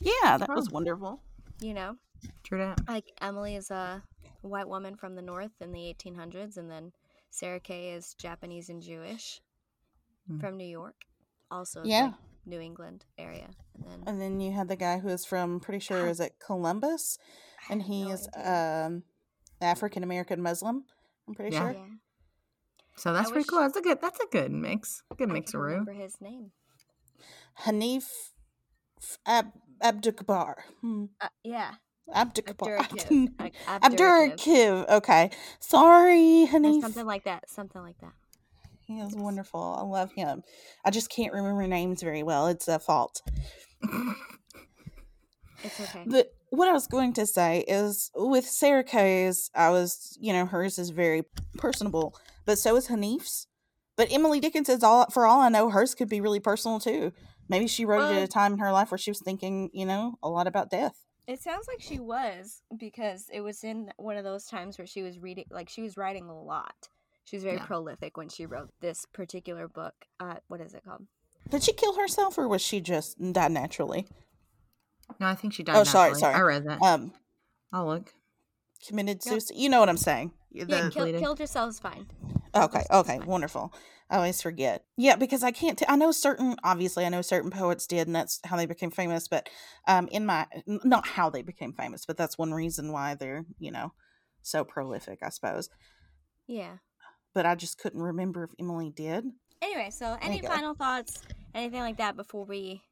Yeah, 0.00 0.38
that 0.38 0.48
was 0.48 0.70
wonderful. 0.70 1.20
You 1.60 1.74
know, 1.74 1.96
true 2.42 2.58
that. 2.58 2.80
like 2.88 3.04
Emily 3.20 3.54
is 3.54 3.70
a 3.70 4.02
white 4.40 4.66
woman 4.66 4.96
from 4.96 5.14
the 5.14 5.22
north 5.22 5.52
in 5.60 5.70
the 5.70 5.94
1800s, 5.94 6.56
and 6.56 6.68
then 6.68 6.92
Sarah 7.32 7.60
Kay 7.60 7.92
is 7.94 8.12
Japanese 8.14 8.68
and 8.68 8.82
Jewish 8.82 9.40
Mm. 10.30 10.38
from 10.40 10.56
New 10.56 10.66
York, 10.68 10.94
also 11.50 11.82
Yeah. 11.82 12.04
like, 12.04 12.14
New 12.46 12.60
England 12.60 13.06
area. 13.18 13.50
And 13.74 13.84
then 13.84 14.02
And 14.06 14.20
then 14.20 14.38
you 14.40 14.52
had 14.52 14.68
the 14.68 14.76
guy 14.76 14.98
who 14.98 15.08
is 15.08 15.24
from, 15.24 15.58
pretty 15.58 15.80
sure, 15.80 16.04
Wow. 16.04 16.10
is 16.10 16.20
it 16.20 16.38
Columbus? 16.38 17.18
And 17.70 17.82
have 17.82 17.88
no 17.90 17.94
he 17.94 18.10
is 18.12 18.28
um 18.34 19.02
African 19.60 20.02
American 20.04 20.40
Muslim. 20.42 20.84
I'm 21.26 21.34
pretty 21.34 21.54
Yeah. 21.56 21.62
sure. 21.62 21.72
yeah, 21.72 21.94
So 22.96 23.12
that's 23.12 23.30
I 23.30 23.32
pretty 23.32 23.48
cool. 23.48 23.60
That's 23.60 23.76
a 23.76 23.80
good. 23.82 24.00
That's 24.00 24.20
a 24.20 24.26
good 24.26 24.52
mix. 24.52 25.02
Good 25.16 25.30
mix 25.30 25.52
can 25.52 25.60
of 25.60 25.66
remember 25.66 25.92
his 25.94 26.20
name. 26.20 26.52
Hanif 27.64 28.08
F- 29.00 29.18
Ab- 29.26 29.60
Abdukbar. 29.80 30.62
Hmm. 30.80 31.06
Uh, 31.20 31.28
yeah, 31.42 31.76
Abdurraqib. 32.14 33.36
Abdurraqib. 33.36 33.52
Abdurraqib. 33.66 34.88
Okay. 34.88 35.30
Sorry, 35.60 36.44
Or 36.44 36.46
Hanif. 36.48 36.80
something 36.80 37.06
like 37.06 37.24
that. 37.24 37.48
Something 37.48 37.82
like 37.82 37.98
that. 38.00 38.12
He 38.86 38.98
is 38.98 39.14
wonderful. 39.14 39.76
I 39.78 39.82
love 39.82 40.12
him. 40.12 40.42
I 40.84 40.90
just 40.90 41.08
can't 41.08 41.32
remember 41.32 41.66
names 41.66 42.02
very 42.02 42.22
well. 42.22 42.46
It's 42.48 42.68
a 42.68 42.78
fault. 42.78 43.22
It's 45.64 45.80
okay. 45.80 46.02
But 46.06 46.34
what 46.50 46.68
I 46.68 46.72
was 46.72 46.86
going 46.86 47.12
to 47.14 47.26
say 47.26 47.64
is 47.68 48.10
with 48.14 48.44
Sarah 48.46 48.84
Kay's, 48.84 49.50
I 49.54 49.70
was, 49.70 50.16
you 50.20 50.32
know, 50.32 50.46
hers 50.46 50.78
is 50.78 50.90
very 50.90 51.22
personable, 51.56 52.16
but 52.44 52.58
so 52.58 52.76
is 52.76 52.88
Hanif's. 52.88 53.46
But 53.96 54.12
Emily 54.12 54.40
Dickinson's 54.40 54.82
all 54.82 55.06
for 55.10 55.26
all 55.26 55.40
I 55.40 55.50
know, 55.50 55.70
hers 55.70 55.94
could 55.94 56.08
be 56.08 56.20
really 56.20 56.40
personal 56.40 56.80
too. 56.80 57.12
Maybe 57.48 57.66
she 57.68 57.84
wrote 57.84 58.10
it 58.10 58.16
at 58.16 58.22
a 58.22 58.28
time 58.28 58.54
in 58.54 58.58
her 58.58 58.72
life 58.72 58.90
where 58.90 58.98
she 58.98 59.10
was 59.10 59.20
thinking, 59.20 59.70
you 59.72 59.84
know, 59.84 60.14
a 60.22 60.28
lot 60.28 60.46
about 60.46 60.70
death. 60.70 60.96
It 61.26 61.40
sounds 61.40 61.66
like 61.68 61.80
she 61.80 62.00
was 62.00 62.62
because 62.76 63.26
it 63.32 63.40
was 63.40 63.62
in 63.64 63.92
one 63.96 64.16
of 64.16 64.24
those 64.24 64.46
times 64.46 64.76
where 64.78 64.86
she 64.86 65.02
was 65.02 65.18
reading, 65.18 65.44
like 65.50 65.68
she 65.68 65.82
was 65.82 65.96
writing 65.96 66.28
a 66.28 66.40
lot. 66.42 66.88
She 67.24 67.36
was 67.36 67.44
very 67.44 67.56
Yeah. 67.56 67.64
prolific 67.66 68.16
when 68.16 68.28
she 68.28 68.46
wrote 68.46 68.70
this 68.80 69.06
particular 69.06 69.68
book. 69.68 69.94
Uh, 70.18 70.36
what 70.48 70.60
is 70.60 70.74
it 70.74 70.82
called? 70.84 71.06
Did 71.48 71.62
she 71.62 71.72
kill 71.72 71.94
herself 71.94 72.36
or 72.38 72.48
was 72.48 72.60
she 72.62 72.80
just 72.80 73.16
died 73.32 73.52
naturally? 73.52 74.08
no, 75.20 75.26
I 75.26 75.34
think 75.34 75.52
she 75.52 75.62
died. 75.62 75.76
Oh, 75.76 75.84
sorry, 75.84 76.10
naturally. 76.10 76.20
sorry. 76.20 76.34
I 76.34 76.40
read 76.40 76.64
that. 76.66 76.82
Um, 76.82 77.12
I'll 77.72 77.86
look. 77.86 78.12
committed 78.86 79.18
Yep. 79.24 79.32
suicide. 79.32 79.56
You 79.56 79.68
know 79.68 79.78
what 79.78 79.88
I'm 79.88 79.96
saying? 79.96 80.32
Yeah, 80.50 80.64
The- 80.64 80.90
kill, 80.92 81.06
killed 81.20 81.38
herself 81.38 81.70
is 81.70 81.78
fine. 81.78 82.08
Okay, 82.54 82.84
okay, 82.90 83.18
fine. 83.18 83.26
wonderful. 83.26 83.72
I 84.12 84.16
always 84.16 84.42
forget. 84.42 84.84
Yeah, 84.98 85.16
because 85.16 85.42
I 85.42 85.52
can't. 85.52 85.78
T- 85.78 85.86
I 85.88 85.96
know 85.96 86.12
certain. 86.12 86.56
Obviously, 86.62 87.06
I 87.06 87.08
know 87.08 87.22
certain 87.22 87.50
poets 87.50 87.86
did, 87.86 88.06
and 88.06 88.14
that's 88.14 88.40
how 88.44 88.58
they 88.58 88.66
became 88.66 88.90
famous. 88.90 89.26
But 89.26 89.48
um, 89.88 90.06
in 90.08 90.26
my 90.26 90.46
n- 90.68 90.80
not 90.84 91.06
how 91.06 91.30
they 91.30 91.40
became 91.40 91.72
famous, 91.72 92.04
but 92.04 92.18
that's 92.18 92.36
one 92.36 92.52
reason 92.52 92.92
why 92.92 93.14
they're 93.14 93.46
you 93.58 93.70
know 93.70 93.94
so 94.42 94.64
prolific, 94.64 95.20
I 95.22 95.30
suppose. 95.30 95.70
Yeah. 96.46 96.76
But 97.32 97.46
I 97.46 97.54
just 97.54 97.78
couldn't 97.78 98.02
remember 98.02 98.44
if 98.44 98.50
Emily 98.60 98.90
did. 98.90 99.24
Anyway, 99.62 99.88
so 99.90 100.18
any 100.20 100.40
go. 100.40 100.48
final 100.48 100.74
thoughts, 100.74 101.22
anything 101.54 101.80
like 101.80 101.96
that 101.96 102.14
before 102.14 102.44
we 102.44 102.82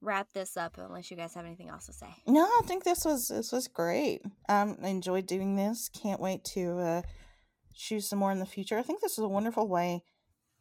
wrap 0.00 0.32
this 0.32 0.56
up? 0.56 0.78
Unless 0.78 1.10
you 1.10 1.16
guys 1.16 1.34
have 1.34 1.44
anything 1.44 1.70
else 1.70 1.86
to 1.86 1.92
say. 1.92 2.06
No, 2.28 2.44
I 2.44 2.60
think 2.66 2.84
this 2.84 3.04
was 3.04 3.26
this 3.26 3.50
was 3.50 3.66
great. 3.66 4.22
Um, 4.48 4.78
I 4.80 4.90
enjoyed 4.90 5.26
doing 5.26 5.56
this. 5.56 5.88
Can't 5.88 6.20
wait 6.20 6.44
to 6.54 6.78
uh, 6.78 7.02
choose 7.74 8.08
some 8.08 8.20
more 8.20 8.30
in 8.30 8.38
the 8.38 8.46
future. 8.46 8.78
I 8.78 8.82
think 8.82 9.00
this 9.00 9.18
is 9.18 9.24
a 9.24 9.28
wonderful 9.28 9.66
way 9.66 10.04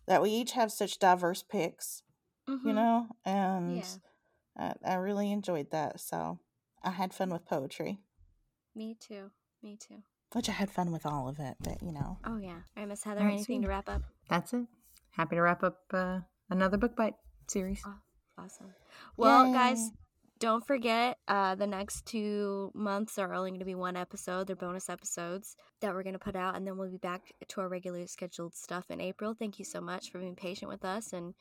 that 0.07 0.21
we 0.21 0.29
each 0.29 0.51
have 0.53 0.71
such 0.71 0.99
diverse 0.99 1.43
picks. 1.43 2.01
You 2.47 2.57
Mhm. 2.59 2.75
know, 2.75 3.07
and 3.25 3.77
Yeah. 3.77 4.75
I, 4.85 4.91
I 4.91 4.95
really 4.95 5.31
enjoyed 5.31 5.71
that. 5.71 5.99
So 5.99 6.39
I 6.83 6.91
had 6.91 7.13
fun 7.13 7.31
with 7.31 7.45
poetry, 7.45 7.99
Me 8.75 8.93
too. 8.99 9.31
Me 9.63 9.75
too. 9.75 10.03
which 10.33 10.47
I 10.49 10.51
had 10.51 10.69
fun 10.69 10.91
with 10.91 11.05
all 11.05 11.27
of 11.27 11.39
it. 11.39 11.57
But 11.59 11.81
you 11.81 11.91
know, 11.91 12.19
Oh 12.23 12.37
yeah. 12.37 12.51
All 12.55 12.61
right, 12.77 12.87
Miss 12.87 13.03
Heather. 13.03 13.21
Alright, 13.21 13.33
anything 13.35 13.59
sweet. 13.59 13.63
to 13.63 13.69
wrap 13.69 13.89
up? 13.89 14.03
That's 14.29 14.53
it. 14.53 14.67
Happy 15.11 15.35
to 15.37 15.41
wrap 15.41 15.63
up 15.63 15.81
uh, 15.91 16.19
another 16.49 16.77
book 16.77 16.95
bite 16.95 17.15
series. 17.47 17.83
Awesome. 18.37 18.73
Well, 19.17 19.51
guys, 19.53 19.79
Yay. 19.87 19.91
Don't 20.45 20.67
forget 20.67 21.17
uh, 21.27 21.55
the 21.55 21.65
next 21.65 22.05
two 22.05 22.71
months 22.75 23.17
are 23.17 23.33
only 23.33 23.49
going 23.49 23.59
to 23.59 23.65
be 23.65 23.73
one 23.73 23.97
episode. 23.97 24.45
They're 24.45 24.55
bonus 24.55 24.89
episodes 24.89 25.55
that 25.81 25.91
we're 25.91 26.03
going 26.03 26.13
to 26.13 26.19
put 26.19 26.35
out, 26.35 26.55
and 26.55 26.67
then 26.67 26.77
we'll 26.77 26.91
be 26.91 26.97
back 26.97 27.33
to 27.47 27.61
our 27.61 27.67
regularly 27.67 28.05
scheduled 28.05 28.53
stuff 28.53 28.91
in 28.91 29.01
April. 29.01 29.33
Thank 29.33 29.57
you 29.57 29.65
so 29.65 29.81
much 29.81 30.11
for 30.11 30.19
being 30.19 30.35
patient 30.35 30.69
with 30.69 30.85
us 30.85 31.13
and 31.13 31.33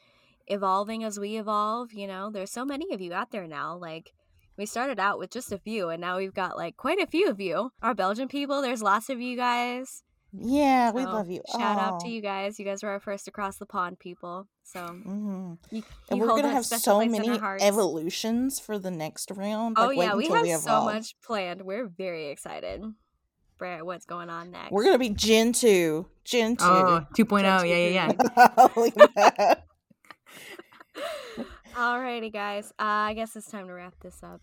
evolving 0.47 1.05
as 1.05 1.21
we 1.21 1.37
evolve. 1.37 1.93
You 1.93 2.07
know, 2.07 2.31
there's 2.31 2.51
so 2.51 2.65
many 2.65 2.95
of 2.95 3.03
you 3.03 3.13
out 3.13 3.31
there 3.31 3.47
now. 3.47 3.77
Like, 3.77 4.15
we 4.57 4.65
started 4.65 4.99
out 4.99 5.19
with 5.19 5.31
just 5.31 5.53
a 5.53 5.59
few, 5.59 5.91
and 5.91 6.01
now 6.01 6.17
we've 6.17 6.33
got 6.33 6.57
like 6.57 6.79
quite 6.79 6.99
a 6.99 7.07
few 7.07 7.29
of 7.29 7.39
you. 7.39 7.73
Our 7.83 7.95
Belgian 7.95 8.29
people, 8.29 8.63
there's 8.63 8.83
lots 8.83 9.11
of 9.11 9.21
you 9.21 9.37
guys. 9.37 10.03
Yeah, 10.37 10.91
we 10.93 11.05
love 11.05 11.31
you. 11.31 11.43
Shout 11.51 11.79
out 11.79 12.01
to 12.01 12.09
you 12.09 12.21
guys. 12.21 12.59
You 12.59 12.65
guys 12.65 12.83
were 12.83 12.89
our 12.91 13.01
first 13.01 13.29
across 13.29 13.57
the 13.59 13.67
pond 13.67 13.99
people. 13.99 14.49
So 14.63 14.81
Mhm. 14.81 15.59
you, 15.71 15.83
And 16.11 16.21
we're 16.21 16.29
gonna 16.29 16.49
have 16.51 16.65
so 16.67 16.99
many 17.05 17.39
evolutions 17.61 18.59
for 18.61 18.79
the 18.79 18.91
next 18.91 19.31
round. 19.31 19.77
Oh 19.79 19.87
Like, 19.89 19.99
wait 19.99 20.05
yeah, 20.07 20.15
we 20.15 20.29
have 20.29 20.43
we 20.43 20.49
so 20.51 20.57
evolve. 20.59 20.85
much 20.95 21.21
planned. 21.21 21.63
We're 21.63 21.87
very 21.87 22.29
excited 22.29 22.83
for 23.57 23.85
what's 23.85 24.07
going 24.07 24.31
on 24.31 24.51
next. 24.51 24.73
We're 24.73 24.85
gonna 24.85 24.99
be 24.99 25.11
Gen 25.11 25.53
two, 25.53 26.07
Gen 26.25 26.57
two. 26.57 26.65
Oh, 26.65 27.07
2.0. 27.17 27.43
Yeah, 27.69 27.77
yeah, 27.77 28.13
yeah. 28.19 28.49
Holy 28.75 28.91
crap. 28.91 29.67
Alrighty, 31.75 32.33
guys. 32.33 32.71
Uh, 32.79 33.11
I 33.11 33.15
guess 33.15 33.35
it's 33.37 33.51
time 33.51 33.67
to 33.67 33.73
wrap 33.75 33.95
this 34.01 34.23
up. 34.23 34.41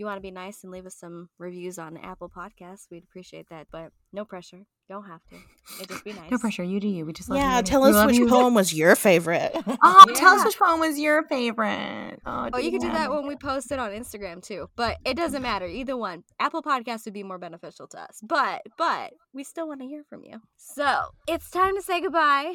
If 0.00 0.02
you 0.02 0.06
want 0.06 0.16
to 0.16 0.22
be 0.22 0.30
nice 0.30 0.62
and 0.64 0.72
leave 0.72 0.86
us 0.86 0.94
some 0.96 1.28
reviews 1.38 1.78
on 1.78 1.98
Apple 1.98 2.30
Podcasts, 2.34 2.86
we'd 2.90 3.04
appreciate 3.04 3.50
that. 3.50 3.66
But 3.70 3.90
no 4.14 4.24
pressure. 4.24 4.62
Don't 4.88 5.04
have 5.04 5.20
to. 5.26 5.34
It 5.82 5.90
just 5.90 6.04
be 6.04 6.12
nice. 6.14 6.30
No 6.30 6.38
pressure. 6.38 6.62
You 6.64 6.80
do 6.80 6.88
you. 6.88 7.04
We 7.04 7.12
just 7.12 7.28
love 7.28 7.38
Yeah, 7.38 7.58
you. 7.58 7.62
tell 7.64 7.82
We 7.82 7.90
us 7.90 8.06
which 8.06 8.16
you. 8.16 8.26
poem 8.26 8.54
was 8.54 8.72
your 8.72 8.96
favorite. 8.96 9.52
Oh, 9.82 10.06
tell 10.14 10.36
us 10.36 10.44
which 10.46 10.58
poem 10.58 10.80
was 10.80 10.98
your 10.98 11.24
favorite. 11.24 12.18
Oh, 12.24 12.48
Oh, 12.54 12.56
you 12.58 12.70
can 12.70 12.80
do 12.80 12.88
that 12.90 13.10
when 13.10 13.26
we 13.26 13.36
post 13.36 13.72
it 13.72 13.78
on 13.78 13.90
Instagram 13.90 14.42
too. 14.42 14.70
But 14.74 14.96
it 15.04 15.18
doesn't 15.18 15.42
matter. 15.42 15.66
Either 15.66 15.98
one. 15.98 16.24
Apple 16.38 16.62
Podcasts 16.62 17.04
would 17.04 17.12
be 17.12 17.22
more 17.22 17.36
beneficial 17.38 17.86
to 17.88 18.00
us. 18.00 18.20
But 18.22 18.62
but 18.78 19.12
we 19.34 19.44
still 19.44 19.68
want 19.68 19.82
to 19.82 19.86
hear 19.86 20.02
from 20.08 20.24
you. 20.24 20.40
So 20.56 20.98
it's 21.28 21.50
time 21.50 21.76
to 21.76 21.82
say 21.82 22.00
goodbye. 22.00 22.54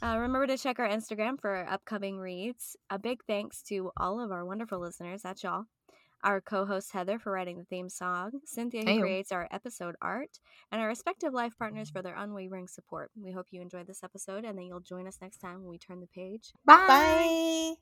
Uh, 0.00 0.18
remember 0.18 0.46
to 0.46 0.56
check 0.56 0.78
our 0.78 0.88
Instagram 0.88 1.40
for 1.40 1.66
upcoming 1.68 2.18
reads. 2.18 2.76
A 2.88 3.00
big 3.00 3.18
thanks 3.26 3.62
to 3.64 3.90
all 3.96 4.20
of 4.20 4.30
our 4.30 4.44
wonderful 4.46 4.78
listeners. 4.78 5.22
That's 5.22 5.42
y'all. 5.42 5.64
Our 6.24 6.40
co-host 6.40 6.92
Heather 6.92 7.18
for 7.18 7.30
writing 7.32 7.58
the 7.58 7.64
theme 7.64 7.88
song, 7.88 8.32
Cynthia 8.46 8.82
who 8.82 8.88
Ayo. 8.88 9.00
creates 9.00 9.30
our 9.30 9.46
episode 9.52 9.94
art, 10.00 10.40
and 10.72 10.80
our 10.80 10.88
respective 10.88 11.34
life 11.34 11.52
partners 11.58 11.90
for 11.90 12.02
their 12.02 12.16
unwavering 12.16 12.66
support. 12.66 13.10
We 13.14 13.32
hope 13.32 13.46
you 13.50 13.60
enjoyed 13.60 13.86
this 13.86 14.02
episode 14.02 14.44
and 14.44 14.58
that 14.58 14.64
you'll 14.64 14.80
join 14.80 15.06
us 15.06 15.18
next 15.20 15.38
time 15.38 15.60
when 15.60 15.70
we 15.70 15.78
turn 15.78 16.00
the 16.00 16.06
page. 16.06 16.52
Bye. 16.64 16.76
Bye. 16.88 17.74